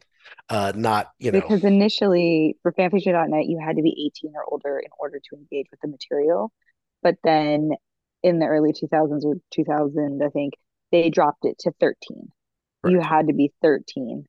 Uh, 0.50 0.74
not, 0.76 1.12
you 1.20 1.32
know, 1.32 1.52
Because 1.52 1.64
initially 1.64 2.58
for 2.62 2.72
fanfiction.net, 2.72 3.46
you 3.46 3.60
had 3.60 3.76
to 3.78 3.82
be 3.82 4.06
18 4.06 4.34
or 4.36 4.46
older 4.52 4.80
in 4.80 4.90
order 5.00 5.20
to 5.20 5.36
engage 5.36 5.68
with 5.72 5.80
the 5.82 5.88
material. 5.88 6.52
But 7.04 7.16
then 7.24 7.72
in 8.24 8.40
the 8.40 8.46
early 8.48 8.74
2000s 8.74 9.26
or 9.26 9.36
2000, 9.52 10.22
I 10.24 10.30
think 10.30 10.54
they 10.92 11.10
dropped 11.10 11.46
it 11.46 11.58
to 11.60 11.72
13. 11.80 12.30
You 12.84 13.00
had 13.02 13.28
to 13.28 13.34
be 13.34 13.54
13 13.62 14.26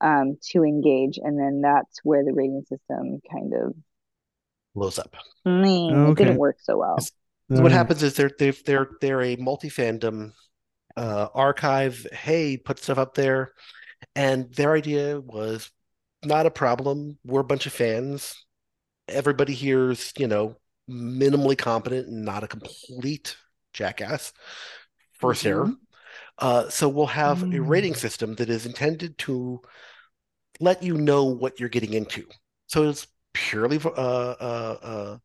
um, 0.00 0.38
to 0.50 0.64
engage. 0.64 1.18
And 1.18 1.38
then 1.38 1.60
that's 1.62 2.00
where 2.04 2.24
the 2.24 2.32
rating 2.32 2.62
system 2.68 3.20
kind 3.30 3.52
of, 3.54 3.74
blows 4.74 4.98
up. 4.98 5.16
meh, 5.44 6.08
it 6.10 6.16
Okay. 6.16 6.16
didn't 6.16 6.36
work 6.36 6.56
so 6.60 6.78
well. 6.78 7.08
So 7.54 7.62
what 7.62 7.72
happens 7.72 8.02
is 8.02 8.14
they're 8.14 8.30
they're 8.38 8.54
they're 8.64 8.90
they're 9.00 9.22
a 9.22 9.36
multi-fandom 9.36 10.32
uh, 10.96 11.28
archive. 11.34 12.06
Hey, 12.12 12.56
put 12.56 12.78
stuff 12.78 12.98
up 12.98 13.14
there, 13.14 13.52
and 14.16 14.52
their 14.54 14.72
idea 14.74 15.20
was 15.20 15.70
not 16.24 16.46
a 16.46 16.50
problem. 16.50 17.18
We're 17.24 17.40
a 17.40 17.44
bunch 17.44 17.66
of 17.66 17.72
fans. 17.72 18.34
Everybody 19.08 19.54
here's 19.54 20.12
you 20.18 20.28
know 20.28 20.56
minimally 20.90 21.58
competent 21.58 22.08
and 22.08 22.24
not 22.24 22.44
a 22.44 22.48
complete 22.48 23.36
jackass. 23.72 24.32
1st 25.14 25.46
error. 25.46 25.76
Uh, 26.38 26.68
so 26.68 26.88
we'll 26.88 27.06
have 27.06 27.44
a 27.52 27.60
rating 27.60 27.94
Mm. 27.94 27.96
system 27.96 28.34
that 28.36 28.50
is 28.50 28.66
intended 28.66 29.16
to 29.18 29.60
let 30.60 30.82
you 30.82 30.96
know 30.96 31.24
what 31.24 31.60
you're 31.60 31.68
getting 31.68 31.92
into. 31.92 32.26
So 32.68 32.88
it's 32.88 33.06
purely 33.34 33.78
uh, 33.84 33.88
uh, 33.90 34.78
uh, 34.82 35.18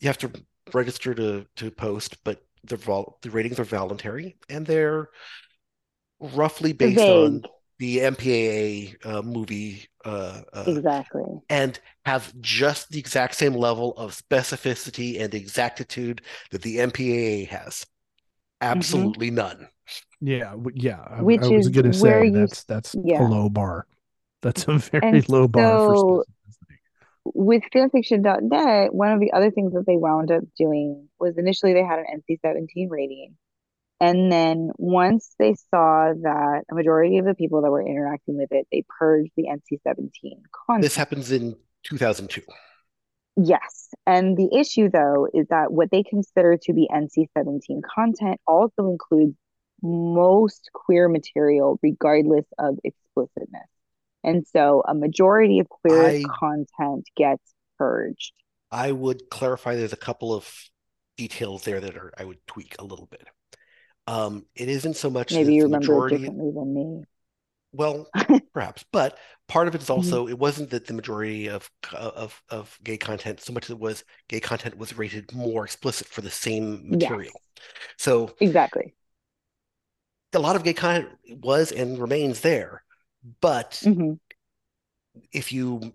you 0.00 0.08
have 0.08 0.18
to 0.18 0.32
register 0.72 1.14
to 1.14 1.46
to 1.56 1.70
post, 1.70 2.22
but 2.24 2.42
the 2.64 2.76
vol 2.76 3.18
the 3.22 3.30
ratings 3.30 3.60
are 3.60 3.64
voluntary 3.64 4.36
and 4.48 4.66
they're 4.66 5.10
roughly 6.20 6.72
based 6.72 7.08
on 7.08 7.44
the 7.78 8.00
MPAA 8.00 8.94
uh, 9.04 9.22
movie 9.22 9.88
uh, 10.04 10.42
uh, 10.52 10.72
Exactly. 10.72 11.40
and 11.48 11.78
have 12.06 12.34
just 12.40 12.90
the 12.90 12.98
exact 12.98 13.36
same 13.36 13.54
level 13.54 13.94
of 13.96 14.16
specificity 14.18 15.20
and 15.20 15.34
exactitude 15.34 16.22
that 16.50 16.62
the 16.62 16.80
MPAA 16.80 17.44
has. 17.46 17.86
Absolutely 18.60 19.30
none. 19.30 19.68
Yeah, 20.20 20.54
yeah. 20.74 21.20
Which 21.20 21.42
I 21.42 21.48
was 21.48 21.66
is 21.66 21.68
gonna 21.68 21.88
where 21.98 22.20
say 22.22 22.26
you 22.26 22.32
that's 22.32 22.64
that's 22.64 22.94
yeah. 23.04 23.22
a 23.22 23.28
low 23.28 23.48
bar. 23.48 23.86
That's 24.42 24.64
a 24.68 24.78
very 24.78 25.08
And 25.08 25.28
low 25.28 25.48
bar 25.48 25.62
for 25.88 25.96
so- 25.96 26.24
specificity. 26.30 26.76
with 27.24 27.62
fanfiction.net, 27.74 28.94
one 28.94 29.12
of 29.12 29.20
the 29.20 29.32
other 29.32 29.50
things 29.50 29.72
that 29.74 29.84
they 29.86 29.96
wound 29.96 30.30
up 30.30 30.44
doing 30.58 31.08
was 31.18 31.36
initially 31.38 31.72
they 31.74 31.84
had 31.84 31.98
an 31.98 32.06
NC-17 32.30 32.88
rating. 32.90 33.36
And 34.00 34.30
then 34.30 34.70
once 34.76 35.34
they 35.38 35.54
saw 35.70 36.12
that 36.22 36.64
a 36.70 36.74
majority 36.74 37.18
of 37.18 37.24
the 37.24 37.34
people 37.34 37.62
that 37.62 37.70
were 37.70 37.80
interacting 37.86 38.36
with 38.36 38.48
it, 38.50 38.66
they 38.72 38.84
purged 38.98 39.30
the 39.36 39.44
NC-17 39.44 40.10
content. 40.66 40.82
This 40.82 40.96
happens 40.96 41.30
in 41.30 41.56
2002. 41.84 42.42
Yes. 43.36 43.88
And 44.06 44.36
the 44.36 44.48
issue, 44.54 44.90
though, 44.90 45.28
is 45.32 45.46
that 45.48 45.72
what 45.72 45.90
they 45.90 46.02
consider 46.02 46.56
to 46.62 46.72
be 46.72 46.88
NC-17 46.92 47.80
content 47.82 48.40
also 48.46 48.90
includes 48.90 49.34
most 49.82 50.70
queer 50.72 51.08
material, 51.08 51.78
regardless 51.82 52.46
of 52.58 52.78
explicitness. 52.84 53.68
And 54.24 54.46
so 54.48 54.82
a 54.86 54.94
majority 54.94 55.60
of 55.60 55.68
queer 55.68 56.14
I- 56.14 56.34
content 56.40 57.08
gets 57.16 57.54
purged. 57.78 58.32
I 58.70 58.92
would 58.92 59.30
clarify 59.30 59.74
there's 59.76 59.92
a 59.92 59.96
couple 59.96 60.34
of 60.34 60.52
details 61.16 61.64
there 61.64 61.80
that 61.80 61.96
are 61.96 62.12
I 62.18 62.24
would 62.24 62.44
tweak 62.46 62.76
a 62.78 62.84
little 62.84 63.06
bit. 63.06 63.26
Um, 64.06 64.46
it 64.56 64.68
isn't 64.70 64.96
so 64.96 65.10
much 65.10 65.38
Maybe 65.38 65.52
you 65.56 65.64
the 65.64 65.68
remember 65.68 65.98
it 65.98 66.08
majority, 66.08 66.08
differently 66.08 66.50
than 66.50 66.72
me. 66.72 67.04
well, 67.72 68.08
perhaps, 68.52 68.84
but 68.92 69.18
part 69.48 69.66
of 69.68 69.74
it 69.74 69.82
is 69.82 69.90
Mm-hmm. 69.96 70.16
also 70.16 70.28
it 70.28 70.38
wasn't 70.38 70.70
that 70.70 70.86
the 70.86 70.92
majority 70.94 71.48
of 71.48 71.68
of 71.92 72.40
of 72.48 72.78
gay 72.84 72.96
content 72.96 73.40
so 73.40 73.52
much 73.52 73.64
as 73.64 73.70
it 73.70 73.78
was 73.78 74.04
gay 74.28 74.40
content 74.40 74.76
was 74.78 74.96
rated 74.96 75.32
more 75.32 75.64
explicit 75.64 76.06
for 76.08 76.20
the 76.20 76.30
same 76.30 76.88
material. 76.88 77.42
So 77.98 78.36
Exactly. 78.40 78.94
A 80.34 80.38
lot 80.40 80.56
of 80.56 80.64
gay 80.64 80.74
content 80.74 81.10
was 81.28 81.72
and 81.72 81.98
remains 81.98 82.40
there, 82.40 82.82
but 83.40 83.82
hmm 83.84 84.14
if 85.32 85.52
you 85.52 85.92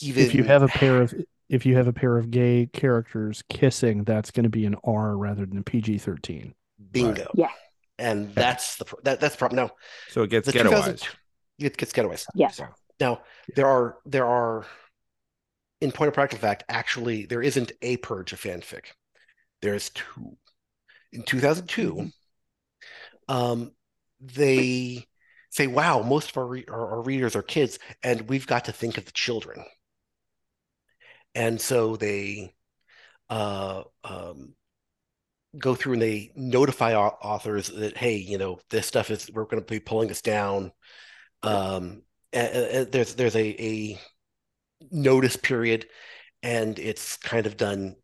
even 0.00 0.26
If 0.26 0.34
you 0.34 0.44
have 0.44 0.62
a 0.62 0.68
pair 0.68 1.00
of 1.00 1.14
if 1.48 1.66
you 1.66 1.76
have 1.76 1.86
a 1.86 1.92
pair 1.92 2.16
of 2.16 2.30
gay 2.30 2.66
characters 2.72 3.42
kissing, 3.48 4.04
that's 4.04 4.30
going 4.30 4.44
to 4.44 4.50
be 4.50 4.64
an 4.64 4.76
R 4.84 5.16
rather 5.16 5.44
than 5.44 5.58
a 5.58 5.62
PG 5.62 5.98
thirteen. 5.98 6.54
bingo, 6.90 7.34
yeah, 7.34 7.48
and 7.98 8.34
that's 8.34 8.76
the 8.76 8.84
that 9.04 9.20
that's 9.20 9.34
the 9.34 9.38
problem. 9.38 9.56
Now 9.66 9.72
So 10.06 10.22
it 10.22 10.30
gets 10.30 10.46
the 10.46 10.52
2000 10.52 11.00
ghettoized. 11.00 11.08
it 11.58 11.76
gets 11.76 11.92
getaways. 11.92 12.26
Yes. 12.34 12.56
So, 12.56 12.66
Now, 13.00 13.22
there 13.54 13.66
are 13.66 13.98
there 14.06 14.26
are 14.26 14.66
in 15.80 15.92
point 15.92 16.08
of 16.08 16.14
practical 16.14 16.40
fact, 16.40 16.64
actually 16.68 17.26
there 17.26 17.42
isn't 17.42 17.72
a 17.82 17.96
purge 17.98 18.32
of 18.32 18.40
fanfic. 18.40 18.86
There's 19.62 19.90
two. 19.90 20.36
In 21.12 21.22
2002, 21.24 21.96
Mhm. 21.96 22.12
um, 23.28 23.72
they 24.22 25.06
say, 25.50 25.66
"Wow, 25.66 26.02
most 26.02 26.30
of 26.30 26.36
our, 26.38 26.46
re- 26.46 26.64
our 26.68 26.96
our 26.96 27.02
readers 27.02 27.36
are 27.36 27.42
kids, 27.42 27.78
and 28.02 28.28
we've 28.28 28.46
got 28.46 28.66
to 28.66 28.72
think 28.72 28.98
of 28.98 29.04
the 29.04 29.12
children." 29.12 29.64
And 31.34 31.60
so 31.60 31.96
they 31.96 32.54
uh, 33.30 33.82
um, 34.04 34.54
go 35.58 35.74
through 35.74 35.94
and 35.94 36.02
they 36.02 36.32
notify 36.36 36.94
au- 36.94 37.18
authors 37.22 37.68
that, 37.68 37.96
"Hey, 37.96 38.16
you 38.16 38.38
know, 38.38 38.60
this 38.70 38.86
stuff 38.86 39.10
is 39.10 39.30
we're 39.32 39.44
going 39.44 39.62
to 39.62 39.70
be 39.70 39.80
pulling 39.80 40.08
this 40.08 40.22
down." 40.22 40.72
Um, 41.42 42.02
and, 42.32 42.48
and 42.48 42.92
there's 42.92 43.14
there's 43.14 43.36
a, 43.36 43.62
a 43.62 44.00
notice 44.90 45.36
period, 45.36 45.86
and 46.42 46.78
it's 46.78 47.16
kind 47.16 47.46
of 47.46 47.56
done 47.56 47.96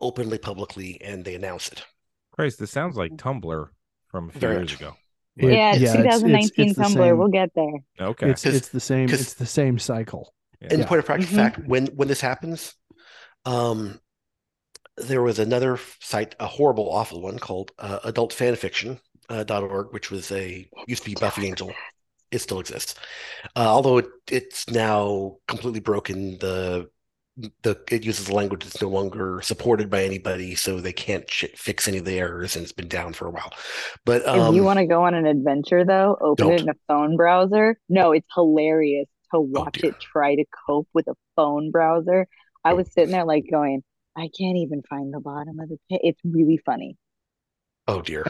openly, 0.00 0.38
publicly, 0.38 1.00
and 1.00 1.24
they 1.24 1.34
announce 1.34 1.68
it. 1.68 1.84
Christ, 2.32 2.58
this 2.58 2.70
sounds 2.70 2.96
like 2.96 3.12
Tumblr 3.12 3.68
from 4.08 4.28
a 4.28 4.32
few 4.32 4.40
Very 4.40 4.56
years 4.56 4.72
much. 4.72 4.80
ago. 4.80 4.96
It- 5.36 5.52
yeah, 5.52 5.72
it's 5.72 5.80
yeah, 5.82 5.88
it's- 6.00 6.04
it's- 6.06 6.20
2019 6.22 6.70
it's 6.70 6.78
Tumblr. 6.78 6.94
same- 6.94 7.18
We'll 7.18 7.28
get 7.28 7.50
there. 7.54 7.72
Okay. 8.00 8.30
It's 8.30 8.42
'Cause- 8.44 8.54
it's 8.54 8.68
the 8.68 8.80
same 8.80 9.08
'cause- 9.08 9.20
it's 9.20 9.34
the 9.34 9.46
same 9.46 9.78
cycle. 9.78 10.32
Yeah. 10.60 10.72
In 10.74 10.80
Yeah. 10.80 10.86
point 10.86 10.98
of 11.00 11.04
practical 11.06 11.34
Mhm. 11.34 11.36
fact, 11.36 11.66
when 11.68 11.86
when 11.88 12.08
this 12.08 12.20
happens, 12.22 12.74
um, 13.44 14.00
there 14.96 15.22
was 15.22 15.38
another 15.38 15.78
site, 16.00 16.34
a 16.40 16.46
horrible, 16.46 16.90
awful 16.90 17.20
one 17.20 17.38
called 17.38 17.72
uh, 17.78 17.98
adultfanfiction.org, 18.10 19.92
which 19.92 20.10
was 20.10 20.32
a 20.32 20.66
used 20.86 21.02
to 21.04 21.10
be 21.10 21.14
Buffy 21.20 21.46
Angel. 21.46 21.72
It 22.30 22.38
still 22.40 22.58
exists, 22.58 22.94
uh, 23.54 23.60
although 23.68 23.98
it, 23.98 24.06
it's 24.30 24.68
now 24.70 25.36
completely 25.46 25.80
broken. 25.80 26.38
The 26.38 26.88
the 27.62 27.78
it 27.90 28.04
uses 28.04 28.28
a 28.28 28.34
language 28.34 28.64
that's 28.64 28.80
no 28.80 28.88
longer 28.88 29.40
supported 29.42 29.90
by 29.90 30.04
anybody, 30.04 30.54
so 30.54 30.80
they 30.80 30.92
can't 30.92 31.30
fix 31.30 31.86
any 31.86 31.98
of 31.98 32.04
the 32.04 32.18
errors, 32.18 32.56
and 32.56 32.62
it's 32.62 32.72
been 32.72 32.88
down 32.88 33.12
for 33.12 33.26
a 33.26 33.30
while. 33.30 33.52
But 34.04 34.26
um, 34.26 34.40
if 34.40 34.54
you 34.54 34.64
want 34.64 34.78
to 34.78 34.86
go 34.86 35.04
on 35.04 35.14
an 35.14 35.26
adventure, 35.26 35.84
though, 35.84 36.16
open 36.20 36.50
it 36.50 36.58
don't. 36.58 36.60
in 36.62 36.68
a 36.70 36.74
phone 36.88 37.16
browser. 37.16 37.78
No, 37.88 38.12
it's 38.12 38.28
hilarious 38.34 39.08
to 39.34 39.40
watch 39.40 39.80
dear. 39.80 39.90
it 39.90 40.00
try 40.00 40.34
to 40.36 40.44
cope 40.66 40.88
with 40.94 41.06
a 41.08 41.14
phone 41.36 41.70
browser. 41.70 42.26
I 42.64 42.74
was 42.74 42.90
sitting 42.92 43.12
there 43.12 43.24
like 43.24 43.44
going, 43.50 43.82
I 44.16 44.28
can't 44.38 44.56
even 44.58 44.82
find 44.88 45.12
the 45.12 45.20
bottom 45.20 45.60
of 45.60 45.68
the 45.68 45.78
page. 45.90 46.00
It's 46.02 46.20
really 46.24 46.58
funny. 46.64 46.96
oh 47.88 48.02
dear, 48.02 48.26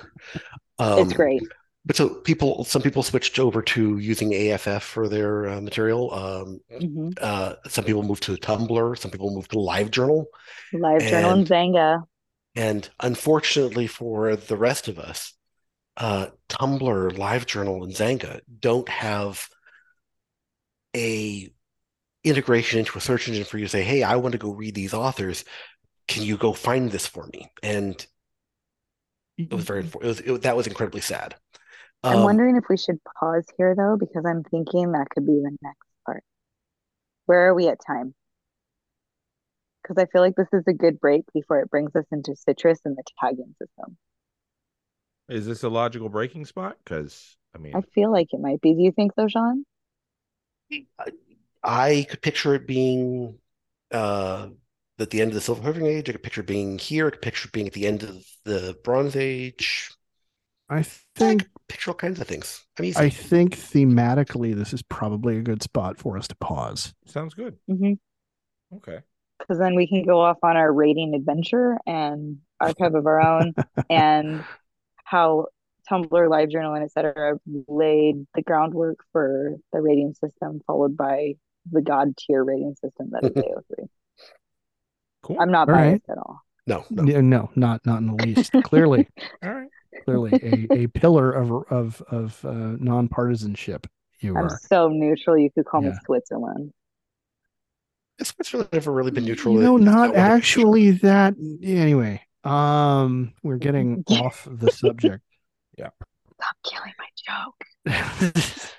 It's 0.96 1.08
um, 1.08 1.08
great. 1.12 1.42
But 1.86 1.96
so 1.96 2.08
people, 2.10 2.64
some 2.64 2.82
people 2.82 3.02
switched 3.02 3.38
over 3.38 3.62
to 3.62 3.98
using 3.98 4.34
AFF 4.34 4.82
for 4.82 5.08
their 5.08 5.48
uh, 5.48 5.60
material. 5.60 6.12
Um, 6.12 6.60
hmm 6.70 7.10
uh, 7.20 7.54
some 7.68 7.84
people 7.84 8.02
moved 8.02 8.24
to 8.24 8.36
Tumblr. 8.36 8.98
Some 8.98 9.10
people 9.10 9.34
moved 9.34 9.52
to 9.52 9.58
LiveJournal. 9.58 10.26
Live 10.72 11.06
journal 11.06 11.32
and 11.32 11.44
And 11.44 11.48
Xanga. 11.48 12.06
and 12.56 12.88
unfortunately 13.00 13.86
for 13.86 14.36
the 14.36 14.56
rest 14.56 14.88
of 14.88 14.98
us, 14.98 15.34
uh, 15.96 16.28
Tumblr, 16.48 17.12
LiveJournal, 17.12 17.84
and 17.84 17.92
Xanga 17.92 18.40
don't 18.60 18.88
have 18.88 19.48
a 20.94 21.52
integration 22.24 22.80
into 22.80 22.98
a 22.98 23.00
search 23.00 23.28
engine 23.28 23.44
for 23.44 23.58
you 23.58 23.66
to 23.66 23.70
say, 23.70 23.84
"Hey, 23.84 24.02
I 24.02 24.16
want 24.16 24.32
to 24.32 24.38
go 24.38 24.52
read 24.52 24.74
these 24.74 24.94
authors. 24.94 25.44
Can 26.08 26.22
you 26.24 26.36
go 26.38 26.52
find 26.52 26.90
this 26.90 27.06
for 27.06 27.26
me?" 27.28 27.50
And 27.62 28.06
it 29.50 29.54
was 29.54 29.64
very, 29.64 29.80
it 29.84 29.94
was 29.94 30.20
it, 30.20 30.42
that 30.42 30.56
was 30.56 30.66
incredibly 30.66 31.00
sad. 31.00 31.36
I'm 32.08 32.22
Um, 32.22 32.22
wondering 32.22 32.56
if 32.56 32.64
we 32.68 32.76
should 32.76 33.00
pause 33.18 33.46
here 33.58 33.74
though, 33.76 33.96
because 33.98 34.24
I'm 34.26 34.42
thinking 34.44 34.92
that 34.92 35.10
could 35.10 35.26
be 35.26 35.34
the 35.40 35.56
next 35.62 35.86
part. 36.04 36.24
Where 37.26 37.46
are 37.46 37.54
we 37.54 37.68
at 37.68 37.78
time? 37.86 38.14
Because 39.82 39.96
I 39.96 40.04
feel 40.04 40.20
like 40.20 40.36
this 40.36 40.52
is 40.52 40.66
a 40.66 40.74
good 40.74 41.00
break 41.00 41.24
before 41.32 41.60
it 41.60 41.70
brings 41.70 41.96
us 41.96 42.04
into 42.12 42.36
citrus 42.36 42.80
and 42.84 42.94
the 42.94 43.04
tagging 43.18 43.54
system. 43.58 43.96
Is 45.28 45.46
this 45.46 45.62
a 45.62 45.68
logical 45.68 46.08
breaking 46.08 46.44
spot? 46.46 46.78
Because 46.84 47.36
I 47.54 47.58
mean, 47.58 47.72
I 47.72 47.82
feel 47.82 48.10
like 48.10 48.32
it 48.32 48.40
might 48.40 48.60
be. 48.60 48.74
Do 48.74 48.82
you 48.82 48.90
think 48.90 49.12
so, 49.14 49.28
Sean? 49.28 49.64
I 51.62 52.06
could 52.08 52.22
picture 52.22 52.54
it 52.54 52.66
being 52.66 53.38
uh, 53.90 54.48
at 54.98 55.10
the 55.10 55.20
end 55.20 55.30
of 55.30 55.34
the 55.34 55.40
Silver 55.40 55.62
Hovering 55.62 55.86
Age. 55.86 56.08
I 56.08 56.12
could 56.12 56.22
picture 56.22 56.40
it 56.42 56.46
being 56.46 56.78
here. 56.78 57.08
I 57.08 57.10
could 57.10 57.22
picture 57.22 57.48
it 57.48 57.52
being 57.52 57.66
at 57.66 57.72
the 57.72 57.86
end 57.86 58.02
of 58.02 58.24
the 58.44 58.76
Bronze 58.84 59.16
Age. 59.16 59.90
I 60.68 60.82
I 60.82 60.82
think 61.18 61.42
could 61.42 61.50
picture 61.68 61.90
all 61.90 61.94
kinds 61.94 62.20
of 62.20 62.26
things. 62.26 62.64
I'm 62.78 62.84
easy. 62.84 62.98
I 62.98 63.10
think 63.10 63.56
thematically 63.56 64.54
this 64.54 64.72
is 64.72 64.82
probably 64.82 65.38
a 65.38 65.42
good 65.42 65.62
spot 65.62 65.98
for 65.98 66.16
us 66.16 66.28
to 66.28 66.36
pause. 66.36 66.94
sounds 67.06 67.34
good. 67.34 67.56
Mm-hmm. 67.70 68.76
Okay. 68.76 69.00
Because 69.38 69.58
then 69.58 69.74
we 69.74 69.86
can 69.86 70.04
go 70.04 70.20
off 70.20 70.38
on 70.42 70.56
our 70.56 70.72
rating 70.72 71.14
adventure 71.14 71.76
and 71.86 72.38
archive 72.60 72.94
of 72.94 73.06
our 73.06 73.20
own 73.20 73.54
and 73.90 74.44
how 75.04 75.46
Tumblr, 75.90 76.08
LiveJournal, 76.10 76.74
and 76.74 76.84
etc. 76.84 77.38
laid 77.68 78.26
the 78.34 78.42
groundwork 78.42 78.98
for 79.12 79.56
the 79.72 79.80
rating 79.80 80.14
system, 80.14 80.60
followed 80.66 80.96
by 80.96 81.34
the 81.70 81.82
god 81.82 82.16
tier 82.16 82.42
rating 82.44 82.74
system 82.80 83.10
that 83.12 83.24
is 83.24 83.30
AO3. 83.36 83.88
Cool. 85.22 85.36
I'm 85.40 85.50
not 85.50 85.68
All 85.68 85.74
right. 85.74 85.90
biased 85.90 86.10
at 86.10 86.18
all. 86.18 86.40
no, 86.66 86.84
no. 86.90 87.04
Yeah, 87.04 87.20
No, 87.20 87.50
not 87.56 87.84
not 87.86 88.00
in 88.00 88.06
the 88.16 88.24
least. 88.24 88.52
clearly, 88.64 89.06
All 89.44 89.52
right. 89.54 89.68
Clearly 90.04 90.32
a, 90.42 90.72
a 90.84 90.86
pillar 90.88 91.32
of 91.32 91.50
of 91.70 92.02
of 92.10 92.44
uh, 92.44 92.76
nonpartisanship. 92.78 93.86
You 94.20 94.36
I'm 94.36 94.46
are. 94.46 94.58
so 94.68 94.88
neutral. 94.88 95.36
You 95.38 95.50
could 95.50 95.66
call 95.66 95.82
me 95.82 95.88
Yeah. 95.88 95.98
Switzerland. 96.04 96.72
It's, 98.18 98.34
it's 98.38 98.54
really 98.54 98.66
never 98.72 98.92
really 98.92 99.10
been 99.10 99.24
neutral. 99.26 99.54
You 99.54 99.60
know, 99.60 99.76
not 99.76 100.00
one 100.00 100.10
of- 100.10 100.16
actually 100.16 100.92
that. 100.92 101.34
Anyway, 101.62 102.22
um, 102.44 103.34
we're 103.42 103.58
getting 103.58 104.04
off 104.10 104.48
the 104.50 104.70
subject. 104.70 105.22
Yeah. 105.76 105.90
Stop 106.40 106.56
killing 106.64 106.92
my 106.98 107.94
joke. 107.94 108.62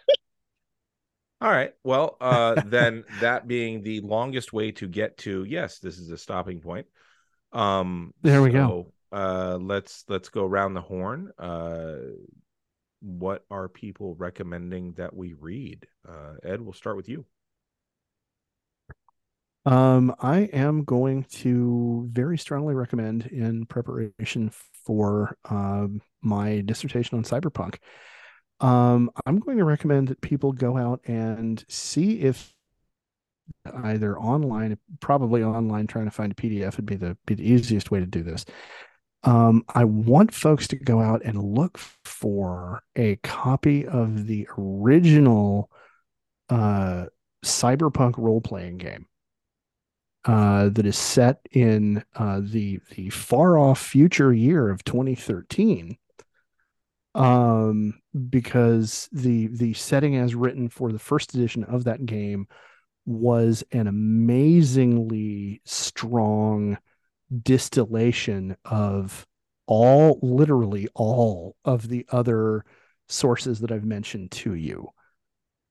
All 1.39 1.51
right. 1.51 1.73
Well, 1.83 2.17
uh, 2.19 2.61
then 2.65 3.03
that 3.21 3.47
being 3.47 3.83
the 3.83 4.01
longest 4.01 4.53
way 4.53 4.71
to 4.73 4.87
get 4.87 5.17
to 5.19 5.43
yes, 5.43 5.79
this 5.79 5.99
is 5.99 6.09
a 6.09 6.17
stopping 6.17 6.59
point. 6.61 6.87
Um, 7.53 8.13
There 8.23 8.41
we 8.41 8.49
go. 8.49 8.91
Uh, 9.11 9.57
let's 9.61 10.03
let's 10.07 10.29
go 10.29 10.45
around 10.45 10.73
the 10.73 10.81
horn. 10.81 11.31
Uh, 11.37 11.97
what 13.01 13.45
are 13.49 13.69
people 13.69 14.15
recommending 14.15 14.93
that 14.93 15.15
we 15.15 15.33
read? 15.33 15.85
Uh, 16.07 16.33
Ed, 16.43 16.61
we'll 16.61 16.73
start 16.73 16.97
with 16.97 17.07
you. 17.07 17.25
Um, 19.65 20.15
I 20.21 20.41
am 20.53 20.85
going 20.85 21.25
to 21.25 22.07
very 22.11 22.37
strongly 22.37 22.73
recommend 22.73 23.25
in 23.25 23.65
preparation 23.65 24.49
for 24.85 25.37
um, 25.49 26.01
my 26.21 26.61
dissertation 26.61 27.17
on 27.17 27.25
cyberpunk. 27.25 27.75
Um, 28.61 29.11
I'm 29.25 29.39
going 29.39 29.57
to 29.57 29.65
recommend 29.65 30.07
that 30.07 30.21
people 30.21 30.53
go 30.53 30.77
out 30.77 31.01
and 31.05 31.63
see 31.67 32.21
if 32.21 32.53
either 33.83 34.17
online, 34.17 34.77
probably 34.99 35.43
online, 35.43 35.87
trying 35.87 36.05
to 36.05 36.11
find 36.11 36.31
a 36.31 36.35
PDF 36.35 36.77
would 36.77 36.85
be 36.85 36.95
the 36.95 37.17
be 37.25 37.35
the 37.35 37.49
easiest 37.49 37.91
way 37.91 37.99
to 37.99 38.05
do 38.05 38.23
this. 38.23 38.45
Um, 39.27 39.65
I 39.67 39.83
want 39.83 40.33
folks 40.33 40.69
to 40.69 40.77
go 40.77 41.01
out 41.01 41.21
and 41.25 41.43
look 41.43 41.77
for 41.77 42.81
a 42.95 43.17
copy 43.17 43.85
of 43.85 44.25
the 44.25 44.47
original 44.57 45.69
uh, 46.47 47.07
cyberpunk 47.43 48.17
role 48.17 48.39
playing 48.39 48.77
game 48.77 49.05
uh, 50.23 50.69
that 50.69 50.85
is 50.85 50.97
set 50.97 51.41
in 51.51 52.05
uh, 52.15 52.39
the 52.41 52.79
the 52.95 53.09
far 53.09 53.57
off 53.57 53.81
future 53.81 54.33
year 54.33 54.69
of 54.69 54.85
2013 54.85 55.97
um 57.15 57.99
because 58.29 59.09
the 59.11 59.47
the 59.47 59.73
setting 59.73 60.15
as 60.15 60.35
written 60.35 60.69
for 60.69 60.93
the 60.93 60.99
first 60.99 61.33
edition 61.33 61.65
of 61.65 61.83
that 61.83 62.05
game 62.05 62.47
was 63.05 63.61
an 63.73 63.87
amazingly 63.87 65.59
strong 65.65 66.77
distillation 67.43 68.55
of 68.65 69.25
all 69.65 70.19
literally 70.21 70.87
all 70.95 71.55
of 71.65 71.89
the 71.89 72.05
other 72.09 72.63
sources 73.09 73.59
that 73.59 73.71
I've 73.71 73.85
mentioned 73.85 74.31
to 74.31 74.53
you. 74.53 74.89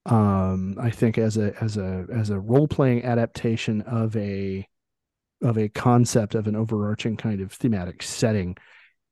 Um 0.05 0.77
i 0.79 0.89
think 0.89 1.17
as 1.17 1.37
a 1.37 1.53
as 1.61 1.75
a 1.77 2.05
as 2.13 2.29
a 2.29 2.39
role-playing 2.39 3.03
adaptation 3.03 3.81
of 3.81 4.15
a 4.15 4.65
of 5.41 5.57
a 5.57 5.69
concept 5.69 6.35
of 6.35 6.47
an 6.47 6.55
overarching 6.55 7.17
kind 7.17 7.41
of 7.41 7.51
thematic 7.51 8.01
setting 8.03 8.55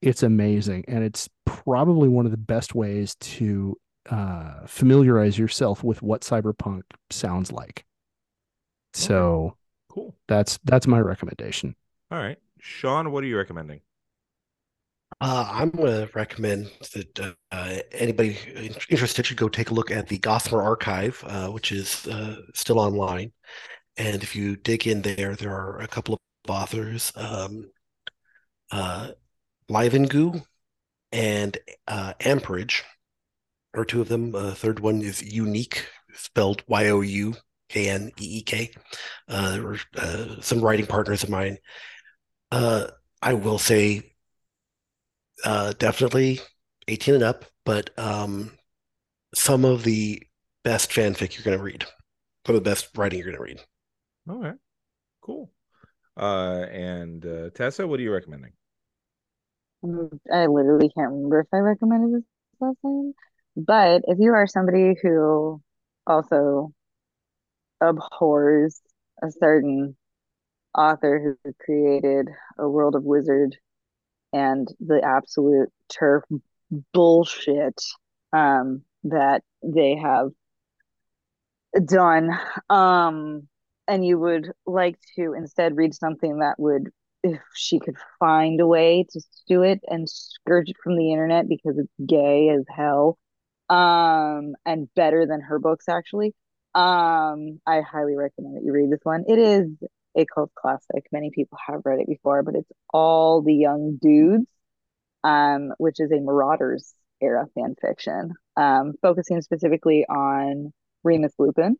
it's 0.01 0.23
amazing. 0.23 0.85
And 0.87 1.03
it's 1.03 1.29
probably 1.45 2.07
one 2.09 2.25
of 2.25 2.31
the 2.31 2.37
best 2.37 2.75
ways 2.75 3.15
to 3.15 3.77
uh 4.09 4.67
familiarize 4.67 5.37
yourself 5.37 5.83
with 5.83 6.01
what 6.03 6.21
cyberpunk 6.21 6.83
sounds 7.09 7.51
like. 7.51 7.85
So 8.93 9.57
Cool. 9.89 10.15
that's 10.27 10.59
that's 10.63 10.87
my 10.87 10.99
recommendation 10.99 11.75
All 12.11 12.19
right, 12.19 12.37
Sean, 12.59 13.11
what 13.11 13.23
are 13.23 13.27
you 13.27 13.35
recommending? 13.35 13.81
Uh, 15.19 15.49
I'm 15.49 15.71
going 15.71 15.87
to 15.87 16.09
recommend 16.13 16.69
that 16.93 17.35
uh, 17.51 17.77
anybody 17.91 18.37
interested 18.89 19.25
should 19.25 19.37
go 19.37 19.49
take 19.49 19.71
a 19.71 19.73
look 19.73 19.89
at 19.89 20.07
the 20.07 20.19
Gossamer 20.19 20.61
Archive, 20.61 21.23
uh, 21.25 21.47
which 21.47 21.71
is 21.71 22.05
uh, 22.07 22.41
still 22.53 22.79
online. 22.79 23.31
And 23.97 24.21
if 24.21 24.35
you 24.35 24.55
dig 24.55 24.85
in 24.85 25.01
there, 25.01 25.35
there 25.35 25.53
are 25.53 25.79
a 25.79 25.87
couple 25.87 26.13
of 26.13 26.19
authors, 26.47 27.11
um, 27.15 27.71
uh, 28.71 29.11
Livengu 29.69 30.45
and 31.11 31.57
uh, 31.87 32.13
Amperage 32.19 32.83
are 33.73 33.85
two 33.85 34.01
of 34.01 34.09
them. 34.09 34.31
The 34.31 34.53
third 34.53 34.79
one 34.79 35.01
is 35.01 35.23
Unique, 35.23 35.87
spelled 36.13 36.61
Y-O-U-K-N-E-E-K. 36.67 37.41
Uh, 39.27 39.51
there 39.51 39.63
were 39.63 39.79
some 40.41 40.61
writing 40.61 40.85
partners 40.85 41.23
of 41.23 41.29
mine. 41.29 41.57
Uh, 42.51 42.87
I 43.21 43.33
will 43.33 43.57
say 43.59 44.13
uh, 45.43 45.73
definitely 45.77 46.39
18 46.87 47.15
and 47.15 47.23
up, 47.23 47.45
but 47.65 47.89
um, 47.97 48.51
some 49.33 49.65
of 49.65 49.83
the 49.83 50.21
best 50.63 50.91
fanfic 50.91 51.35
you're 51.35 51.43
going 51.43 51.57
to 51.57 51.63
read, 51.63 51.83
some 52.45 52.55
of 52.55 52.63
the 52.63 52.69
best 52.69 52.89
writing 52.95 53.19
you're 53.19 53.31
going 53.31 53.37
to 53.37 53.43
read. 53.43 53.61
All 54.29 54.37
right, 54.37 54.55
cool. 55.21 55.51
Uh, 56.17 56.65
and 56.71 57.25
uh, 57.25 57.49
Tessa, 57.49 57.85
what 57.85 57.99
are 57.99 58.03
you 58.03 58.13
recommending? 58.13 58.51
Mm, 59.83 60.19
I 60.31 60.47
literally 60.47 60.89
can't 60.89 61.11
remember 61.11 61.41
if 61.41 61.47
I 61.53 61.57
recommended 61.57 62.19
this 62.19 62.23
last 62.59 62.77
time. 62.81 63.13
But 63.57 64.03
if 64.07 64.17
you 64.19 64.33
are 64.33 64.47
somebody 64.47 64.95
who 65.01 65.61
also 66.07 66.73
abhors 67.81 68.81
a 69.21 69.31
certain 69.31 69.95
author 70.77 71.37
who 71.43 71.53
created 71.65 72.29
a 72.59 72.67
world 72.69 72.95
of 72.95 73.03
wizard 73.03 73.55
and 74.33 74.67
the 74.79 75.01
absolute 75.03 75.69
turf 75.89 76.23
bullshit 76.93 77.81
um, 78.33 78.81
that 79.03 79.43
they 79.63 79.95
have 79.95 80.31
done, 81.85 82.29
um, 82.69 83.47
and 83.87 84.05
you 84.05 84.19
would 84.19 84.51
like 84.65 84.97
to 85.15 85.33
instead 85.33 85.77
read 85.77 85.93
something 85.93 86.39
that 86.39 86.55
would 86.59 86.89
if 87.23 87.39
she 87.55 87.79
could 87.79 87.95
find 88.19 88.61
a 88.61 88.67
way 88.67 89.05
to 89.11 89.21
do 89.47 89.63
it 89.63 89.79
and 89.87 90.07
scourge 90.09 90.69
it 90.69 90.77
from 90.83 90.95
the 90.95 91.11
internet 91.11 91.49
because 91.49 91.77
it's 91.77 91.91
gay 92.07 92.49
as 92.49 92.63
hell 92.69 93.17
um 93.69 94.53
and 94.63 94.87
better 94.95 95.25
than 95.25 95.41
her 95.41 95.57
books 95.57 95.89
actually 95.89 96.35
um 96.75 97.59
i 97.65 97.81
highly 97.81 98.15
recommend 98.15 98.55
that 98.55 98.63
you 98.63 98.71
read 98.71 98.91
this 98.91 98.99
one. 99.03 99.23
It 99.27 99.39
is 99.39 99.67
a 100.17 100.25
cult 100.33 100.51
classic 100.55 101.05
many 101.11 101.31
people 101.33 101.57
have 101.67 101.81
read 101.85 101.99
it 101.99 102.07
before 102.07 102.43
but 102.43 102.55
it's 102.55 102.71
all 102.93 103.41
the 103.41 103.53
young 103.53 103.97
dudes 104.01 104.45
um 105.23 105.71
which 105.77 105.99
is 105.99 106.11
a 106.11 106.19
marauders 106.19 106.93
era 107.21 107.45
fan 107.55 107.75
fiction 107.81 108.31
um 108.57 108.93
focusing 109.01 109.41
specifically 109.41 110.05
on 110.07 110.71
remus 111.03 111.33
lupin 111.39 111.77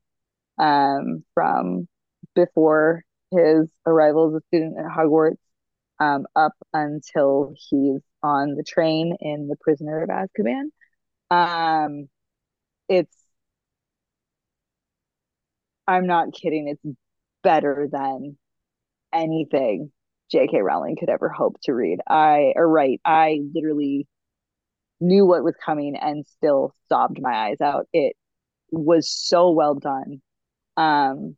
um 0.60 1.24
from 1.34 1.88
before 2.36 3.04
his 3.32 3.68
arrival 3.86 4.28
as 4.30 4.42
a 4.42 4.46
student 4.48 4.78
at 4.78 4.86
Hogwarts 4.86 5.38
um, 6.00 6.26
up 6.36 6.54
until 6.74 7.54
he's 7.70 8.02
on 8.22 8.56
the 8.56 8.64
train 8.64 9.16
in 9.22 9.48
The 9.48 9.56
Prisoner 9.62 10.04
of 10.04 10.10
Azkaban. 10.10 10.70
Um, 11.32 12.10
it's, 12.90 13.16
I'm 15.88 16.08
not 16.08 16.34
kidding, 16.34 16.68
it's 16.68 16.98
better 17.46 17.88
than 17.92 18.38
anything 19.14 19.92
J.K. 20.32 20.62
Rowling 20.62 20.98
could 21.00 21.10
ever 21.10 21.30
hope 21.30 21.56
to 21.64 21.74
read. 21.74 22.00
I, 22.10 22.54
or 22.56 22.68
write, 22.68 23.00
I 23.06 23.42
literally 23.54 24.08
knew 25.00 25.26
what 25.26 25.44
was 25.44 25.56
coming 25.64 25.96
and 25.96 26.26
still 26.26 26.74
sobbed 26.90 27.22
my 27.22 27.50
eyes 27.50 27.62
out. 27.62 27.88
It 27.94 28.16
was 28.72 29.10
so 29.10 29.52
well 29.52 29.76
done. 29.76 30.22
Um, 30.78 31.38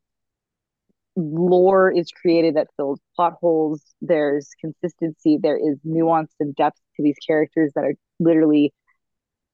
lore 1.18 1.92
is 1.92 2.10
created 2.12 2.56
that 2.56 2.68
fills 2.78 3.00
plot 3.16 3.34
holes. 3.42 3.84
There's 4.02 4.50
consistency. 4.62 5.38
There 5.42 5.58
is 5.58 5.78
nuance 5.84 6.34
and 6.40 6.56
depth 6.56 6.80
to 6.96 7.04
these 7.04 7.18
characters 7.26 7.72
that 7.76 7.84
are 7.84 7.96
literally 8.20 8.74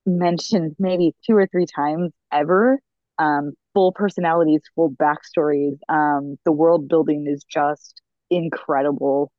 mentioned 0.05 0.75
maybe 0.77 1.15
two 1.25 1.35
or 1.35 1.47
three 1.47 1.65
times 1.65 2.11
ever. 2.31 2.79
Um, 3.17 3.53
full 3.73 3.91
personalities, 3.91 4.61
full 4.75 4.91
backstories. 4.91 5.77
Um, 5.89 6.37
the 6.45 6.51
world 6.51 6.87
building 6.87 7.25
is 7.27 7.43
just 7.43 8.01
incredible. 8.29 9.31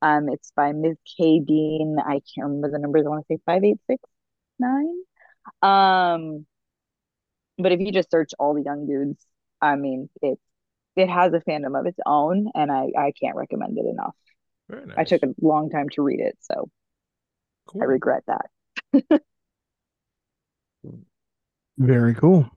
Um, 0.00 0.28
it's 0.28 0.52
by 0.56 0.72
Ms. 0.72 0.96
K. 1.16 1.40
Dean. 1.40 1.96
I 2.04 2.20
can't 2.34 2.48
remember 2.48 2.70
the 2.70 2.78
numbers. 2.78 3.04
I 3.06 3.10
want 3.10 3.26
to 3.28 3.34
say 3.34 3.40
five 3.46 3.64
eight 3.64 3.78
six 3.88 4.02
nine. 4.58 4.96
Um, 5.62 6.46
but 7.58 7.72
if 7.72 7.80
you 7.80 7.92
just 7.92 8.10
search 8.10 8.32
all 8.38 8.54
the 8.54 8.62
young 8.62 8.86
dudes, 8.86 9.24
I 9.60 9.76
mean, 9.76 10.08
it's 10.20 10.40
it 10.96 11.08
has 11.08 11.32
a 11.32 11.40
fandom 11.40 11.78
of 11.78 11.86
its 11.86 11.98
own, 12.04 12.50
and 12.54 12.70
I 12.70 12.88
I 12.96 13.12
can't 13.20 13.36
recommend 13.36 13.78
it 13.78 13.86
enough. 13.86 14.14
Very 14.68 14.86
nice. 14.86 14.96
I 14.98 15.04
took 15.04 15.22
a 15.22 15.34
long 15.40 15.70
time 15.70 15.88
to 15.90 16.02
read 16.02 16.20
it, 16.20 16.36
so 16.40 16.68
cool. 17.66 17.82
I 17.82 17.84
regret 17.86 18.24
that. 18.26 19.22
Very 21.78 22.14
cool. 22.14 22.50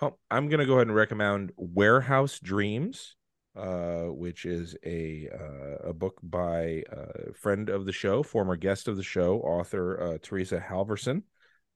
Well, 0.00 0.18
I'm 0.30 0.48
gonna 0.48 0.64
go 0.64 0.74
ahead 0.74 0.86
and 0.86 0.96
recommend 0.96 1.52
Warehouse 1.56 2.38
Dreams, 2.38 3.16
uh, 3.54 4.04
which 4.04 4.46
is 4.46 4.74
a 4.82 5.28
uh, 5.28 5.90
a 5.90 5.92
book 5.92 6.18
by 6.22 6.84
a 6.90 7.34
friend 7.34 7.68
of 7.68 7.84
the 7.84 7.92
show, 7.92 8.22
former 8.22 8.56
guest 8.56 8.88
of 8.88 8.96
the 8.96 9.02
show, 9.02 9.40
author 9.40 10.00
uh, 10.00 10.18
Teresa 10.22 10.58
Halversen. 10.58 11.24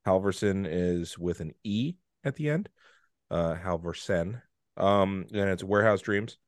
Halversen 0.06 0.66
is 0.66 1.18
with 1.18 1.40
an 1.40 1.52
E 1.64 1.96
at 2.24 2.36
the 2.36 2.48
end. 2.48 2.70
Uh, 3.30 3.56
Halversen, 3.56 4.40
um, 4.78 5.26
and 5.30 5.50
it's 5.50 5.64
Warehouse 5.64 6.00
Dreams. 6.00 6.38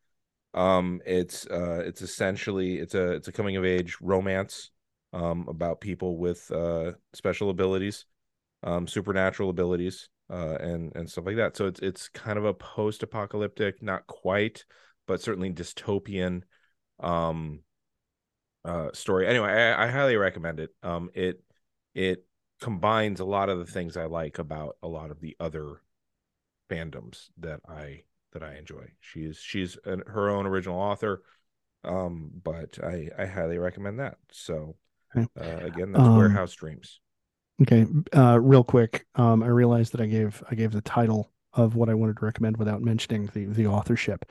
Um, 0.54 1.02
it's 1.04 1.46
uh, 1.46 1.82
it's 1.84 2.00
essentially 2.00 2.78
it's 2.78 2.94
a 2.94 3.12
it's 3.12 3.28
a 3.28 3.32
coming 3.32 3.56
of 3.56 3.66
age 3.66 3.98
romance 4.00 4.70
um, 5.12 5.46
about 5.46 5.82
people 5.82 6.16
with 6.16 6.50
uh, 6.50 6.92
special 7.12 7.50
abilities, 7.50 8.06
um, 8.62 8.86
supernatural 8.86 9.50
abilities, 9.50 10.08
uh, 10.30 10.56
and 10.60 10.94
and 10.96 11.10
stuff 11.10 11.26
like 11.26 11.36
that. 11.36 11.56
So 11.56 11.66
it's 11.66 11.80
it's 11.80 12.08
kind 12.08 12.38
of 12.38 12.44
a 12.44 12.54
post 12.54 13.02
apocalyptic, 13.02 13.82
not 13.82 14.06
quite, 14.06 14.64
but 15.06 15.20
certainly 15.20 15.52
dystopian 15.52 16.42
um 17.00 17.60
uh 18.64 18.88
story 18.94 19.26
anyway 19.26 19.50
I, 19.50 19.84
I 19.84 19.90
highly 19.90 20.16
recommend 20.16 20.60
it 20.60 20.70
um 20.82 21.10
it 21.12 21.42
it 21.94 22.24
combines 22.58 23.20
a 23.20 23.24
lot 23.26 23.50
of 23.50 23.58
the 23.58 23.66
things 23.66 23.98
i 23.98 24.06
like 24.06 24.38
about 24.38 24.78
a 24.82 24.88
lot 24.88 25.10
of 25.10 25.20
the 25.20 25.36
other 25.38 25.82
fandoms 26.70 27.28
that 27.36 27.60
i 27.68 28.04
that 28.38 28.46
I 28.46 28.56
enjoy. 28.56 28.90
She's 29.00 29.38
she's 29.38 29.78
an, 29.84 30.02
her 30.06 30.28
own 30.28 30.46
original 30.46 30.78
author, 30.78 31.22
um, 31.84 32.30
but 32.42 32.78
I 32.82 33.08
I 33.18 33.24
highly 33.24 33.58
recommend 33.58 33.98
that. 33.98 34.18
So 34.30 34.76
uh, 35.40 35.64
again, 35.64 35.92
that's 35.92 36.04
um, 36.04 36.16
Warehouse 36.16 36.52
Dreams. 36.54 37.00
Okay, 37.62 37.86
uh, 38.14 38.38
real 38.40 38.62
quick, 38.62 39.06
um, 39.14 39.42
I 39.42 39.46
realized 39.46 39.92
that 39.92 40.00
I 40.00 40.06
gave 40.06 40.42
I 40.50 40.54
gave 40.54 40.72
the 40.72 40.82
title 40.82 41.32
of 41.54 41.74
what 41.74 41.88
I 41.88 41.94
wanted 41.94 42.18
to 42.18 42.24
recommend 42.24 42.58
without 42.58 42.82
mentioning 42.82 43.30
the 43.32 43.46
the 43.46 43.66
authorship. 43.66 44.24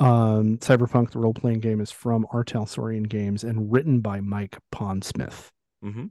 Um, 0.00 0.58
Cyberpunk, 0.58 1.10
the 1.10 1.18
role 1.18 1.34
playing 1.34 1.60
game, 1.60 1.80
is 1.80 1.90
from 1.90 2.26
R. 2.32 2.44
Talsorian 2.44 3.08
Games 3.08 3.44
and 3.44 3.72
written 3.72 4.00
by 4.00 4.20
Mike 4.20 4.58
Pondsmith. 4.72 5.50
Mm-hmm. 5.84 6.06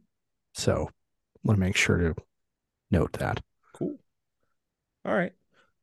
So, 0.53 0.90
want 1.44 1.57
to 1.57 1.60
make 1.60 1.76
sure 1.76 1.98
to 1.98 2.15
note 2.91 3.14
that. 3.14 3.41
Cool. 3.74 3.98
All 5.06 5.14
right 5.14 5.34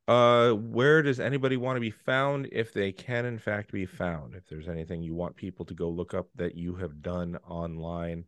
uh 0.07 0.51
where 0.53 1.03
does 1.03 1.19
anybody 1.19 1.57
want 1.57 1.77
to 1.77 1.81
be 1.81 1.91
found 1.91 2.47
if 2.53 2.75
they 2.75 2.93
can 2.93 3.25
in 3.25 3.39
fact 3.39 3.73
be 3.73 3.87
found 3.87 4.35
if 4.35 4.47
there's 4.49 4.69
anything 4.69 5.03
you 5.03 5.15
want 5.15 5.35
people 5.35 5.65
to 5.65 5.75
go 5.75 5.89
look 5.89 6.13
up 6.13 6.29
that 6.35 6.55
you 6.55 6.75
have 6.75 7.01
done 7.01 7.39
online 7.49 8.25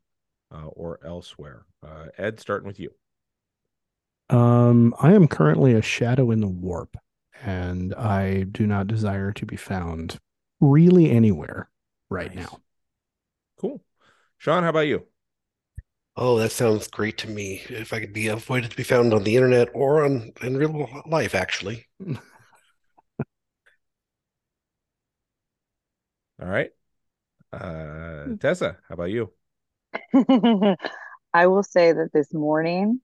uh, 0.53 0.67
or 0.69 0.99
elsewhere 1.05 1.67
uh 1.87 2.07
ed 2.19 2.41
starting 2.41 2.67
with 2.67 2.81
you 2.81 2.91
um 4.31 4.95
i 5.01 5.13
am 5.13 5.29
currently 5.29 5.73
a 5.73 5.83
shadow 5.83 6.31
in 6.31 6.41
the 6.41 6.47
warp 6.47 6.97
and 7.43 7.95
i 7.95 8.43
do 8.45 8.67
not 8.67 8.87
desire 8.87 9.33
to 9.33 9.47
be 9.47 9.57
found 9.57 10.19
really 10.61 11.11
anywhere 11.11 11.71
right 12.11 12.35
nice. 12.35 12.51
now 12.51 12.61
cool 13.59 13.83
sean 14.39 14.63
how 14.63 14.71
about 14.71 14.81
you 14.81 15.07
Oh, 16.19 16.39
that 16.39 16.51
sounds 16.51 16.89
great 16.89 17.19
to 17.19 17.29
me. 17.29 17.61
If 17.69 17.93
I 17.93 18.01
could 18.01 18.15
be 18.15 18.29
avoided 18.29 18.71
to 18.71 18.77
be 18.77 18.83
found 18.83 19.13
on 19.13 19.23
the 19.23 19.37
internet 19.37 19.69
or 19.75 20.03
on 20.03 20.33
in 20.41 20.57
real 20.57 20.89
life, 21.07 21.35
actually. 21.35 21.87
All 22.07 22.17
right. 26.49 26.71
Uh, 27.53 28.29
Tessa, 28.41 28.79
how 28.89 28.95
about 28.95 29.11
you? 29.11 29.31
I 31.35 31.47
will 31.47 31.63
say 31.63 31.93
that 31.93 32.11
this 32.13 32.33
morning 32.33 33.01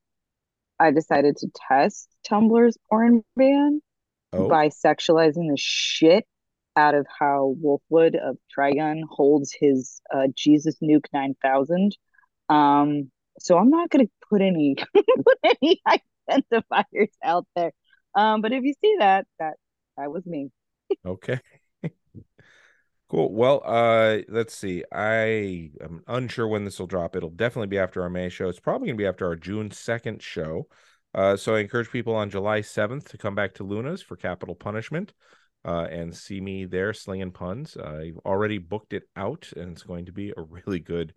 I 0.79 0.91
decided 0.91 1.37
to 1.39 1.49
test 1.69 2.09
Tumblr's 2.29 2.77
porn 2.89 3.23
ban 3.37 3.81
Oh, 4.33 4.49
by 4.49 4.69
sexualizing 4.69 5.51
the 5.51 5.57
shit 5.59 6.27
out 6.75 6.95
of 6.95 7.07
how 7.19 7.55
Wolfwood 7.63 8.17
of 8.17 8.39
Trigun 8.57 9.03
holds 9.09 9.55
his 9.59 10.01
uh, 10.13 10.29
Jesus 10.35 10.77
Nuke 10.83 11.05
9000. 11.13 11.95
Um, 12.49 13.11
so 13.39 13.59
I'm 13.59 13.69
not 13.69 13.91
going 13.91 14.07
to 14.07 14.13
put 14.31 14.41
any 14.41 14.77
put 14.95 15.39
any 15.45 15.83
identifiers 16.31 17.11
out 17.23 17.47
there. 17.55 17.73
Um, 18.15 18.41
but 18.41 18.53
if 18.53 18.63
you 18.63 18.75
see 18.81 18.97
that, 19.01 19.27
that 19.39 19.55
that 19.99 20.11
was 20.11 20.25
me. 20.25 20.49
okay. 21.05 21.39
Cool. 23.13 23.31
Well, 23.31 23.61
uh, 23.67 24.19
let's 24.29 24.55
see. 24.55 24.85
I 24.91 25.71
am 25.83 26.03
unsure 26.07 26.49
when 26.49 26.65
this 26.65 26.79
will 26.79 26.87
drop. 26.87 27.15
It'll 27.15 27.29
definitely 27.29 27.67
be 27.67 27.79
after 27.79 28.01
our 28.01 28.09
May 28.09 28.31
show. 28.31 28.49
It's 28.49 28.59
probably 28.59 28.89
going 28.89 28.97
to 28.97 29.03
be 29.03 29.07
after 29.07 29.27
our 29.27 29.37
June 29.37 29.69
2nd 29.69 30.23
show. 30.23 30.67
Uh, 31.15 31.37
so 31.37 31.55
I 31.55 31.61
encourage 31.61 31.91
people 31.91 32.15
on 32.15 32.31
July 32.31 32.61
7th 32.61 33.11
to 33.11 33.19
come 33.19 33.35
back 33.35 33.53
to 33.55 33.65
Luna's 33.65 34.01
for 34.01 34.17
Capital 34.17 34.55
Punishment 34.55 35.13
uh, 35.63 35.89
and 35.91 36.17
see 36.17 36.41
me 36.41 36.65
there 36.65 36.95
slinging 36.95 37.33
puns. 37.33 37.77
I've 37.77 38.17
already 38.25 38.57
booked 38.57 38.95
it 38.95 39.03
out, 39.15 39.53
and 39.55 39.73
it's 39.73 39.83
going 39.83 40.07
to 40.07 40.13
be 40.13 40.33
a 40.35 40.41
really 40.41 40.81
good 40.81 41.13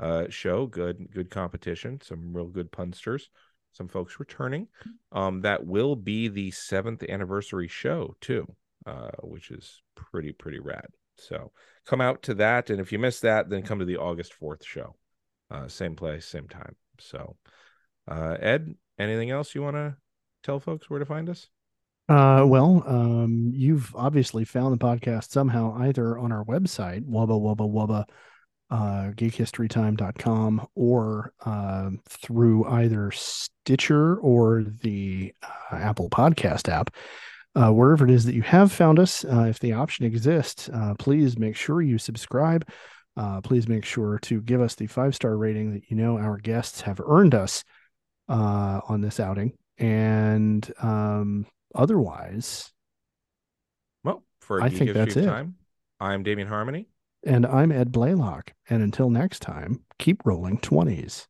uh, 0.00 0.24
show. 0.28 0.66
Good, 0.66 1.12
good 1.12 1.30
competition. 1.30 2.00
Some 2.02 2.36
real 2.36 2.48
good 2.48 2.72
punsters. 2.72 3.30
Some 3.70 3.86
folks 3.86 4.18
returning. 4.18 4.66
Um, 5.12 5.42
that 5.42 5.64
will 5.64 5.94
be 5.94 6.26
the 6.26 6.50
seventh 6.50 7.04
anniversary 7.08 7.68
show 7.68 8.16
too, 8.20 8.48
uh, 8.84 9.10
which 9.22 9.52
is 9.52 9.80
pretty 9.94 10.32
pretty 10.32 10.58
rad. 10.58 10.86
So 11.18 11.52
come 11.86 12.00
out 12.00 12.22
to 12.22 12.34
that, 12.34 12.70
and 12.70 12.80
if 12.80 12.92
you 12.92 12.98
missed 12.98 13.22
that, 13.22 13.48
then 13.48 13.62
come 13.62 13.78
to 13.78 13.84
the 13.84 13.98
August 13.98 14.34
fourth 14.34 14.64
show. 14.64 14.96
Uh, 15.50 15.68
same 15.68 15.94
place, 15.94 16.26
same 16.26 16.48
time. 16.48 16.76
So, 16.98 17.36
uh, 18.08 18.36
Ed, 18.40 18.74
anything 18.98 19.30
else 19.30 19.54
you 19.54 19.62
want 19.62 19.76
to 19.76 19.96
tell 20.42 20.60
folks 20.60 20.90
where 20.90 20.98
to 20.98 21.06
find 21.06 21.28
us? 21.28 21.48
Uh, 22.08 22.44
well, 22.46 22.84
um, 22.86 23.50
you've 23.52 23.94
obviously 23.96 24.44
found 24.44 24.72
the 24.72 24.84
podcast 24.84 25.30
somehow, 25.30 25.76
either 25.80 26.16
on 26.18 26.32
our 26.32 26.44
website, 26.44 27.04
wubba 27.04 27.40
wubba 27.40 27.68
wubba 27.68 28.04
uh, 28.70 29.12
geekhistorytime.com 29.12 30.66
or 30.74 31.32
uh, 31.44 31.90
through 32.08 32.64
either 32.66 33.10
Stitcher 33.12 34.16
or 34.18 34.64
the 34.82 35.32
uh, 35.42 35.76
Apple 35.76 36.10
Podcast 36.10 36.68
app. 36.68 36.94
Uh, 37.56 37.70
wherever 37.72 38.04
it 38.04 38.10
is 38.10 38.24
that 38.26 38.34
you 38.34 38.42
have 38.42 38.70
found 38.70 38.98
us, 39.00 39.24
uh, 39.24 39.46
if 39.48 39.58
the 39.58 39.72
option 39.72 40.04
exists, 40.06 40.68
uh, 40.72 40.94
please 40.98 41.38
make 41.38 41.56
sure 41.56 41.82
you 41.82 41.98
subscribe. 41.98 42.68
Uh, 43.16 43.40
please 43.40 43.66
make 43.66 43.84
sure 43.84 44.18
to 44.20 44.40
give 44.42 44.60
us 44.60 44.74
the 44.74 44.86
five 44.86 45.14
star 45.14 45.36
rating 45.36 45.72
that 45.72 45.90
you 45.90 45.96
know 45.96 46.18
our 46.18 46.36
guests 46.36 46.82
have 46.82 47.00
earned 47.04 47.34
us 47.34 47.64
uh, 48.28 48.80
on 48.88 49.00
this 49.00 49.18
outing. 49.18 49.52
And 49.78 50.70
um, 50.82 51.46
otherwise, 51.74 52.70
Well, 54.04 54.22
for 54.40 54.58
a 54.58 54.64
I 54.64 54.68
think 54.68 54.92
that's 54.92 55.16
it. 55.16 55.24
time, 55.24 55.54
I'm 55.98 56.22
Damien 56.22 56.48
Harmony. 56.48 56.88
and 57.24 57.46
I'm 57.46 57.72
Ed 57.72 57.90
Blaylock. 57.90 58.52
And 58.68 58.82
until 58.82 59.08
next 59.10 59.40
time, 59.40 59.80
keep 59.98 60.20
rolling 60.26 60.58
20s. 60.58 61.26